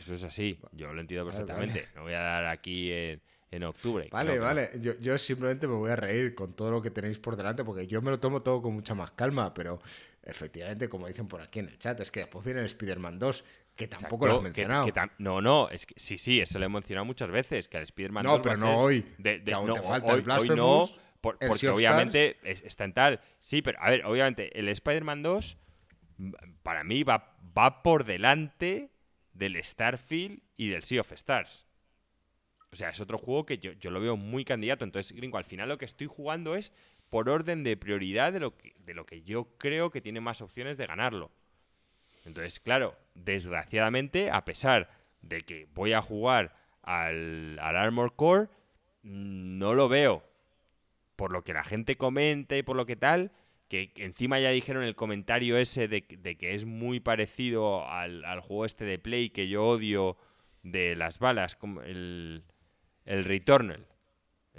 [0.00, 0.58] Eso es así.
[0.72, 1.88] Yo lo entiendo Vale, perfectamente.
[1.94, 4.08] No voy a dar aquí en, en octubre.
[4.10, 4.70] Vale, Claro vale.
[4.80, 7.86] Yo, yo simplemente me voy a reír con todo lo que tenéis por delante porque
[7.86, 9.80] yo me lo tomo todo con mucha más calma, pero
[10.22, 13.44] efectivamente, como dicen por aquí en el chat, es que después viene el Spider-Man 2,
[13.78, 14.86] que tampoco lo has que- mencionado.
[14.86, 17.84] que no, no, es que sí, sí, eso lo he mencionado muchas veces, que al
[17.84, 20.20] Spider-Man No, 2 va pero no hoy, de- de- que aún no, te falta hoy,
[20.26, 20.88] el hoy no,
[21.20, 23.20] por- el porque obviamente es- está en tal.
[23.40, 25.56] Sí, pero a ver, obviamente el Spider-Man 2
[26.18, 26.32] mm,
[26.62, 28.90] para mí va, va por delante
[29.32, 31.66] del Starfield y del Sea of Stars.
[32.70, 34.84] O sea, es otro juego que yo, yo lo veo muy candidato.
[34.84, 36.72] Entonces, gringo, al final lo que estoy jugando es
[37.08, 40.42] por orden de prioridad de lo que, de lo que yo creo que tiene más
[40.42, 41.30] opciones de ganarlo.
[42.28, 44.90] Entonces, claro, desgraciadamente, a pesar
[45.22, 48.48] de que voy a jugar al, Armor Core,
[49.02, 50.22] no lo veo.
[51.16, 53.32] Por lo que la gente comenta y por lo que tal,
[53.68, 58.40] que encima ya dijeron el comentario ese de, de que es muy parecido al, al
[58.40, 60.16] juego este de Play que yo odio
[60.62, 62.44] de las balas, como el,
[63.06, 63.86] el Returnal.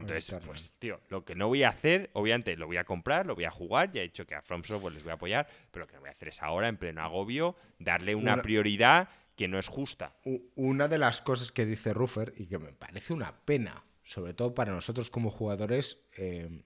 [0.01, 3.35] Entonces, pues, tío, lo que no voy a hacer, obviamente lo voy a comprar, lo
[3.35, 5.83] voy a jugar, ya he dicho que a From Software les voy a apoyar, pero
[5.85, 9.09] lo que no voy a hacer es ahora, en pleno agobio, darle una, Una- prioridad
[9.35, 10.15] que no es justa.
[10.55, 14.53] Una de las cosas que dice Ruffer y que me parece una pena, sobre todo
[14.53, 16.63] para nosotros como jugadores, eh,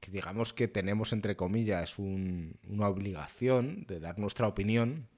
[0.00, 5.08] que digamos que tenemos entre comillas un- una obligación de dar nuestra opinión,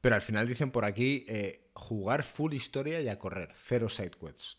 [0.00, 4.58] pero al final dicen por aquí eh, jugar full historia y a correr, cero sidequests.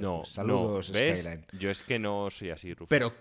[0.00, 0.24] No.
[0.24, 1.20] Saludos, no, ¿ves?
[1.20, 1.46] Skyline.
[1.58, 2.88] Yo es que no soy así, Rufo.
[2.88, 3.14] Pero,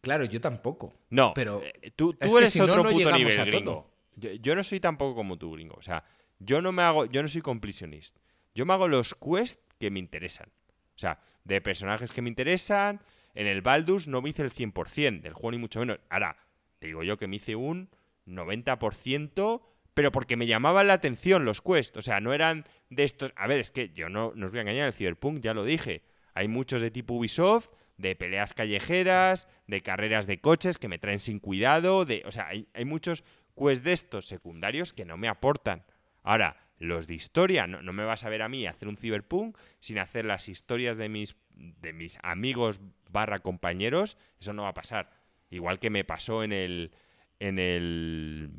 [0.00, 0.92] claro, yo tampoco.
[1.10, 3.90] No, pero eh, tú, tú eres si otro no puto nivel, gringo.
[4.16, 5.74] yo no soy tampoco como tú, gringo.
[5.76, 6.04] O sea,
[6.38, 8.18] yo no me hago, yo no soy completionist.
[8.54, 10.48] Yo me hago los quests que me interesan.
[10.94, 13.00] O sea, de personajes que me interesan.
[13.34, 15.98] En el Baldus no me hice el 100% del juego, ni mucho menos.
[16.10, 16.36] Ahora,
[16.78, 17.88] te digo yo que me hice un
[18.26, 19.62] 90%,
[19.94, 21.96] pero porque me llamaban la atención los quests.
[21.96, 23.32] O sea, no eran de estos.
[23.36, 25.64] A ver, es que yo no, no os voy a engañar, el Cyberpunk ya lo
[25.64, 26.02] dije.
[26.34, 31.18] Hay muchos de tipo Ubisoft, de peleas callejeras, de carreras de coches que me traen
[31.18, 32.04] sin cuidado.
[32.04, 33.24] De, o sea, hay, hay muchos
[33.56, 35.84] quests de estos secundarios que no me aportan
[36.22, 39.56] Ahora, los de historia, no, no me vas a ver a mí hacer un Cyberpunk
[39.80, 44.74] sin hacer las historias de mis, de mis amigos barra compañeros, eso no va a
[44.74, 45.10] pasar.
[45.50, 46.92] Igual que me pasó en el.
[47.38, 48.50] en el.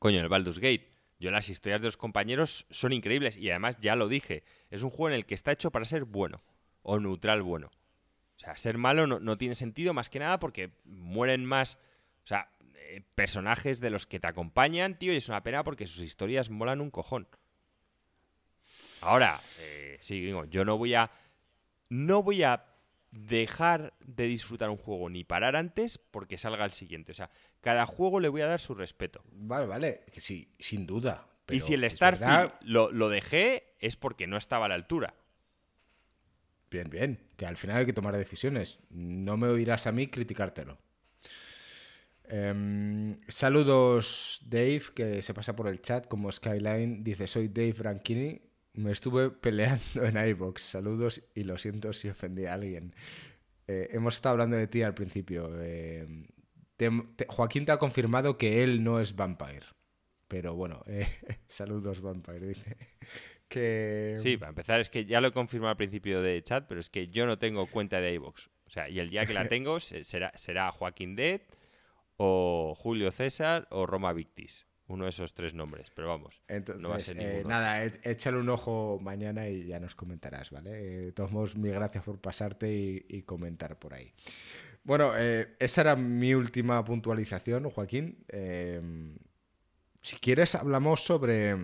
[0.00, 0.88] Coño, el Baldur's Gate.
[1.18, 4.88] Yo las historias de los compañeros son increíbles y además ya lo dije, es un
[4.88, 6.42] juego en el que está hecho para ser bueno
[6.82, 7.70] o neutral bueno.
[8.36, 11.76] O sea, ser malo no, no tiene sentido más que nada porque mueren más,
[12.24, 15.86] o sea, eh, personajes de los que te acompañan, tío, y es una pena porque
[15.86, 17.28] sus historias molan un cojón.
[19.02, 21.10] Ahora, eh, sí, digo, yo no voy a,
[21.90, 22.69] no voy a
[23.10, 27.12] dejar de disfrutar un juego ni parar antes porque salga el siguiente.
[27.12, 27.30] O sea,
[27.60, 29.22] cada juego le voy a dar su respeto.
[29.32, 31.26] Vale, vale, que sí, sin duda.
[31.48, 35.14] y si el Starfield lo, lo dejé es porque no estaba a la altura.
[36.70, 38.78] Bien, bien, que al final hay que tomar decisiones.
[38.90, 40.78] No me oirás a mí criticártelo.
[42.32, 47.02] Em, saludos, Dave, que se pasa por el chat como Skyline.
[47.02, 48.40] Dice: Soy Dave Ranchini.
[48.74, 50.62] Me estuve peleando en iBox.
[50.62, 52.94] Saludos y lo siento si ofendí a alguien.
[53.66, 55.50] Eh, hemos estado hablando de ti al principio.
[55.60, 56.06] Eh,
[56.76, 59.66] te- te- Joaquín te ha confirmado que él no es Vampire.
[60.28, 61.06] Pero bueno, eh,
[61.48, 62.46] saludos, Vampire.
[62.46, 62.76] Dice
[63.48, 64.14] que.
[64.18, 66.88] Sí, para empezar, es que ya lo he confirmado al principio de chat, pero es
[66.88, 68.46] que yo no tengo cuenta de iVoox.
[68.66, 71.40] O sea, y el día que la tengo se- será, será Joaquín Dead
[72.16, 74.66] o Julio César o Roma Victis.
[74.90, 76.42] Uno de esos tres nombres, pero vamos.
[76.48, 79.94] Entonces, no va a ser eh, nada, e- échale un ojo mañana y ya nos
[79.94, 80.70] comentarás, ¿vale?
[80.72, 84.12] Eh, De todos modos, mil gracias por pasarte y, y comentar por ahí.
[84.82, 88.24] Bueno, eh, esa era mi última puntualización, Joaquín.
[88.28, 88.80] Eh,
[90.02, 91.54] si quieres, hablamos sobre,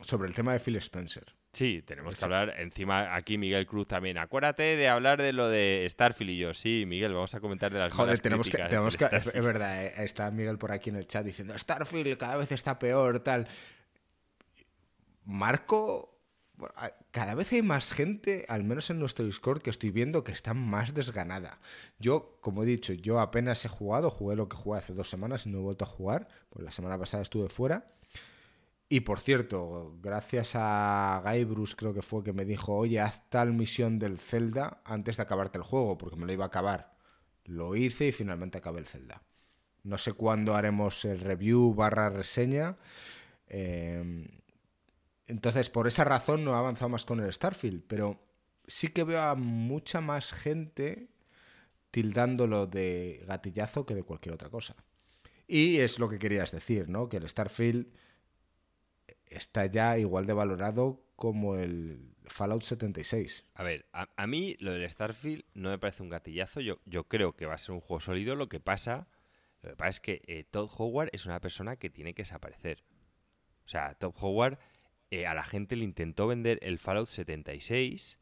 [0.00, 1.34] sobre el tema de Phil Spencer.
[1.58, 2.54] Sí, tenemos que hablar.
[2.60, 4.16] Encima, aquí Miguel Cruz también.
[4.16, 6.54] Acuérdate de hablar de lo de Starfield y yo.
[6.54, 9.94] Sí, Miguel, vamos a comentar de las Joder, tenemos que, tenemos que, es, verdad, eh,
[10.04, 13.48] está Miguel por aquí en el chat diciendo Starfield cada vez está peor, tal.
[15.24, 16.16] Marco,
[17.10, 20.54] cada vez hay más gente, al menos en nuestro Discord, que estoy viendo que está
[20.54, 21.58] más desganada.
[21.98, 25.44] Yo, como he dicho, yo apenas he jugado, jugué lo que jugué hace dos semanas
[25.44, 27.97] y no he vuelto a jugar, pues la semana pasada estuve fuera.
[28.88, 33.52] Y por cierto, gracias a Guybrush creo que fue que me dijo, oye, haz tal
[33.52, 36.96] misión del Zelda antes de acabarte el juego, porque me lo iba a acabar.
[37.44, 39.22] Lo hice y finalmente acabé el Zelda.
[39.82, 42.76] No sé cuándo haremos el review barra reseña.
[43.48, 44.26] eh,
[45.28, 48.18] entonces, por esa razón no he avanzado más con el Starfield, pero
[48.66, 51.10] sí que veo a mucha más gente
[51.90, 54.74] tildándolo de gatillazo que de cualquier otra cosa.
[55.46, 57.10] Y es lo que querías decir, ¿no?
[57.10, 57.88] Que el Starfield
[59.30, 63.46] está ya igual de valorado como el Fallout 76.
[63.54, 66.60] A ver, a, mí lo del Starfield no me parece un gatillazo.
[66.60, 68.36] Yo, yo creo que va a ser un juego sólido.
[68.36, 69.08] Lo que pasa,
[69.62, 72.84] lo que pasa es que eh, Todd Howard es una persona que tiene que desaparecer.
[73.66, 74.58] O sea, Todd Howard
[75.10, 78.18] eh, a la gente le intentó vender el Fallout 76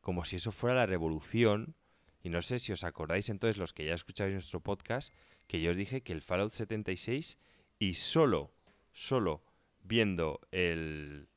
[0.00, 1.76] como si eso fuera la revolución.
[2.22, 5.12] Y no sé si os acordáis entonces, los que ya escucháis nuestro podcast,
[5.46, 7.38] que yo os dije que el Fallout 76
[7.78, 8.52] y solo,
[8.92, 9.42] solo
[9.82, 11.28] viendo el...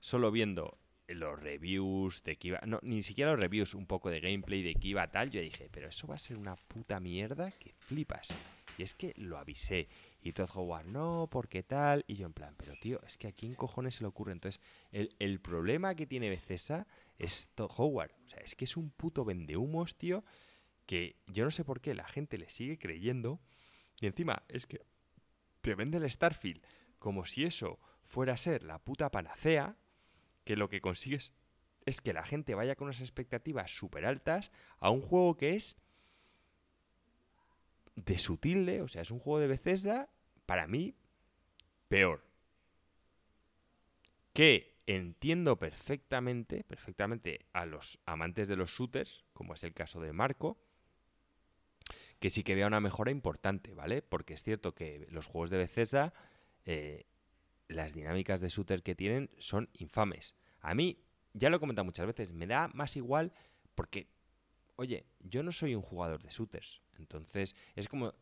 [0.00, 0.78] Solo viendo
[1.08, 2.60] los reviews de que iba...
[2.66, 5.68] No, ni siquiera los reviews, un poco de gameplay de que iba tal, yo dije,
[5.70, 8.28] pero eso va a ser una puta mierda que flipas.
[8.76, 9.88] Y es que lo avisé.
[10.20, 12.04] Y Todd Howard, no, porque tal.
[12.06, 14.32] Y yo en plan, pero tío, es que a quién cojones se le ocurre.
[14.32, 16.86] Entonces, el, el problema que tiene Bethesda
[17.18, 18.12] es Todd Howard.
[18.26, 20.24] O sea, es que es un puto vendehumos, tío,
[20.86, 23.40] que yo no sé por qué la gente le sigue creyendo.
[24.00, 24.80] Y encima, es que
[25.60, 26.62] te vende el Starfield
[27.04, 29.76] como si eso fuera a ser la puta panacea,
[30.46, 31.34] que lo que consigues
[31.84, 35.76] es que la gente vaya con unas expectativas súper altas a un juego que es
[37.94, 40.08] de su tilde, o sea, es un juego de Bethesda,
[40.46, 40.94] para mí,
[41.88, 42.24] peor.
[44.32, 50.14] Que entiendo perfectamente, perfectamente a los amantes de los shooters, como es el caso de
[50.14, 50.56] Marco,
[52.18, 54.00] que sí que vea una mejora importante, ¿vale?
[54.00, 56.14] Porque es cierto que los juegos de Bethesda,
[56.64, 57.06] eh,
[57.68, 60.34] las dinámicas de shooter que tienen son infames.
[60.60, 60.98] A mí,
[61.32, 63.32] ya lo he comentado muchas veces, me da más igual
[63.74, 64.08] porque,
[64.76, 66.80] oye, yo no soy un jugador de shooters.
[66.98, 68.14] Entonces, es como,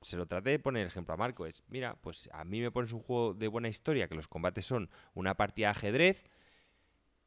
[0.00, 2.92] se lo traté de poner ejemplo a Marco, es, mira, pues a mí me pones
[2.92, 6.24] un juego de buena historia, que los combates son una partida de ajedrez,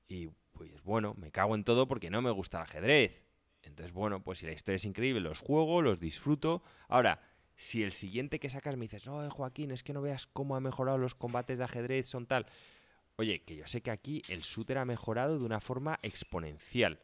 [0.07, 3.25] y pues bueno, me cago en todo porque no me gusta el ajedrez.
[3.63, 6.63] Entonces, bueno, pues si la historia es increíble, los juego, los disfruto.
[6.87, 7.19] Ahora,
[7.55, 10.55] si el siguiente que sacas me dices, no, eh, Joaquín, es que no veas cómo
[10.55, 12.45] ha mejorado los combates de ajedrez, son tal.
[13.17, 16.99] Oye, que yo sé que aquí el shooter ha mejorado de una forma exponencial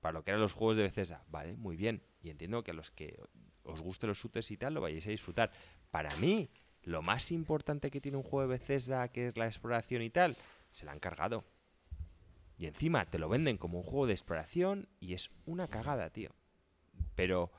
[0.00, 1.24] para lo que eran los juegos de Bethesda.
[1.28, 2.02] Vale, muy bien.
[2.22, 3.20] Y entiendo que a los que
[3.64, 5.50] os gusten los shooters y tal lo vayáis a disfrutar.
[5.90, 6.50] Para mí,
[6.82, 10.36] lo más importante que tiene un juego de Bethesda, que es la exploración y tal,
[10.70, 11.44] se la han cargado.
[12.56, 16.30] Y encima te lo venden como un juego de exploración y es una cagada, tío.
[17.14, 17.50] Pero,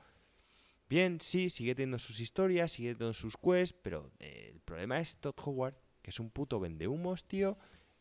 [0.92, 5.16] bien, sí, sigue teniendo sus historias, sigue teniendo sus quests, pero eh, el problema es
[5.16, 7.56] Todd Howard, que es un puto vendehumos, tío,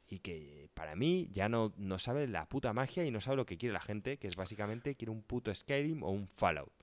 [0.07, 3.45] y que para mí ya no, no sabe la puta magia y no sabe lo
[3.45, 6.73] que quiere la gente, que es básicamente quiere un puto Skyrim o un Fallout.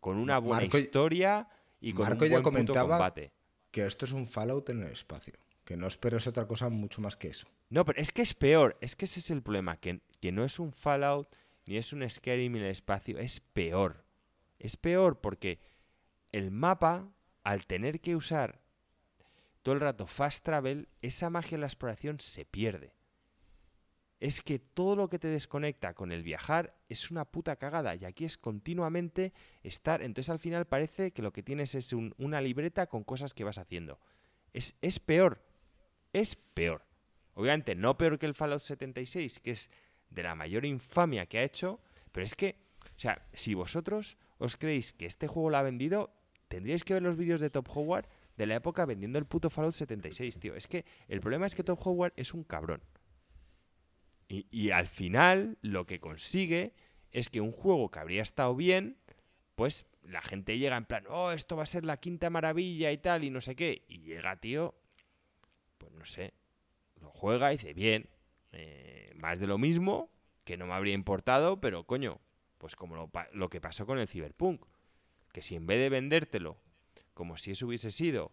[0.00, 1.48] Con una buena Marco- historia
[1.80, 3.32] y con Marco un ya buen puto comentaba- combate.
[3.70, 5.34] Que esto es un Fallout en el espacio.
[5.64, 7.48] Que no esperes otra cosa mucho más que eso.
[7.68, 8.78] No, pero es que es peor.
[8.80, 9.76] Es que ese es el problema.
[9.78, 11.28] Que, que no es un Fallout
[11.66, 13.18] ni es un Skyrim en el espacio.
[13.18, 14.05] Es peor.
[14.58, 15.60] Es peor porque
[16.32, 17.08] el mapa,
[17.42, 18.60] al tener que usar
[19.62, 22.94] todo el rato fast travel, esa magia de la exploración se pierde.
[24.18, 27.94] Es que todo lo que te desconecta con el viajar es una puta cagada.
[27.96, 30.02] Y aquí es continuamente estar.
[30.02, 33.44] Entonces al final parece que lo que tienes es un- una libreta con cosas que
[33.44, 34.00] vas haciendo.
[34.54, 35.42] Es, es peor.
[36.14, 36.86] Es peor.
[37.34, 39.70] Obviamente, no peor que el Fallout 76, que es
[40.08, 41.80] de la mayor infamia que ha hecho,
[42.10, 46.12] pero es que, o sea, si vosotros os creéis que este juego lo ha vendido,
[46.48, 48.06] tendríais que ver los vídeos de Top Howard
[48.36, 50.54] de la época vendiendo el puto Fallout 76, tío.
[50.54, 52.82] Es que el problema es que Top Howard es un cabrón.
[54.28, 56.74] Y, al final, lo que consigue
[57.12, 58.98] es que un juego que habría estado bien,
[59.54, 62.98] pues la gente llega en plan, oh, esto va a ser la quinta maravilla y
[62.98, 63.84] tal, y no sé qué.
[63.86, 64.74] Y llega, tío,
[65.78, 66.34] pues no sé,
[67.00, 68.08] lo juega y dice, bien,
[68.50, 70.10] eh, más de lo mismo,
[70.42, 72.20] que no me habría importado, pero coño,
[72.66, 74.64] pues como lo, que pasó con el Cyberpunk,
[75.32, 76.56] que si en vez de vendértelo
[77.14, 78.32] como si eso hubiese sido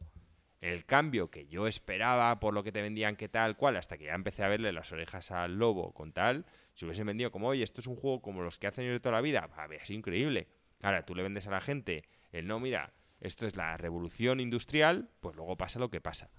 [0.59, 4.05] el cambio que yo esperaba por lo que te vendían que tal cual, hasta que
[4.05, 7.61] ya empecé a verle las orejas al lobo con tal, si hubiesen vendido como, oye,
[7.61, 9.47] esto es un juego como los que hacen de toda la vida,
[9.83, 10.47] sido increíble.
[10.81, 12.91] Ahora tú le vendes a la gente el no, mira,
[13.21, 16.31] esto es la revolución industrial, pues luego pasa lo que pasa.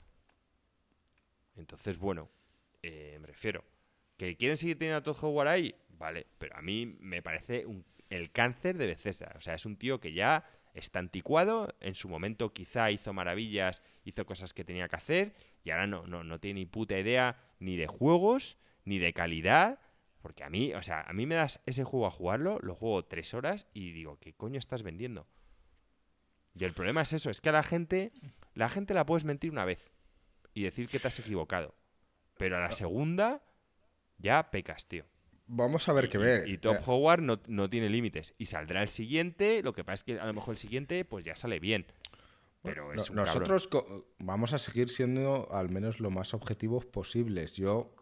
[1.54, 2.28] Entonces, bueno,
[2.82, 3.62] eh, me refiero.
[4.16, 5.74] ¿Que quieren seguir teniendo a Todd Howard ahí?
[5.90, 9.32] Vale, pero a mí me parece un- el cáncer de Bethesda.
[9.36, 13.82] O sea, es un tío que ya está anticuado, en su momento quizá hizo maravillas,
[14.04, 17.38] hizo cosas que tenía que hacer, y ahora no, no, no tiene ni puta idea
[17.60, 19.78] ni de juegos, ni de calidad,
[20.20, 23.04] porque a mí, o sea, a mí me das ese juego a jugarlo, lo juego
[23.04, 25.26] tres horas y digo, ¿qué coño estás vendiendo?
[26.54, 28.12] Y el problema es eso, es que a la gente,
[28.54, 29.92] la gente la puedes mentir una vez
[30.54, 31.74] y decir que te has equivocado.
[32.36, 33.42] Pero a la segunda,
[34.18, 35.04] ya pecas, tío.
[35.46, 36.48] Vamos a ver qué ver.
[36.48, 38.34] Y, Top Eh, Howard no, no tiene límites.
[38.38, 41.24] Y saldrá el siguiente, lo que pasa es que a lo mejor el siguiente, pues
[41.24, 41.86] ya sale bien.
[42.62, 43.48] Pero es no- un cabrón.
[43.48, 43.68] nosotros
[44.18, 47.52] vamos a seguir siendo al menos lo más objetivos posibles.
[47.56, 47.94] Yo,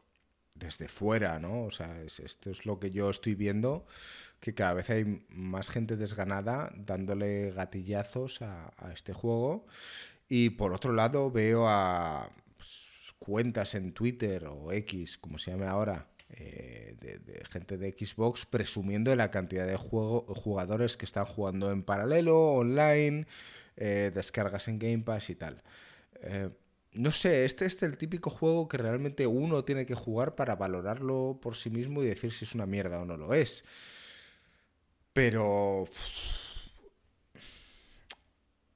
[0.55, 1.65] desde fuera, ¿no?
[1.65, 3.87] O sea, es- esto es lo que yo estoy viendo,
[4.39, 9.67] que cada vez hay más gente desganada dándole gatillazos a, a este juego.
[10.29, 12.31] Y por otro lado, veo a
[13.23, 19.11] cuentas en Twitter o X, como se llame ahora, eh, de, gente de Xbox presumiendo
[19.11, 23.27] de la cantidad de juego, jugadores que están jugando en paralelo, online,
[23.77, 25.63] eh, descargas en Game Pass y tal.
[26.23, 26.49] Eh,
[26.95, 31.39] no sé, este es el típico juego que realmente uno tiene que jugar para valorarlo
[31.41, 33.65] por sí mismo y decir si es una mierda o no lo es.
[35.13, 35.87] Pero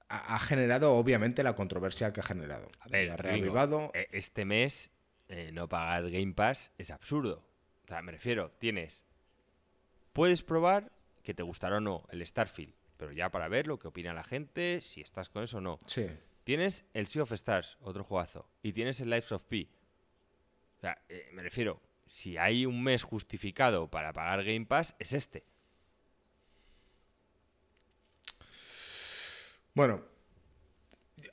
[0.09, 2.71] ha generado obviamente la controversia que ha generado.
[2.81, 3.91] A ver, ha reavivado.
[3.95, 4.91] eh, este mes
[5.29, 7.45] eh, no pagar Game Pass es absurdo.
[7.85, 9.05] O sea, me refiero, tienes.
[10.13, 10.93] Puedes probar
[11.23, 14.25] que te gustará o no el Starfield, pero ya para ver lo que opina la
[14.25, 15.79] gente, si estás con eso o no.
[15.87, 16.07] Sí.
[16.45, 19.69] Tienes el Sea of Stars, otro juegazo, y tienes el Life of Pi.
[20.77, 25.13] O sea, eh, me refiero, si hay un mes justificado para pagar Game Pass, es
[25.13, 25.45] este.
[29.77, 30.01] Bueno,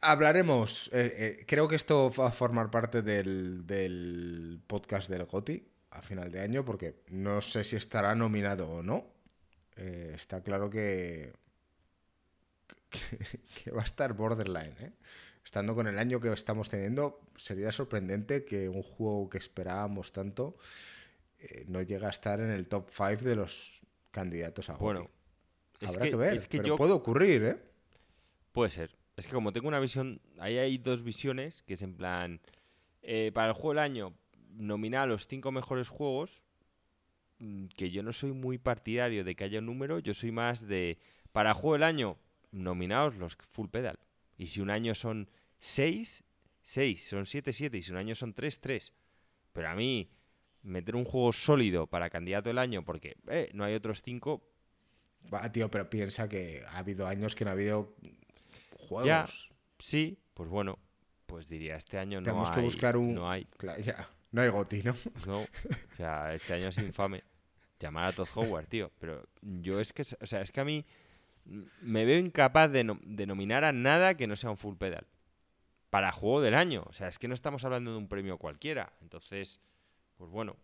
[0.02, 0.90] hablaremos.
[0.92, 6.02] eh, eh, creo que esto va a formar parte del, del podcast del GOTI a
[6.02, 9.08] final de año, porque no sé si estará nominado o no.
[9.78, 11.32] Eh, está claro que,
[12.90, 13.00] que,
[13.64, 14.76] que va a estar borderline.
[14.82, 14.92] ¿eh?
[15.46, 20.58] Estando con el año que estamos teniendo, sería sorprendente que un juego que esperábamos tanto
[21.68, 24.84] no llegue a estar en el top 5 de los candidatos a GOTI.
[24.84, 25.10] Bueno,
[25.80, 27.73] es Habrá que, que, ver, es pero yo puede ocurrir, ¿eh?
[28.54, 28.96] Puede ser.
[29.18, 32.40] Es que como tengo una visión, ahí hay dos visiones, que es en plan,
[33.02, 34.14] eh, para el juego del año,
[34.52, 36.44] nominar los cinco mejores juegos,
[37.40, 40.68] mm, que yo no soy muy partidario de que haya un número, yo soy más
[40.68, 41.00] de,
[41.32, 42.18] para el juego del año,
[42.52, 44.00] nominaos los full pedal.
[44.38, 46.24] Y si un año son seis,
[46.62, 48.94] seis, son siete, siete, y si un año son tres, tres.
[49.52, 50.12] Pero a mí,
[50.62, 54.44] meter un juego sólido para candidato del año, porque eh, no hay otros cinco,
[55.32, 57.96] Va, tío, pero piensa que ha habido años que no ha habido
[59.02, 59.08] juegos.
[59.08, 59.26] Ya,
[59.80, 60.80] sí, pues bueno,
[61.26, 62.56] pues diría, este año no Tenemos hay.
[62.56, 63.14] que buscar un.
[63.14, 63.46] No hay.
[63.58, 64.10] Claro, ya.
[64.32, 64.96] No hay goti, ¿no?
[65.28, 65.48] No, o
[65.98, 67.24] sea, este año es infame.
[67.80, 68.92] Llamar a Todd Howard, tío.
[69.00, 70.86] Pero yo es que, o sea, es que a mí
[71.82, 75.06] me veo incapaz de, no- de nominar a nada que no sea un full pedal.
[75.90, 76.84] Para juego del año.
[76.88, 78.94] O sea, es que no estamos hablando de un premio cualquiera.
[79.02, 79.60] Entonces,
[80.18, 80.56] pues bueno.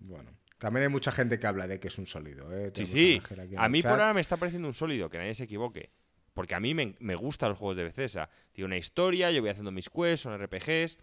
[0.00, 0.30] Bueno.
[0.58, 2.70] También hay mucha gente que habla de que es un sólido, ¿eh?
[2.74, 3.22] Sí, sí.
[3.56, 5.90] A mí por ahora me está pareciendo un sólido, que nadie se equivoque.
[6.34, 8.30] Porque a mí me, me gustan los juegos de Bethesda.
[8.52, 10.98] Tiene una historia, yo voy haciendo mis quests, son RPGs.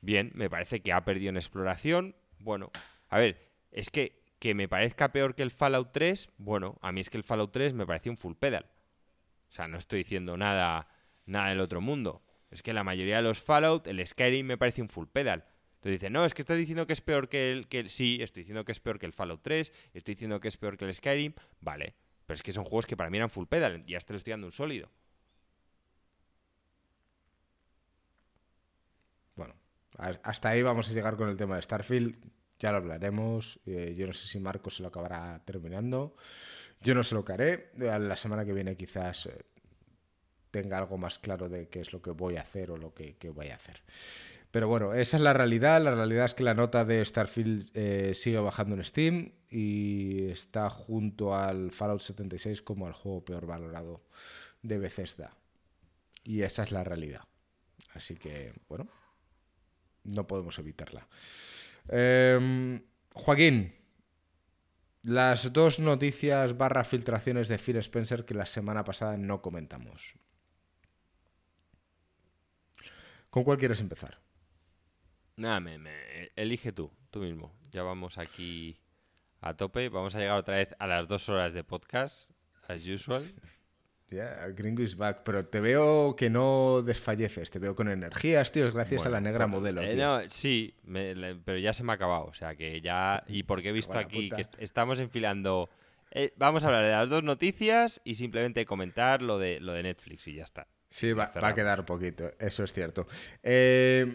[0.00, 2.14] Bien, me parece que ha perdido en exploración.
[2.38, 2.70] Bueno,
[3.08, 3.38] a ver,
[3.70, 7.16] es que que me parezca peor que el Fallout 3, bueno, a mí es que
[7.16, 8.66] el Fallout 3 me pareció un full pedal.
[9.48, 10.88] O sea, no estoy diciendo nada,
[11.26, 12.24] nada del otro mundo.
[12.50, 15.44] Es que la mayoría de los Fallout, el Skyrim me parece un full pedal.
[15.76, 17.88] Entonces dicen, no, es que estás diciendo que es peor que el, que el...
[17.88, 20.76] Sí, estoy diciendo que es peor que el Fallout 3, estoy diciendo que es peor
[20.76, 21.94] que el Skyrim, vale.
[22.32, 24.52] Pero es que son juegos que para mí eran full pedal, ya estoy dando un
[24.52, 24.88] sólido.
[29.36, 29.54] Bueno,
[30.22, 32.16] hasta ahí vamos a llegar con el tema de Starfield.
[32.58, 33.60] Ya lo hablaremos.
[33.66, 36.14] eh, yo no sé si Marcos se lo acabará terminando.
[36.80, 37.70] Yo no sé lo que haré.
[37.80, 39.44] Eh, La semana que viene quizás eh,
[40.50, 43.16] tenga algo más claro de qué es lo que voy a hacer o lo que
[43.34, 43.82] voy a hacer.
[44.52, 45.82] Pero bueno, esa es la realidad.
[45.82, 50.68] La realidad es que la nota de Starfield eh, sigue bajando en Steam y está
[50.68, 54.04] junto al Fallout 76 como el juego peor valorado
[54.60, 55.34] de Bethesda.
[56.22, 57.22] Y esa es la realidad.
[57.94, 58.88] Así que, bueno,
[60.04, 61.08] no podemos evitarla.
[61.88, 62.82] Em,
[63.14, 63.74] Joaquín,
[65.02, 70.14] las dos noticias barra filtraciones de Phil Spencer que la semana pasada no comentamos.
[73.30, 74.20] ¿Con cuál quieres empezar?
[75.36, 77.52] Nada, me, me- elige tú, tú mismo.
[77.70, 78.78] Ya vamos aquí
[79.40, 79.88] a tope.
[79.88, 82.30] Vamos a llegar otra vez a las dos horas de podcast,
[82.68, 83.24] as usual.
[84.10, 88.70] Ya, Gringo is back, pero te veo que no desfalleces, te veo con energías, tío,
[88.70, 89.80] gracias a la negra modelo.
[89.80, 90.04] Eh, tío.
[90.04, 92.26] no, sí, me- le- pero ya se me ha acabado.
[92.26, 93.24] O sea que ya.
[93.26, 94.36] Y porque he visto aquí puta.
[94.36, 95.70] que est- estamos enfilando.
[96.10, 99.82] eh, vamos a hablar de las dos noticias y simplemente comentar lo de, lo de
[99.82, 100.68] Netflix y ya está.
[100.90, 103.06] Sí, va, va a quedar poquito, eso es cierto.
[103.42, 104.14] Eh,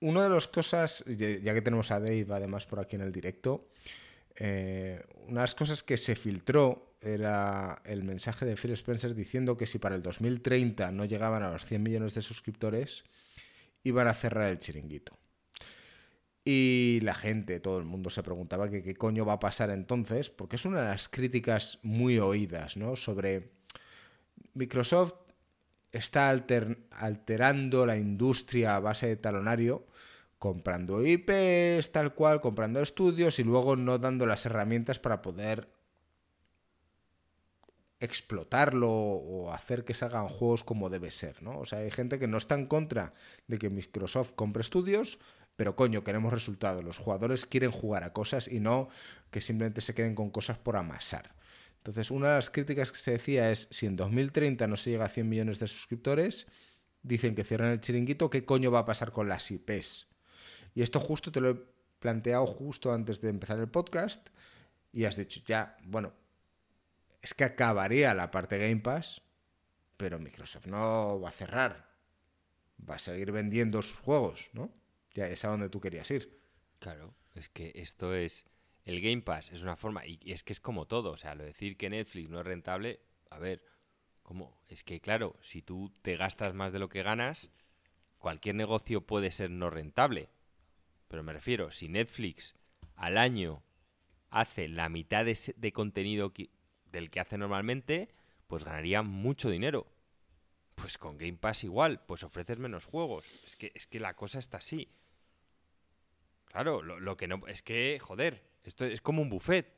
[0.00, 3.68] una de las cosas, ya que tenemos a Dave además por aquí en el directo,
[4.36, 9.56] eh, una de las cosas que se filtró era el mensaje de Phil Spencer diciendo
[9.56, 13.04] que si para el 2030 no llegaban a los 100 millones de suscriptores,
[13.84, 15.16] iban a cerrar el chiringuito.
[16.44, 20.30] Y la gente, todo el mundo se preguntaba que qué coño va a pasar entonces,
[20.30, 22.96] porque es una de las críticas muy oídas, ¿no?
[22.96, 23.50] Sobre
[24.54, 25.14] Microsoft
[25.92, 29.86] está alter- alterando la industria a base de talonario,
[30.38, 35.68] comprando IPs, tal cual, comprando estudios y luego no dando las herramientas para poder
[38.00, 41.58] explotarlo o hacer que salgan juegos como debe ser, ¿no?
[41.58, 43.12] O sea, hay gente que no está en contra
[43.46, 45.18] de que Microsoft compre estudios,
[45.56, 46.82] pero coño, queremos resultados.
[46.82, 48.88] Los jugadores quieren jugar a cosas y no
[49.30, 51.34] que simplemente se queden con cosas por amasar.
[51.80, 55.06] Entonces, una de las críticas que se decía es, si en 2030 no se llega
[55.06, 56.46] a 100 millones de suscriptores,
[57.02, 60.06] dicen que cierran el chiringuito, ¿qué coño va a pasar con las IPs?
[60.74, 61.56] Y esto justo te lo he
[61.98, 64.28] planteado justo antes de empezar el podcast
[64.92, 66.12] y has dicho, ya, bueno,
[67.22, 69.22] es que acabaría la parte Game Pass,
[69.96, 71.90] pero Microsoft no va a cerrar.
[72.88, 74.72] Va a seguir vendiendo sus juegos, ¿no?
[75.14, 76.40] Ya es a donde tú querías ir.
[76.78, 78.46] Claro, es que esto es.
[78.84, 80.06] El Game Pass es una forma.
[80.06, 81.12] Y es que es como todo.
[81.12, 83.00] O sea, lo de decir que Netflix no es rentable.
[83.30, 83.64] A ver,
[84.22, 84.58] ¿cómo?
[84.68, 87.50] Es que, claro, si tú te gastas más de lo que ganas,
[88.18, 90.30] cualquier negocio puede ser no rentable.
[91.08, 92.54] Pero me refiero, si Netflix
[92.96, 93.62] al año
[94.30, 96.32] hace la mitad de, contenido
[96.86, 98.14] del que hace normalmente,
[98.46, 99.86] pues ganaría mucho dinero.
[100.74, 103.26] Pues con Game Pass igual, pues ofreces menos juegos.
[103.44, 104.92] Es que, es que la cosa está así.
[106.46, 107.46] Claro, lo que no.
[107.46, 109.72] Es que, joder, esto es como un buffet.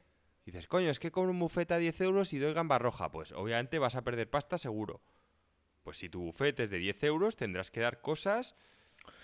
[0.44, 3.10] Dices, coño, es que con un buffet a 10 euros y doy gamba roja.
[3.12, 5.00] Pues obviamente vas a perder pasta seguro.
[5.84, 8.54] Pues si tu buffet es de 10 euros, tendrás que dar cosas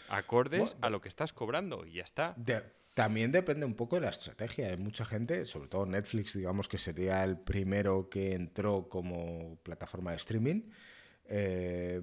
[0.09, 2.35] acordes Bueno, a lo que estás cobrando y ya está.
[2.37, 2.63] De-
[2.95, 4.69] también depende un poco de la estrategia.
[4.69, 10.11] Hay mucha gente, sobre todo Netflix, digamos que sería el primero que entró como plataforma
[10.13, 10.63] de streaming.
[11.27, 12.01] eh,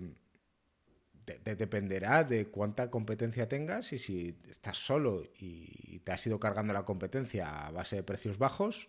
[1.26, 6.40] de- de- dependerá de cuánta competencia tengas y si estás solo y te has ido
[6.40, 8.88] cargando la competencia a base de precios bajos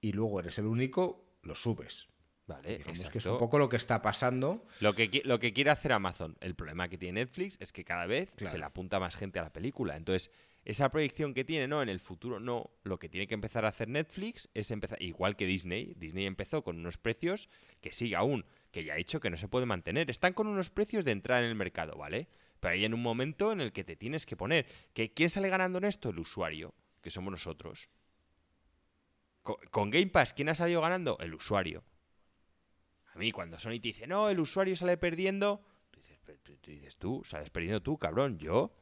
[0.00, 2.08] y luego eres el único, lo subes.
[2.46, 4.66] Vale, Digamos que es un poco lo que está pasando.
[4.80, 8.06] Lo que, lo que quiere hacer Amazon, el problema que tiene Netflix es que cada
[8.06, 8.50] vez Claro.
[8.50, 9.96] se le apunta más gente a la película.
[9.96, 10.32] Entonces,
[10.64, 12.70] esa proyección que tiene, no, en el futuro no.
[12.82, 15.94] Lo que tiene que empezar a hacer Netflix es empezar, igual que Disney.
[15.96, 17.48] Disney empezó con unos precios
[17.80, 20.10] que sigue aún que ya ha dicho que no se puede mantener.
[20.10, 22.28] Están con unos precios de entrada en el mercado, ¿vale?
[22.60, 24.66] Pero hay en un momento en el que te tienes que poner.
[24.92, 26.10] ¿Que ¿Quién sale ganando en esto?
[26.10, 27.88] El usuario, que somos nosotros.
[29.42, 31.18] Con, Game Pass, ¿quién ha salido ganando?
[31.20, 31.82] El usuario.
[33.14, 36.96] A mí, cuando Sony te dice, no, el usuario sale perdiendo, tú dices, tú, dices,
[36.96, 38.76] tú sales perdiendo tú, cabrón, yo.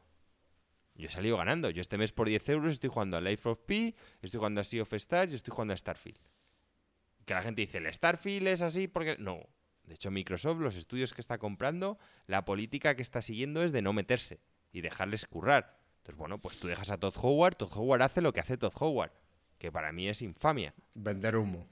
[0.95, 1.71] Yo he salido ganando.
[1.71, 4.65] Yo este mes por 10 euros estoy jugando a Life of P, estoy jugando a
[4.65, 6.19] Sea of Stars y estoy jugando a Starfield.
[7.25, 9.17] Que la gente dice, el Starfield es así porque...
[9.19, 9.47] No.
[9.89, 13.83] De hecho, Microsoft, los estudios que está comprando, la política que está siguiendo es de
[13.83, 14.41] no meterse
[14.71, 15.79] y dejarles currar.
[15.99, 18.75] Entonces, bueno, pues tú dejas a Todd Howard, Todd Howard hace lo que hace Todd
[18.79, 19.13] Howard,
[19.59, 20.75] que para mí es infamia.
[20.95, 21.67] Vender humo.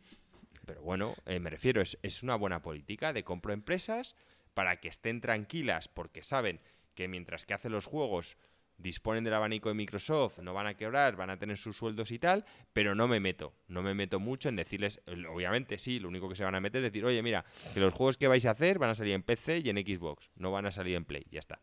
[0.64, 4.16] Pero bueno, eh, me refiero, es, es una buena política de compro empresas
[4.54, 6.60] para que estén tranquilas porque saben
[6.94, 8.38] que mientras que hace los juegos
[8.78, 12.18] disponen del abanico de Microsoft, no van a quebrar, van a tener sus sueldos y
[12.18, 16.28] tal, pero no me meto, no me meto mucho en decirles, obviamente sí, lo único
[16.28, 18.50] que se van a meter es decir, oye, mira, que los juegos que vais a
[18.50, 21.26] hacer van a salir en PC y en Xbox, no van a salir en Play,
[21.30, 21.60] ya está.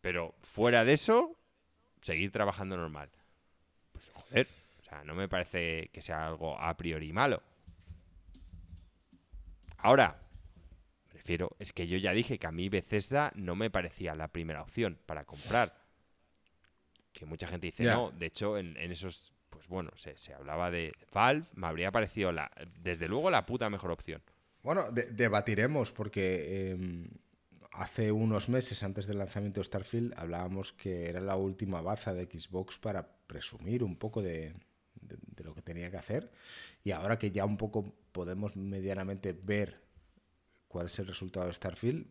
[0.00, 1.38] Pero fuera de eso,
[2.00, 3.10] seguir trabajando normal.
[3.92, 4.48] Pues joder,
[4.80, 7.42] o sea, no me parece que sea algo a priori malo.
[9.78, 10.22] Ahora,
[11.08, 14.62] prefiero, es que yo ya dije que a mí Bethesda no me parecía la primera
[14.62, 15.85] opción para comprar
[17.16, 18.10] que mucha gente dice no.
[18.10, 22.50] De hecho, en, esos, pues bueno, se, hablaba de Valve, me habría parecido la,
[22.82, 24.22] desde luego la puta mejor opción.
[24.62, 27.08] Bueno, debatiremos porque em,
[27.72, 32.24] hace unos meses antes del lanzamiento de Starfield hablábamos que era la última baza de
[32.24, 34.54] Xbox para presumir un poco de,
[35.00, 36.30] de lo que tenía que hacer
[36.84, 39.82] y ahora que ya un poco podemos medianamente ver
[40.68, 42.06] cuál es el resultado de Starfield,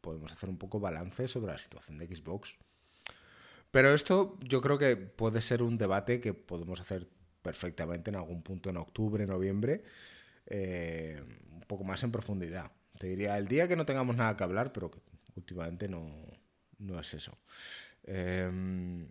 [0.00, 2.58] podemos hacer un poco balance sobre la situación de Xbox.
[3.70, 7.06] Pero esto yo creo que puede ser un debate que podemos hacer
[7.42, 9.82] perfectamente en algún punto en octubre, noviembre,
[10.46, 11.22] eh,
[11.52, 12.72] un poco más en profundidad.
[12.98, 15.00] Te diría el día que no tengamos nada que hablar, pero que
[15.36, 17.38] últimamente no, es eso.
[18.04, 19.08] Em,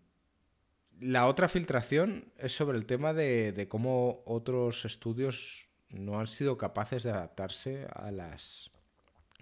[0.99, 7.03] la otra filtración es sobre el tema de, cómo otros estudios no han sido capaces
[7.03, 8.69] de adaptarse a las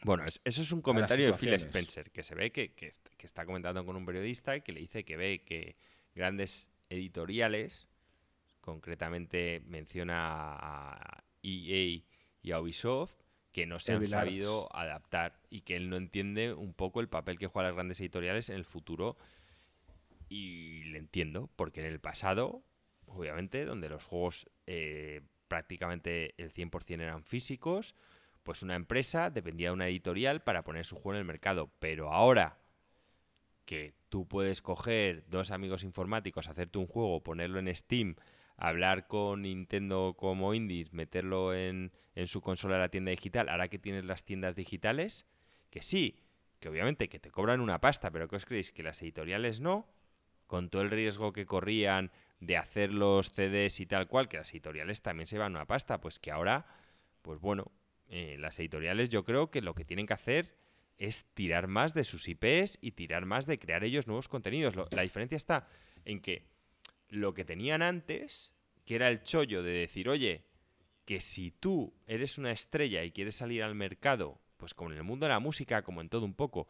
[0.03, 2.73] bueno, eso es un comentario de Phil Spencer, que se ve que,
[3.19, 5.75] está comentando con un periodista y que le dice que ve que
[6.13, 7.87] grandes editoriales,
[8.61, 12.03] concretamente menciona a EA
[12.41, 13.13] y a Ubisoft,
[13.51, 17.39] que no se han sabido adaptar y que él no entiende un poco el papel
[17.39, 19.17] que juegan las grandes editoriales en el futuro.
[20.29, 22.63] Y le entiendo, porque en el pasado,
[23.05, 27.95] obviamente, donde los juegos eh, prácticamente el 100% eran físicos,
[28.47, 31.69] pues una empresa dependía de una editorial para poner su juego en el mercado.
[31.79, 32.59] Pero ahora
[33.65, 38.15] que tú puedes coger dos amigos informáticos, hacerte un juego, ponerlo en Steam,
[38.55, 43.67] hablar con Nintendo como indies, meterlo en, en su consola de la tienda digital, ahora
[43.67, 45.27] que tienes las tiendas digitales,
[45.69, 46.23] que sí,
[46.61, 48.71] que obviamente que te cobran una pasta, pero ¿qué os creéis?
[48.71, 49.89] Que las editoriales no,
[50.47, 54.51] con todo el riesgo que corrían de hacer los CDs y tal cual, que las
[54.51, 56.65] editoriales también se llevan una pasta, pues que ahora,
[57.21, 57.73] pues bueno,
[58.09, 60.55] eh, las editoriales yo creo que lo que tienen que hacer
[60.97, 64.75] es tirar más de sus IPs y tirar más de crear ellos nuevos contenidos.
[64.75, 65.67] la diferencia está
[66.05, 66.45] en que
[67.09, 68.53] lo que tenían antes,
[68.85, 70.43] que era el chollo de decir, oye,
[71.05, 75.03] que si tú eres una estrella y quieres salir al mercado, pues como en el
[75.03, 76.67] mundo de la música, como en todo un poco,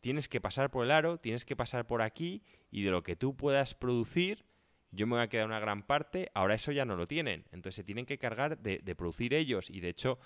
[0.00, 3.16] tienes que pasar por el aro, tienes que pasar por aquí y de lo que
[3.16, 4.44] tú puedas producir,
[4.90, 7.44] yo me voy a quedar una gran parte, ahora eso ya no lo tienen.
[7.50, 10.18] Entonces se tienen que cargar de, de producir ellos y de hecho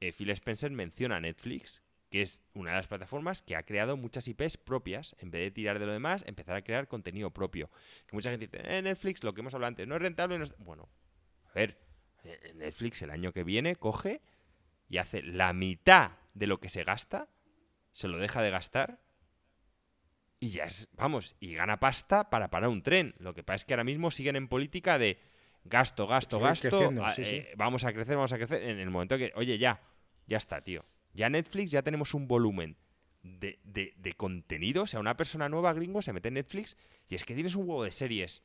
[0.00, 4.26] eh, Phil Spencer menciona Netflix, que es una de las plataformas que ha creado muchas
[4.26, 5.14] IPs propias.
[5.18, 7.70] En vez de tirar de lo demás, empezar a crear contenido propio.
[8.06, 10.38] Que mucha gente dice, eh, Netflix, lo que hemos hablado antes, no es rentable.
[10.38, 10.88] No Bueno,
[11.50, 11.78] a ver,
[12.24, 14.20] eh, Netflix el año que viene coge
[14.88, 17.28] y hace la mitad de lo que se gasta,
[17.92, 19.00] se lo deja de gastar
[20.40, 23.14] y ya es, vamos, y gana pasta para parar un tren.
[23.18, 25.20] Lo que pasa es que ahora mismo siguen en política de
[25.64, 27.14] gasto, gasto, gasto, ah,
[27.56, 29.80] vamos a crecer, vamos a crecer, en el momento que, oye, ya,
[30.30, 30.86] ya está, tío.
[31.12, 32.76] Ya Netflix ya tenemos un volumen
[33.22, 34.84] de, de, contenido.
[34.84, 36.76] O sea, una persona nueva gringo se mete en Netflix
[37.08, 38.44] y es que tienes un huevo de series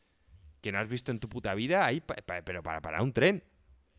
[0.62, 3.44] que no has visto en tu puta vida ahí, pero para parar un tren.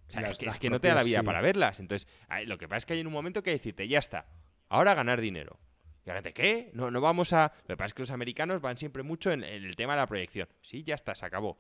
[0.09, 1.79] O sea, es, que, no te da la vida para verlas.
[1.79, 2.09] Entonces,
[2.47, 4.27] lo que pasa es que hay en un momento que decirte, ya está,
[4.69, 5.61] ahora ganar dinero.
[6.05, 6.71] Y la gente, ¿qué?
[6.75, 7.53] No, no vamos a.
[7.63, 10.01] Lo que pasa es que los americanos van siempre mucho en, en el tema de
[10.01, 10.49] la proyección.
[10.63, 11.57] Sí, ya está, se acabó.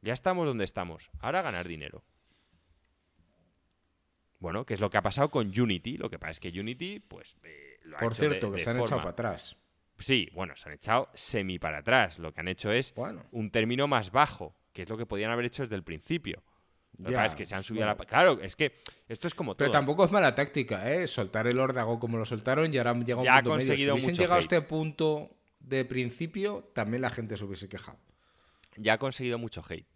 [0.00, 1.10] Ya estamos donde estamos.
[1.18, 2.04] Ahora ganar dinero.
[4.40, 5.96] Bueno, que es lo que ha pasado con Unity.
[5.98, 7.36] Lo que pasa es que Unity, pues.
[7.44, 9.56] Eh, lo Por cierto, que se han echado para atrás.
[9.98, 12.18] Sí, bueno, se han echado semi para atrás.
[12.18, 12.94] Lo que han hecho es
[13.32, 16.42] un término más bajo, que es lo que podían haber hecho desde el principio.
[16.98, 17.96] Ya, es que se han subido a la...
[17.96, 18.76] Claro, es que
[19.08, 19.58] esto es como todo.
[19.58, 21.06] Pero tampoco es mala táctica, ¿eh?
[21.06, 23.62] Soltar el órdago como lo soltaron y ahora han llegado Ya a un punto medio.
[23.64, 25.30] Si conseguido hubiesen mucho llegado a este punto
[25.60, 27.98] de principio, también la gente se hubiese quejado.
[28.76, 29.86] ya ha conseguido mucho hate.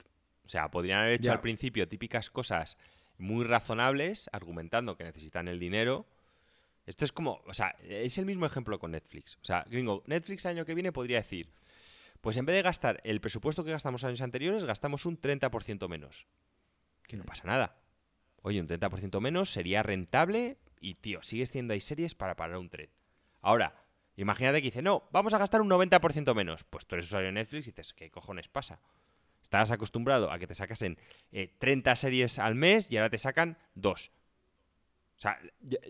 [0.45, 1.33] O sea, podrían haber hecho Ya.
[1.33, 2.77] al principio típicas cosas
[3.19, 6.07] muy razonables, argumentando que necesitan el dinero.
[6.87, 9.39] Esto es como, o sea, es el mismo ejemplo con Netflix.
[9.43, 11.51] O sea, gringo, Netflix el año que viene podría decir,
[12.21, 16.27] pues en vez de gastar el presupuesto que gastamos años anteriores, gastamos un 30% menos.
[17.07, 17.77] Que no pasa nada.
[18.43, 22.69] Oye, un 30% menos sería rentable y, tío, sigues teniendo ahí series para parar un
[22.69, 22.91] tren.
[23.41, 23.75] Ahora,
[24.17, 26.65] imagínate que dice, no, vamos a gastar un 90% menos.
[26.65, 28.81] Pues tú eres usuario de Netflix y dices, ¿qué cojones pasa?
[29.45, 30.99] Estabas acostumbrado a que te sacasen
[31.31, 34.11] eh, 30 series al mes y ahora te sacan dos.
[35.19, 35.39] O sea,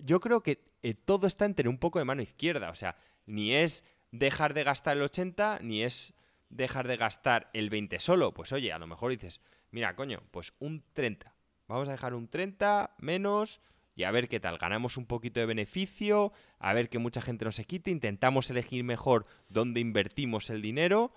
[0.03, 2.69] yo, creo que eh, todo está en tener un poco de mano izquierda.
[2.69, 6.15] O sea, ni es dejar de gastar el 80, ni es
[6.51, 8.35] dejar de gastar el 20 solo.
[8.35, 9.41] Pues oye, a lo mejor dices,
[9.71, 11.33] mira, coño, pues un 30.
[11.69, 13.61] Vamos a dejar un 30 menos
[13.95, 14.59] y a ver qué tal.
[14.59, 18.83] Ganamos un poquito de beneficio, a ver que mucha gente no se quite, intentamos elegir
[18.83, 21.13] mejor dónde invertimos el dinero.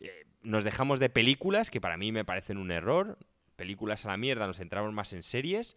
[0.00, 3.18] Eh, nos dejamos de películas, que para mí me parecen un error.
[3.56, 5.76] Películas a la mierda, nos centramos más en series.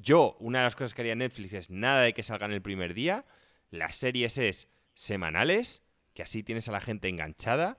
[0.00, 2.94] Yo, una de las cosas que haría Netflix es nada de que salgan el primer
[2.94, 3.24] día.
[3.70, 5.82] Las series es semanales,
[6.14, 7.78] que así tienes a la gente enganchada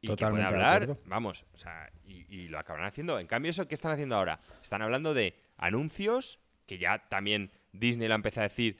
[0.00, 0.98] y Totalmente que de puede hablar.
[1.06, 3.18] Vamos, o sea, y, y lo acabarán haciendo.
[3.18, 4.40] En cambio, ¿eso qué están haciendo ahora?
[4.62, 8.78] Están hablando de anuncios, que ya también Disney lo ha empezado a decir.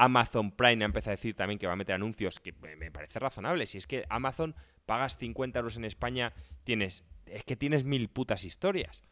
[0.00, 3.18] Amazon Prime ha empezado a decir también que va a meter anuncios, que me parece
[3.18, 3.66] razonable.
[3.66, 4.54] Si es que Amazon
[4.88, 6.32] pagas 50 euros en España,
[6.64, 7.04] tienes.
[7.26, 9.02] Es que tienes mil putas historias.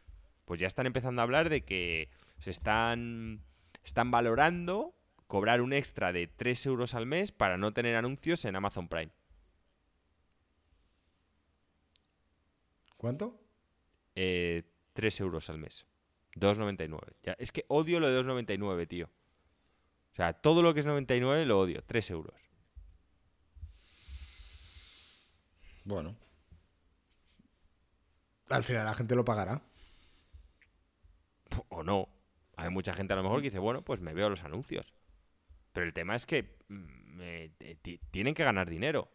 [0.47, 2.09] Pues ya están empezando a hablar de que
[2.39, 3.43] se están.
[3.85, 4.97] Están valorando
[5.27, 9.13] cobrar un extra de 3 euros al mes para no tener anuncios en Amazon Prime.
[12.97, 13.39] ¿Cuánto?
[14.15, 14.63] Eh,
[14.95, 15.85] 3 euros al mes.
[16.37, 17.17] 2,99.
[17.23, 19.11] Ya, es que odio lo de 2,99, tío.
[20.13, 21.85] O sea, todo lo que es 99 lo odio.
[21.85, 22.56] 3 euros.
[25.87, 26.17] Bueno.
[28.51, 29.63] Al final la gente lo pagará.
[31.69, 32.09] O no.
[32.57, 34.93] Hay mucha gente a lo mejor que dice, bueno, pues me veo los anuncios.
[35.73, 39.09] Pero el tema es que mm, me- t- ti- tienen que ganar dinero.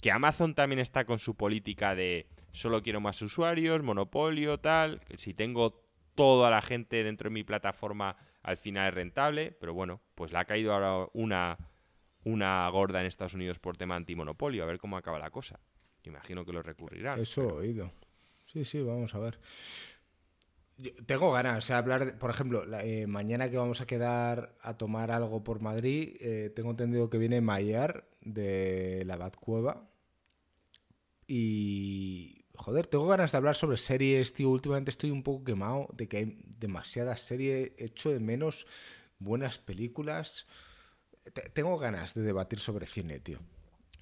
[0.00, 5.00] Que Amazon también está con su política de solo quiero más usuarios, monopolio, tal.
[5.00, 5.84] que si tengo
[6.14, 9.52] toda la gente dentro de mi plataforma, al final es rentable.
[9.52, 11.58] Pero bueno, pues le ha caído ahora una,
[12.32, 14.62] una gorda en Estados Unidos por tema antimonopolio.
[14.62, 15.58] A ver cómo acaba la cosa.
[16.04, 17.20] Imagino que lo recurrirán.
[17.20, 17.92] Eso he oído.
[18.46, 19.38] Sí, sí, vamos a ver.
[20.76, 24.56] Yo tengo ganas de hablar, de- por ejemplo, la- eh, mañana que vamos a quedar
[24.60, 29.88] a tomar algo por Madrid, eh, tengo entendido que viene Mayar de la Batcueva.
[31.26, 34.50] Y, joder, tengo ganas de hablar sobre series, tío.
[34.50, 38.66] Últimamente estoy un poco quemado de que hay demasiadas series, echo de menos
[39.18, 40.46] buenas películas.
[41.32, 43.38] Te- tengo ganas de debatir sobre cine, tío.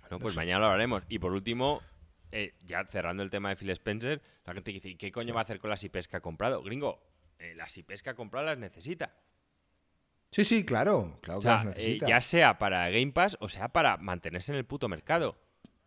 [0.03, 1.03] Bueno, pues mañana lo hablaremos.
[1.09, 1.82] Y por último,
[2.32, 5.40] eh, ya cerrando el tema de Phil Spencer, la gente dice, ¿y qué coño va
[5.40, 6.62] a hacer con las IPs que ha comprado?
[6.62, 7.01] Gringo,
[7.39, 9.15] eh, las IPs que ha comprado las necesita.
[10.31, 12.07] Sí, sí, claro, claro O que las eh, necesita.
[12.09, 15.36] ya sea para Game Pass o sea para mantenerse en el puto mercado.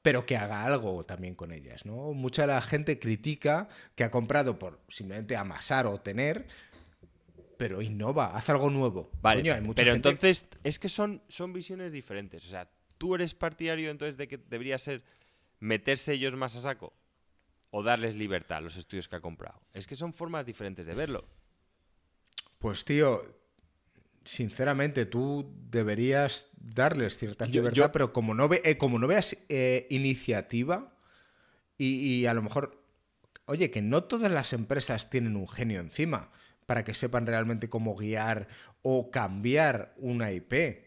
[0.02, 2.14] pero que haga algo también con ellas, ¿no?
[2.14, 6.48] Mucha de la gente critica que ha comprado por simplemente amasar o tener,
[7.60, 9.11] pero innova, haz algo nuevo.
[9.22, 12.45] Vale, Coño, hay mucha pero gente- entonces es que son, son visiones diferentes.
[12.45, 15.03] O sea, ¿tú eres partidario entonces de que debería ser
[15.60, 16.94] meterse ellos más a saco?
[17.69, 19.60] ¿O darles libertad a los estudios que ha comprado?
[19.73, 21.27] Es que son formas diferentes de verlo.
[22.60, 23.22] Pues tío,
[24.23, 29.07] sinceramente tú deberías darles cierta Yo- libertad, yo- pero como no, ve, eh, como no
[29.07, 30.95] veas eh, iniciativa
[31.77, 31.88] y,
[32.22, 32.81] y a lo mejor,
[33.48, 36.31] oye, que no todas las empresas tienen un genio encima
[36.70, 38.48] para que sepan realmente cómo guiar
[38.84, 40.86] o cambiar una IP.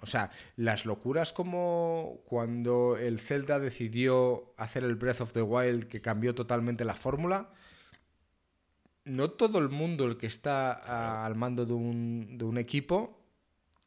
[0.00, 5.88] O sea, las locuras como cuando el Zelda decidió hacer el Breath of the Wild
[5.88, 7.48] que cambió totalmente la fórmula,
[9.06, 13.24] no todo el mundo el que está al mando de un, de un equipo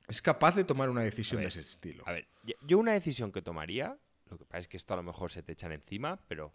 [0.08, 2.04] es capaz de tomar una decisión de ese estilo.
[2.08, 2.28] A ver,
[2.66, 3.96] yo una decisión que tomaría,
[4.26, 6.52] lo que pasa es que esto a lo mejor se te echan encima, pero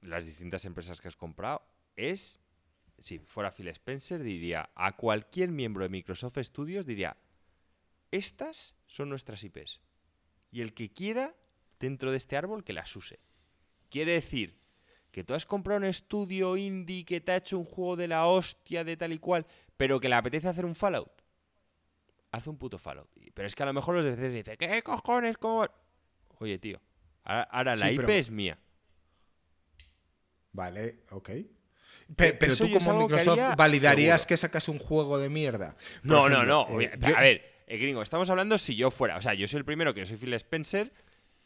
[0.00, 1.60] las distintas empresas que has comprado
[1.96, 2.39] es,
[3.00, 7.16] si fuera Phil Spencer, diría a cualquier miembro de Microsoft Studios, diría,
[8.12, 9.80] estas son nuestras IPs.
[10.52, 11.34] Y el que quiera,
[11.80, 13.18] dentro de este árbol, que las use.
[13.88, 14.60] Quiere decir
[15.10, 18.26] que tú has comprado un estudio indie que te ha hecho un juego de la
[18.26, 19.46] hostia de tal y cual,
[19.76, 21.20] pero que le apetece hacer un Fallout
[22.32, 23.10] haz un puto Fallout.
[23.34, 25.36] Pero es que a lo mejor los de veces dicen, ¿qué cojones?
[25.36, 25.66] ¿Cómo?
[26.38, 26.80] Oye, tío,
[27.24, 28.56] ahora, ahora la Sí, IP pero- es mía.
[30.52, 31.30] Vale, ok.
[32.16, 35.76] Pero tú como Microsoft validarías que sacas un juego de mierda.
[36.02, 39.16] no, no, no, eh, A ver, eh, gringo, estamos hablando si yo fuera.
[39.16, 40.92] O sea, yo soy el primero que yo soy Phil Spencer.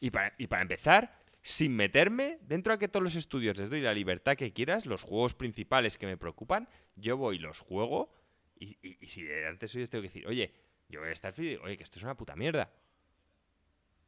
[0.00, 3.82] Y para, y para empezar, sin meterme, dentro de que todos los estudios les doy
[3.82, 8.10] la libertad que quieras, los juegos principales que me preocupan, yo voy y los juego.
[8.58, 8.76] Y,
[9.06, 10.52] si de antes hoy tengo que decir, oye,
[10.88, 12.72] yo voy a estar oye, que esto es una puta mierda.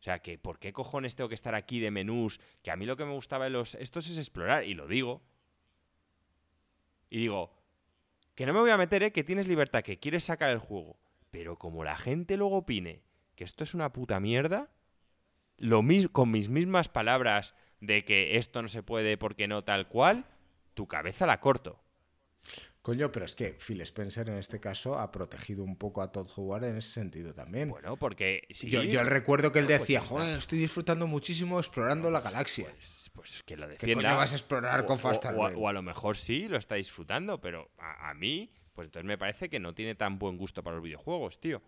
[0.00, 2.40] O sea, que ¿por qué cojones tengo que estar aquí de menús?
[2.62, 5.22] Que a mí lo que me gustaba de los estos es explorar, y lo digo.
[7.08, 7.52] Y digo,
[8.34, 9.12] que no me voy a meter, ¿eh?
[9.12, 10.98] Que tienes libertad, que quieres sacar el juego.
[11.30, 13.02] Pero como la gente luego opine
[13.34, 14.70] que esto es una puta mierda,
[15.58, 20.26] lo con mis mismas palabras de que esto no se puede porque no tal cual,
[20.74, 21.82] tu cabeza la corto.
[22.86, 26.30] Coño, pero es que Phil Spencer en este caso ha protegido un poco a Todd
[26.36, 27.68] Howard en ese sentido también.
[27.68, 32.20] Bueno, porque yo, yo, recuerdo que él pues decía, joder, estoy disfrutando muchísimo explorando la
[32.20, 32.68] galaxia.
[32.72, 34.08] Pues, pues que lo defienda.
[34.08, 37.40] ¿Qué vas a explorar con Fast o, o, a lo mejor sí lo está disfrutando,
[37.40, 40.84] pero a, mí, pues entonces me parece que no tiene tan buen gusto para los
[40.84, 41.60] videojuegos, tío.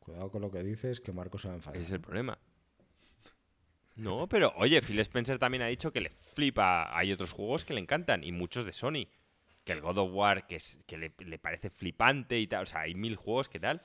[0.00, 1.76] Cuidado con lo que dices, que Marco se va a enfadar.
[1.76, 2.40] Ese es el problema.
[3.96, 6.96] No, pero oye, Phil Spencer también ha dicho que le flipa.
[6.96, 9.08] Hay otros juegos que le encantan y muchos de Sony.
[9.64, 12.64] Que el God of War, que, es, que le, parece flipante y tal.
[12.64, 13.82] O sea, hay mil juegos que tal.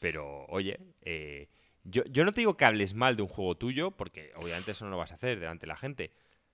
[0.00, 1.48] Pero, oye, eh,
[1.84, 4.84] yo, yo no te digo que hables mal de un juego tuyo, porque obviamente eso
[4.84, 6.10] no lo vas a hacer delante de la gente.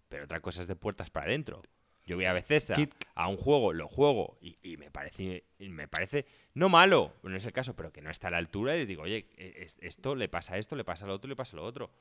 [0.08, 1.62] Pero otra cosa es de puertas para adentro.
[2.04, 2.72] Yo voy a veces
[3.14, 7.52] a, un juego, lo juego y, me parece me parece no malo, no es el
[7.52, 10.28] caso, pero que no está a la altura y les digo, oye, e, esto le
[10.28, 11.92] pasa a esto, le pasa a lo otro, le pasa a lo otro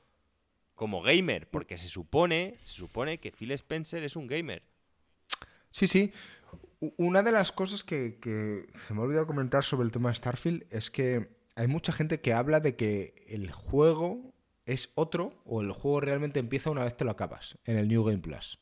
[0.74, 4.62] como gamer, porque se supone, se supone que Phil Spencer es un gamer.
[5.70, 6.12] Sí, sí.
[6.96, 8.18] Una de las cosas que,
[8.76, 12.20] se me ha olvidado comentar sobre el tema de Starfield es que hay mucha gente
[12.20, 14.34] que habla de que el juego
[14.66, 18.04] es otro o el juego realmente empieza una vez te lo acabas en el New
[18.04, 18.58] Game Plus.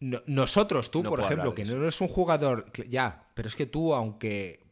[0.00, 4.66] nosotros, tú, por ejemplo, que no eres un jugador, ya, pero es que tú, aunque,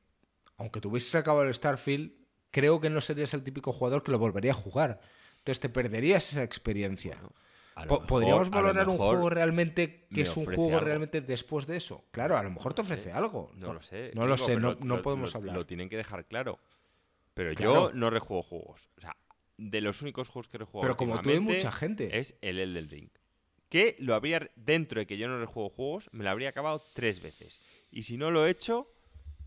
[0.57, 2.13] aunque te hubieses acabado el Starfield,
[2.51, 5.01] creo que no serías el típico jugador que lo volvería a jugar.
[5.45, 7.19] Entonces te perderías esa experiencia.
[8.09, 12.07] ¿Podríamos valorar un juego realmente que es un juego realmente después de eso?
[12.13, 13.53] Claro, a lo mejor te ofrece algo.
[13.57, 14.11] No, lo sé.
[14.15, 15.55] No lo sé, no, podemos hablar.
[15.55, 16.59] Lo tienen que dejar claro.
[17.35, 18.89] Pero yo no rejuego juegos.
[18.97, 19.17] O sea,
[19.59, 22.19] de los únicos juegos que rejuego Pero como tú hay mucha gente.
[22.19, 23.11] Es el Elden Ring.
[23.69, 27.21] Que lo habría, dentro de que yo no rejuego juegos, me lo habría acabado tres
[27.21, 27.61] veces.
[27.91, 28.91] Y si no lo he hecho,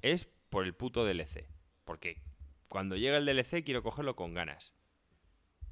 [0.03, 1.47] es por el puto DLC.
[1.85, 2.21] Porque
[2.67, 4.73] cuando llega el DLC quiero cogerlo con ganas.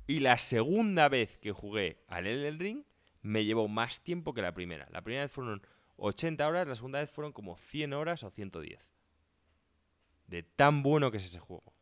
[0.07, 2.83] Y la segunda vez que jugué al Elden Ring
[3.21, 4.87] me llevó más tiempo que la primera.
[4.91, 5.61] La primera vez fueron
[5.97, 8.87] 80 horas, la segunda vez fueron como 100 horas o 110.
[10.27, 11.73] De tan bueno que es ese juego.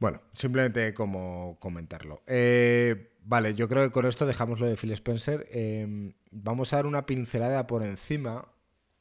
[0.00, 2.22] Bueno, simplemente como comentarlo.
[2.26, 5.46] Eh, vale, yo creo que con esto dejamos lo de Phil Spencer.
[5.50, 8.52] Em, vamos a dar una pincelada por encima,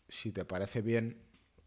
[0.07, 1.23] si te parece bien,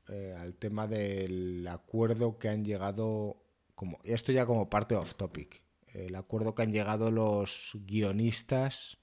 [0.08, 3.45] eh, al tema del acuerdo que han llegado
[3.76, 5.62] como, esto ya como parte off topic,
[5.92, 8.98] el acuerdo que han llegado los guionistas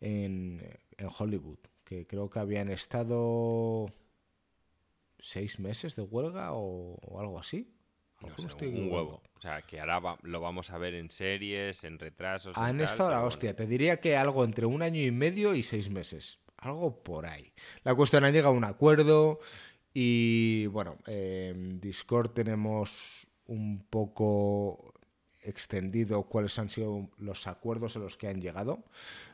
[0.00, 0.62] en,
[1.18, 3.92] Hollywood, que creo que habían estado
[5.18, 7.74] seis meses de huelga o, algo así.
[8.22, 9.22] un huevo.
[9.36, 12.56] O sea, que ahora lo vamos a ver en series, en retrasos.
[12.56, 13.54] Han estado la hostia.
[13.54, 16.38] Te diría que algo entre un año y medio y seis meses.
[16.58, 17.52] Algo por ahí.
[17.82, 19.40] La cuestión ha llegado a un acuerdo
[19.92, 24.94] y bueno, en Discord tenemos un poco
[25.40, 28.84] extendido cuáles han sido los acuerdos a los que han llegado,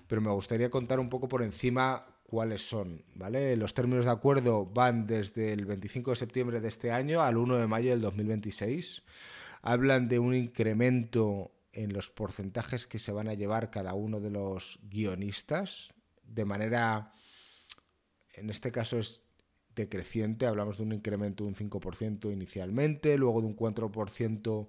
[0.07, 3.57] pero me gustaría contar un poco por encima cuáles son, ¿vale?
[3.57, 7.57] Los términos de acuerdo van desde el 25 de septiembre de este año al 1
[7.57, 9.03] de mayo del 2026.
[9.63, 14.31] Hablan de un incremento en los porcentajes que se van a llevar cada uno de
[14.31, 15.93] los guionistas,
[16.25, 17.13] de manera,
[18.35, 19.23] en este caso es
[19.81, 24.69] decreciente, hablamos de un incremento de un 5% inicialmente, luego de un 4%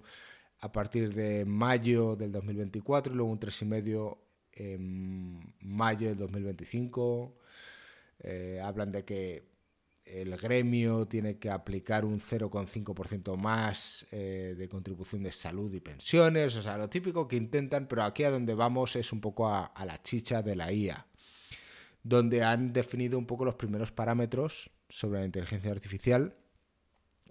[0.60, 4.18] a partir de mayo del 2024 y luego un 3,5%
[4.52, 7.36] en mayo del 2025.
[8.20, 9.52] Eh, hablan de que
[10.04, 16.56] el gremio tiene que aplicar un 0,5% más eh, de contribución de salud y pensiones,
[16.56, 19.84] o sea, lo típico que intentan, pero aquí a donde vamos es un poco a
[19.84, 21.06] la chicha de la IA,
[22.02, 26.34] donde han definido un poco los primeros parámetros sobre la inteligencia artificial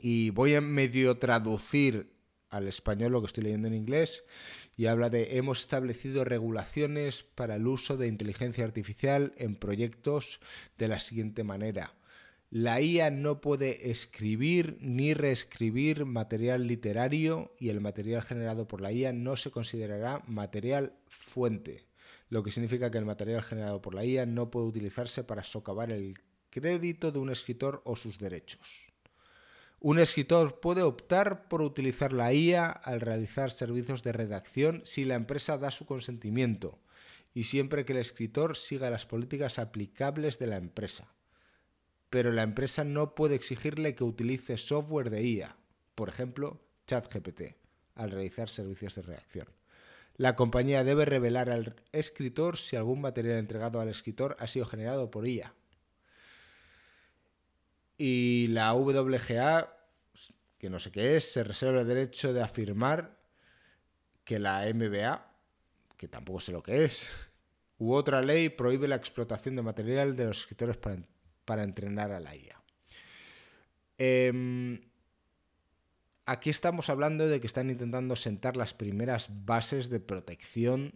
[0.02, 2.12] y voy a medio traducir
[2.50, 4.24] al español lo que estoy leyendo en inglés
[4.76, 10.40] y habla de hemos establecido regulaciones para el uso de inteligencia artificial en proyectos
[10.80, 11.94] de la siguiente manera.
[12.50, 18.92] La IA no puede escribir ni reescribir material literario y el material generado por la
[18.92, 21.86] IA no se considerará material fuente.
[22.28, 25.92] lo que significa que el material generado por la IA no puede utilizarse para socavar
[25.92, 26.16] el
[26.52, 28.62] crédito de un escritor o sus derechos.
[29.80, 35.16] Un escritor puede optar por utilizar la IA al realizar servicios de redacción si la
[35.16, 36.78] empresa da su consentimiento
[37.34, 41.08] y siempre que el escritor siga las políticas aplicables de la empresa.
[42.12, 45.58] Pero la empresa no puede exigirle que utilice software de IA,
[45.96, 47.56] por ejemplo, ChatGPT,
[47.96, 49.48] al realizar servicios de redacción.
[50.18, 55.10] La compañía debe revelar al escritor si algún material entregado al escritor ha sido generado
[55.10, 55.56] por IA.
[58.04, 59.78] Y la WGA,
[60.58, 63.16] que no sé qué es, se reserva el derecho de afirmar
[64.24, 65.24] que la MBA,
[65.98, 67.08] que tampoco sé lo que es,
[67.78, 72.36] u otra ley prohíbe la explotación de material de los escritores para, entrenar a la
[72.36, 72.60] IA.
[74.00, 74.82] Em,
[76.26, 80.96] aquí estamos hablando de que están intentando sentar las primeras bases de protección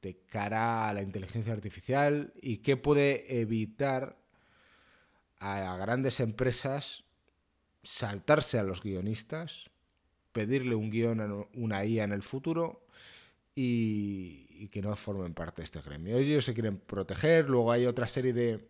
[0.00, 4.16] de cara a la inteligencia artificial y qué puede evitar
[5.40, 7.04] a grandes empresas
[7.82, 9.70] saltarse a los guionistas,
[10.32, 12.86] pedirle un guion a una IA en el futuro
[13.54, 16.16] y, que no formen parte de este gremio.
[16.16, 18.68] Ellos se quieren proteger, luego hay otra serie de,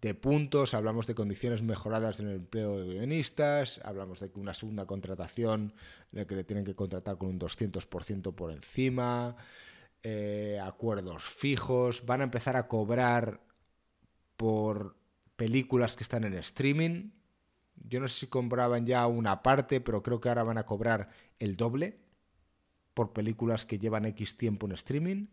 [0.00, 4.54] de puntos, hablamos de condiciones mejoradas en el empleo de guionistas, hablamos de que una
[4.54, 5.74] segunda contratación
[6.12, 9.36] la que le tienen que contratar con un 200% por encima,
[10.02, 13.40] eh, acuerdos fijos, van a empezar a cobrar
[14.36, 14.96] por
[15.36, 17.10] películas que están en streaming.
[17.76, 21.10] Yo no sé si compraban ya una parte, pero creo que ahora van a cobrar
[21.38, 21.98] el doble
[22.94, 25.26] por películas que llevan X tiempo en streaming.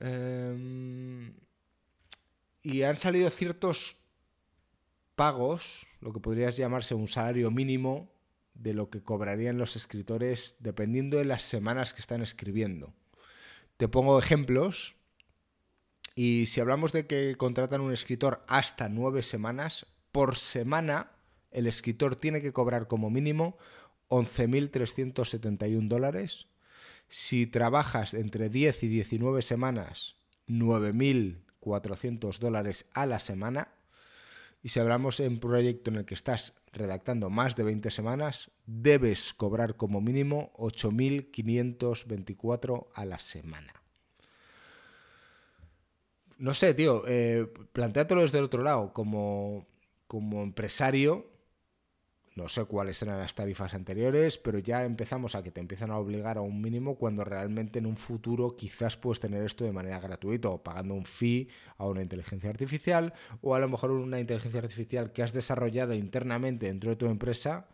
[0.00, 1.34] Em,
[2.62, 3.98] y han salido ciertos
[5.14, 8.10] pagos, lo que podrías llamarse un salario mínimo
[8.54, 12.94] de lo que cobrarían los escritores dependiendo de las semanas que están escribiendo.
[13.76, 14.94] Te pongo ejemplos.
[16.14, 21.10] Y si hablamos de que contratan un escritor hasta nueve semanas, por semana
[21.50, 23.56] el escritor tiene que cobrar como mínimo
[24.08, 26.48] 11.371 dólares.
[27.08, 30.16] Si trabajas entre 10 y 19 semanas,
[30.48, 33.68] 9.400 dólares a la semana.
[34.62, 38.50] Y si hablamos en un proyecto en el que estás redactando más de 20 semanas,
[38.66, 43.81] debes cobrar como mínimo 8.524 a la semana.
[46.42, 48.92] No sé, tío, eh, planteátelo desde el otro lado.
[48.92, 49.68] Como,
[50.08, 51.30] como empresario,
[52.34, 55.98] no sé cuáles eran las tarifas anteriores, pero ya empezamos a que te empiezan a
[55.98, 60.00] obligar a un mínimo cuando realmente en un futuro quizás puedes tener esto de manera
[60.00, 64.58] gratuita o pagando un fee a una inteligencia artificial o a lo mejor una inteligencia
[64.58, 67.68] artificial que has desarrollado internamente dentro de tu empresa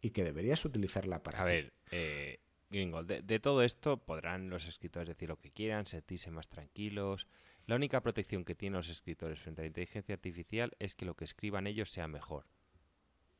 [0.00, 1.40] y que deberías utilizarla para...
[1.40, 2.38] A ver, eh,
[2.70, 7.28] gringo, de, de, todo esto podrán los escritores decir lo que quieran, sentirse más tranquilos.
[7.66, 11.14] La única protección que tienen los escritores frente a la inteligencia artificial es que lo
[11.14, 12.46] que escriban ellos sea mejor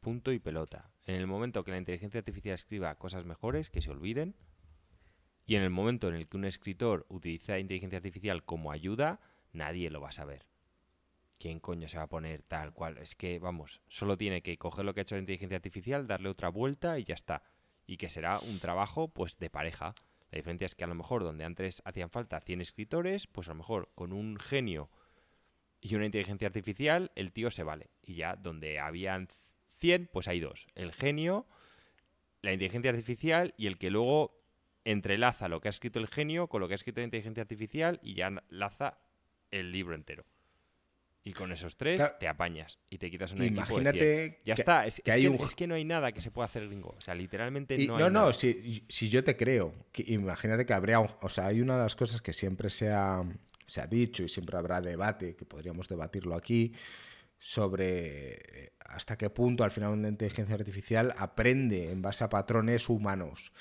[0.04, 0.90] punto y pelota.
[1.06, 4.36] En el momento que la inteligencia artificial escriba cosas mejores, que se olviden.
[5.46, 9.18] Y en el momento en el que un escritor utiliza inteligencia artificial como ayuda,
[9.54, 10.46] nadie lo va a saber.
[11.38, 12.98] ¿Quién coño se va a poner tal cual?
[12.98, 16.28] Es que, vamos, solo tiene que coger lo que ha hecho la inteligencia artificial, darle
[16.28, 17.42] otra vuelta y ya está.
[17.86, 19.94] Y que será un trabajo, pues, de pareja.
[20.34, 23.52] La diferencia es que a lo mejor donde antes hacían falta 100 escritores, pues a
[23.52, 24.90] lo mejor con un genio
[25.80, 27.90] y una inteligencia artificial, el tío se vale.
[28.02, 29.28] Y ya donde habían
[29.68, 30.66] 100, pues hay dos.
[30.74, 31.46] El genio,
[32.42, 34.42] la inteligencia artificial y el que luego
[34.82, 38.00] entrelaza lo que ha escrito el genio con lo que ha escrito la inteligencia artificial
[38.02, 38.98] y ya laza
[39.52, 40.24] el libro entero.
[41.26, 44.84] Y con esos tres te apañas y te quitas un Imagínate equipo Ya está.
[44.84, 45.00] Es
[45.54, 46.94] que, no hay nada que se pueda hacer gringo.
[46.98, 49.74] O sea, literalmente no hay No, no, si, si, yo te creo.
[50.06, 51.00] imagínate que habría...
[51.00, 53.22] O sea, hay una de las cosas que siempre se ha,
[53.66, 56.74] se ha dicho y siempre habrá debate, que podríamos debatirlo aquí,
[57.38, 63.52] sobre hasta qué punto al final una inteligencia artificial aprende en base a patrones humanos.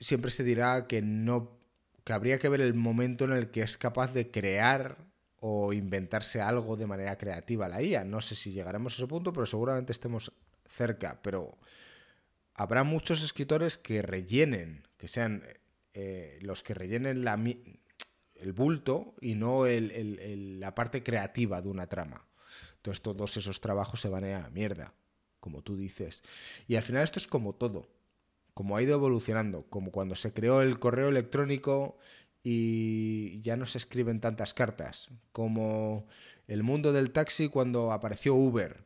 [0.00, 1.60] Siempre se dirá que no
[2.04, 5.09] que habría que ver el momento en el que es capaz de crear
[5.40, 8.04] o inventarse algo de manera creativa la IA.
[8.04, 10.32] No sé si llegaremos a ese punto, pero seguramente estemos
[10.68, 11.20] cerca.
[11.22, 11.58] Pero
[12.54, 15.42] habrá muchos escritores que rellenen, que sean
[15.94, 17.26] eh, los que rellenen
[18.34, 22.26] el bulto y no la parte creativa de una trama.
[22.76, 24.94] Entonces todos esos trabajos se van a la mierda,
[25.40, 26.22] como tú dices.
[26.68, 27.88] Y al final esto es como todo,
[28.54, 31.98] como ha ido evolucionando, como cuando se creó el correo electrónico
[32.42, 36.06] y ya no se escriben tantas cartas, como
[36.46, 38.82] el mundo del taxi cuando apareció Uber.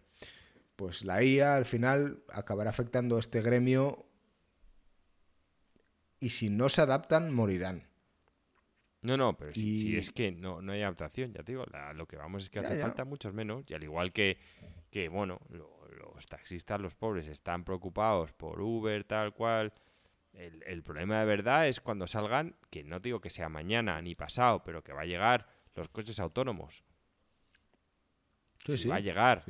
[0.77, 4.07] Pues la IA al final acabará afectando a este gremio
[6.19, 7.87] y si no se adaptan morirán.
[9.03, 12.17] No, no, pero si, es que no, no hay adaptación, ya te digo, lo que
[12.17, 14.39] vamos es que hace falta muchos menos, y al igual que,
[14.91, 19.75] que bueno, los taxistas, los pobres, están preocupados por Uber, tal cual.
[20.35, 24.15] El, el, problema de verdad es cuando salgan, que no digo que sea mañana ni
[24.15, 26.83] pasado, pero que va a llegar los coches autónomos.
[28.65, 28.89] Sí, sí.
[28.89, 29.45] Va a llegar.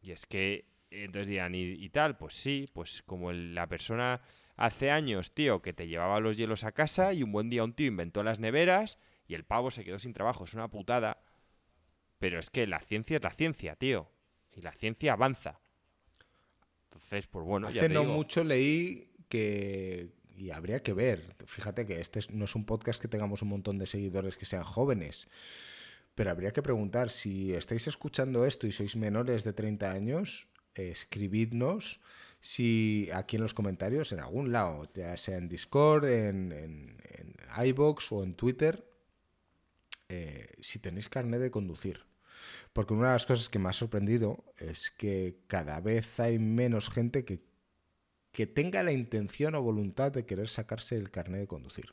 [0.00, 2.16] Y es que, entonces dirán, ¿y, tal?
[2.16, 4.20] Pues sí, pues como la persona
[4.56, 7.74] hace años, tío, que te llevaba los hielos a casa y un buen día un
[7.74, 10.44] tío inventó las neveras y el pavo se quedó sin trabajo.
[10.44, 11.22] Es una putada.
[12.18, 14.10] Pero es que la ciencia es la ciencia, tío.
[14.52, 15.60] Y la ciencia avanza.
[16.84, 22.20] Entonces, pues bueno, Hace no mucho leí que, y habría que ver, fíjate que este
[22.30, 25.28] no es un podcast que tengamos un montón de seguidores que sean jóvenes,
[26.14, 32.00] pero habría que preguntar si estáis escuchando esto y sois menores de 30 años, escribidnos
[32.40, 36.96] si aquí en los comentarios, en algún lado, ya sea en Discord, en, en,
[37.66, 38.84] iBox o en Twitter,
[40.08, 42.04] eh, si tenéis carnet de conducir.
[42.72, 46.90] Porque una de las cosas que me ha sorprendido es que cada vez hay menos
[46.90, 47.40] gente que,
[48.38, 51.92] que tenga la intención o voluntad de querer sacarse el carnet de conducir.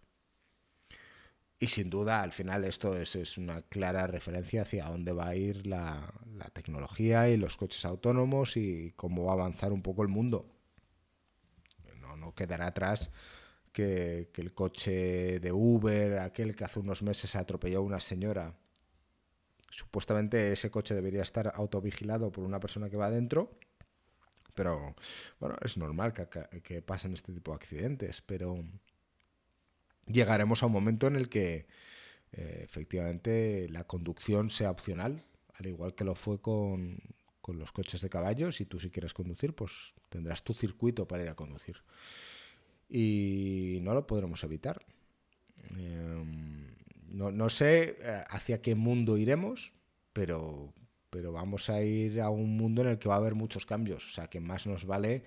[1.58, 5.66] Y sin duda, al final esto es, una clara referencia hacia dónde va a ir
[5.66, 6.08] la,
[6.54, 10.46] tecnología y los coches autónomos y cómo va a avanzar un poco el mundo.
[12.00, 13.10] No, no quedará atrás
[13.72, 18.54] que, el coche de Uber, aquel que hace unos meses atropelló a una señora,
[19.72, 23.58] supuestamente ese coche debería estar autovigilado por una persona que va adentro,
[24.56, 24.96] pero
[25.40, 26.28] bueno, es normal que,
[26.62, 28.64] que pasen este tipo de accidentes, pero
[30.08, 31.68] llegaremos a un momento en el que
[32.32, 35.24] eh, efectivamente la conducción sea opcional,
[35.54, 37.00] al igual que lo fue con,
[37.48, 38.58] los coches de caballos.
[38.58, 39.72] Si tú si quieres conducir, pues
[40.10, 41.84] tendrás tu circuito para ir a conducir.
[42.90, 44.84] Y no lo podremos evitar.
[45.70, 46.76] Em,
[47.08, 49.74] no, sé eh, hacia qué mundo iremos,
[50.12, 50.74] pero,
[51.16, 54.06] pero vamos a ir a un mundo en el que va a haber muchos cambios.
[54.06, 55.24] O sea, que más nos vale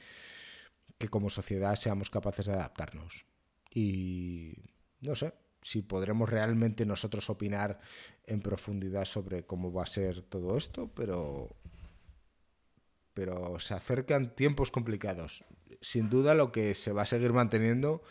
[0.98, 3.24] que como sociedad seamos capaces de adaptarnos.
[3.72, 4.52] Y
[5.00, 5.32] no sé
[5.62, 7.80] si podremos realmente nosotros opinar
[8.26, 11.56] en profundidad sobre cómo va a ser todo esto, pero
[13.14, 15.42] pero se acercan tiempos complicados.
[15.80, 18.02] Sin duda lo que se va a seguir manteniendo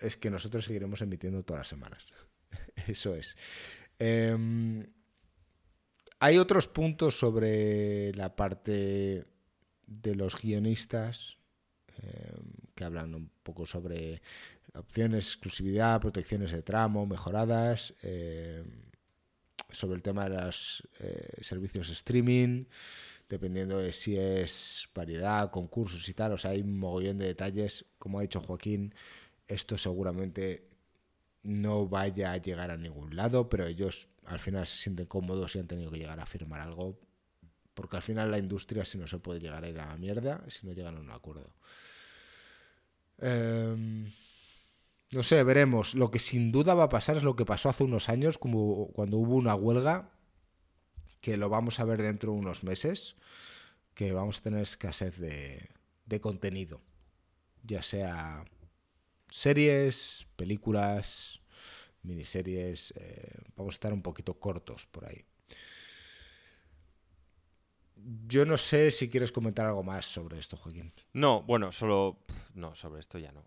[0.00, 2.06] es que nosotros seguiremos emitiendo todas las semanas.
[2.86, 3.36] Eso es.
[3.98, 4.86] Em,
[6.20, 9.24] hay otros puntos sobre la parte
[9.86, 11.38] de los guionistas
[11.96, 12.44] em,
[12.74, 14.20] que hablan un poco sobre
[14.74, 18.62] opciones, exclusividad, protecciones de tramo mejoradas, eh,
[19.70, 22.66] sobre el tema de los eh, servicios streaming,
[23.28, 27.86] dependiendo de si es variedad, concursos y tal, o sea, hay un mogollón de detalles,
[27.98, 28.94] como ha dicho Joaquín,
[29.48, 30.69] esto seguramente
[31.42, 35.58] no vaya a llegar a ningún lado, pero ellos al final se sienten cómodos y
[35.58, 36.98] han tenido que llegar a firmar algo,
[37.74, 40.44] porque al final la industria si no se puede llegar a ir a la mierda
[40.48, 41.50] si no llegan a un acuerdo.
[43.18, 44.10] Em,
[45.12, 45.94] no sé, veremos.
[45.94, 48.88] Lo que sin duda va a pasar es lo que pasó hace unos años, como
[48.92, 50.10] cuando hubo una huelga,
[51.20, 53.16] que lo vamos a ver dentro de unos meses,
[53.94, 56.80] que vamos a tener escasez de, contenido.
[57.62, 58.44] Ya sea
[59.30, 61.40] series, películas,
[62.02, 65.24] miniseries, eh, vamos a estar un poquito cortos por ahí.
[68.26, 70.92] Yo no sé si quieres comentar algo más sobre esto, Joaquín.
[71.12, 72.18] No, bueno, solo...
[72.54, 73.44] No, sobre esto ya no.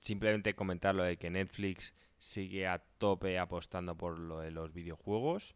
[0.00, 5.54] simplemente comentar lo de que Netflix sigue a tope apostando por lo de los videojuegos.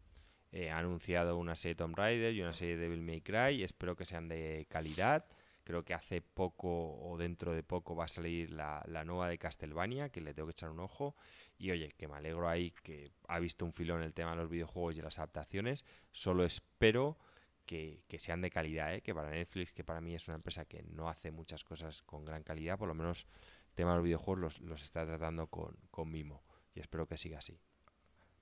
[0.51, 3.61] Eh, ha anunciado una serie de Tomb Raider y una serie de Devil May Cry.
[3.61, 5.25] Espero que sean de calidad.
[5.65, 9.37] Creo que hace poco o dentro de poco va a salir la, la, nueva de
[9.37, 11.15] Castlevania, que le tengo que echar un ojo.
[11.57, 14.49] Y oye, que me alegro ahí que ha visto un filón el tema de los
[14.49, 15.83] videojuegos y las adaptaciones.
[16.13, 17.17] Solo espero
[17.65, 19.01] que, sean de calidad, ¿eh?
[19.01, 22.25] que para Netflix, que para mí es una empresa que no hace muchas cosas con
[22.25, 23.25] gran calidad, por lo menos
[23.69, 25.75] el tema de los videojuegos los, está tratando con,
[26.09, 26.43] mimo
[26.73, 27.59] y espero que siga así.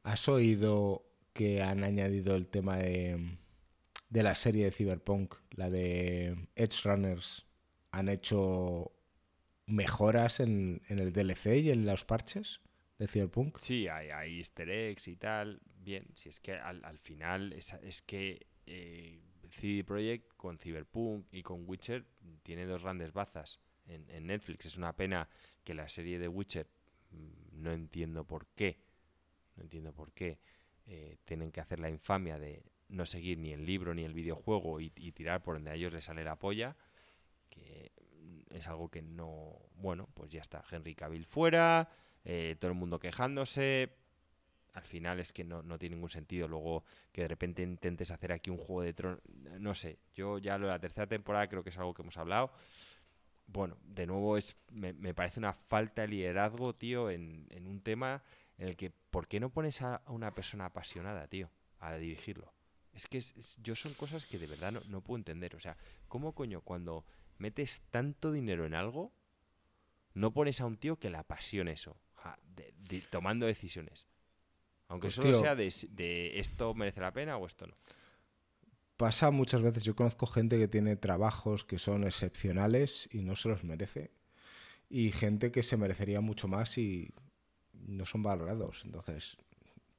[0.03, 3.37] ¿Has oído que han añadido el tema de,
[4.13, 7.47] de la serie de Cyberpunk, la de Edge Runners?
[7.89, 8.91] ¿Han hecho
[9.65, 12.61] mejoras en, el DLC y en los parches
[12.99, 13.57] de Cyberpunk?
[13.57, 15.61] Sí, hay, hay easter eggs y tal.
[15.79, 19.19] Bien, si es que al, al final es, es que eh,
[19.49, 22.05] CD Projekt con Cyberpunk y con Witcher
[22.43, 24.67] tiene dos grandes bazas en, Netflix.
[24.67, 25.27] Es una pena
[25.63, 26.67] que la serie de Witcher
[27.09, 28.79] mm, no entiendo por qué,
[29.55, 30.39] no entiendo por qué
[30.85, 34.79] eh, tienen que hacer la infamia de no seguir ni el libro ni el videojuego
[34.79, 36.75] y, tirar por donde a ellos les sale la polla,
[37.49, 37.91] que
[38.49, 41.89] es algo que no, bueno, pues ya está, Henry Cavill fuera,
[42.23, 43.97] eh, todo el mundo quejándose.
[44.73, 46.47] Al final es que no, no, tiene ningún sentido.
[46.47, 49.21] Luego que de repente intentes hacer aquí un juego de tronos.
[49.59, 52.17] No sé, yo ya lo de la tercera temporada creo que es algo que hemos
[52.17, 52.51] hablado.
[53.45, 57.81] Bueno, de nuevo es me, me parece una falta de liderazgo, tío, en, en, un
[57.81, 58.23] tema
[58.57, 62.51] en el que ¿por qué no pones a una persona apasionada, tío, a dirigirlo?
[62.93, 65.55] Es que es, es, yo son cosas que de verdad no, no puedo entender.
[65.55, 67.05] O sea, ¿cómo coño cuando
[67.37, 69.11] metes tanto dinero en algo,
[70.13, 71.97] no pones a un tío que le apasione eso,
[72.55, 74.07] de, de, tomando decisiones.
[74.87, 77.73] Aunque pues solo tío, sea de, de, esto merece la pena o esto no.
[78.97, 83.49] Pasa muchas veces, yo conozco gente que tiene trabajos que son excepcionales y no se
[83.49, 84.11] los merece.
[84.89, 87.11] Y gente que se merecería mucho más y
[87.73, 88.83] no son valorados.
[88.85, 89.37] Entonces,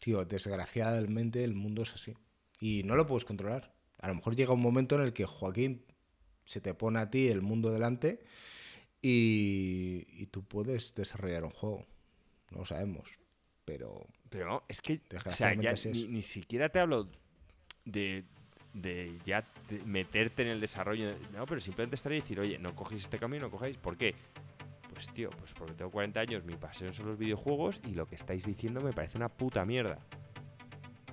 [0.00, 2.14] tío, desgraciadamente el mundo es así.
[2.60, 3.72] Y no lo puedes controlar.
[3.98, 5.84] A lo mejor llega un momento en el que Joaquín
[6.44, 8.20] se te pone a ti el mundo delante
[9.00, 11.86] y, y tú puedes desarrollar un juego.
[12.50, 13.08] No lo sabemos,
[13.64, 14.06] pero...
[14.30, 17.08] Pero no, es que o sea, ya ni, ni, siquiera te hablo
[17.84, 18.24] de,
[18.72, 19.46] de ya
[19.84, 21.14] meterte en el desarrollo.
[21.32, 23.76] No, pero simplemente estaría y decir, oye, no cogéis este camino, no cogáis.
[23.76, 24.14] ¿Por qué?
[24.92, 28.14] Pues tío, pues porque tengo 40 años, mi pasión son los videojuegos y lo que
[28.16, 29.98] estáis diciendo me parece una puta mierda.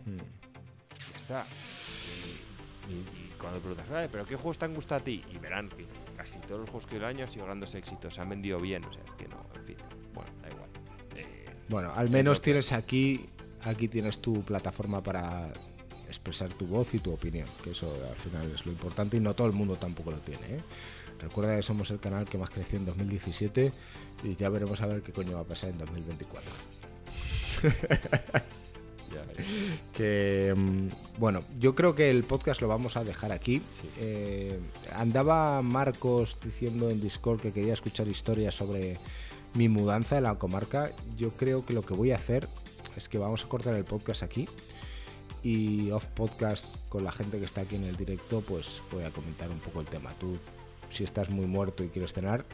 [0.05, 0.18] Hmm.
[1.31, 1.45] Está.
[2.89, 5.23] Y, y, y cuando preguntas, vale, ¿pero qué juegos te han gustado a ti?
[5.33, 5.85] Y verán que
[6.15, 8.83] casi todos los juegos que el año han sido grandes éxitos, se han vendido bien,
[8.83, 9.77] o sea, es que no, en fin,
[10.13, 10.69] bueno, da igual.
[11.15, 13.29] Eh, bueno, al menos tienes aquí,
[13.63, 15.51] aquí tienes tu plataforma para
[16.07, 19.33] expresar tu voz y tu opinión, que eso al final es lo importante y no
[19.33, 20.45] todo el mundo tampoco lo tiene.
[20.55, 20.61] ¿eh?
[21.19, 23.71] Recuerda que somos el canal que más creció en 2017
[24.23, 26.51] y ya veremos a ver qué coño va a pasar en 2024.
[29.93, 33.61] que mm, bueno, yo creo que el podcast lo vamos a dejar aquí.
[33.71, 33.89] Sí.
[33.99, 34.59] Eh,
[34.95, 38.97] andaba Marcos diciendo en Discord que quería escuchar historias sobre
[39.53, 40.91] mi mudanza en la comarca.
[41.17, 42.47] Yo creo que lo que voy a hacer
[42.95, 44.47] es que vamos a cortar el podcast aquí
[45.43, 49.09] y off podcast con la gente que está aquí en el directo, pues voy a
[49.09, 50.13] comentar un poco el tema.
[50.19, 50.38] Tú,
[50.89, 52.45] si estás muy muerto y quieres cenar,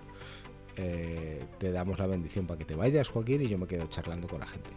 [0.77, 4.27] eh, te damos la bendición para que te vayas, Joaquín, y yo me quedo charlando
[4.27, 4.69] con la gente.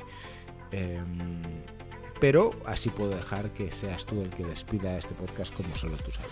[0.72, 1.00] Eh,
[2.20, 6.12] pero así puedo dejar que seas tú el que despida este podcast como solo tú
[6.12, 6.30] sabes.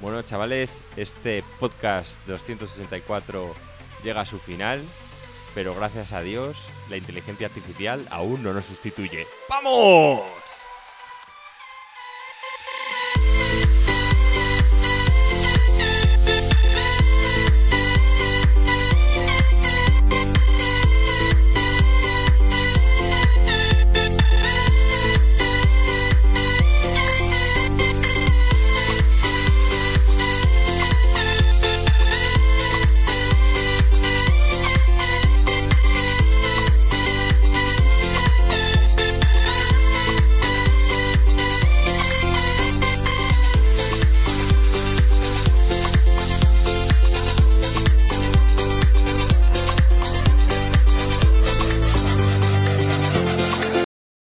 [0.00, 3.54] Bueno, chavales, este podcast 264
[4.02, 4.82] llega a su final,
[5.54, 6.56] pero gracias a Dios
[6.88, 9.26] la inteligencia artificial aún no nos sustituye.
[9.48, 10.49] ¡Vamos!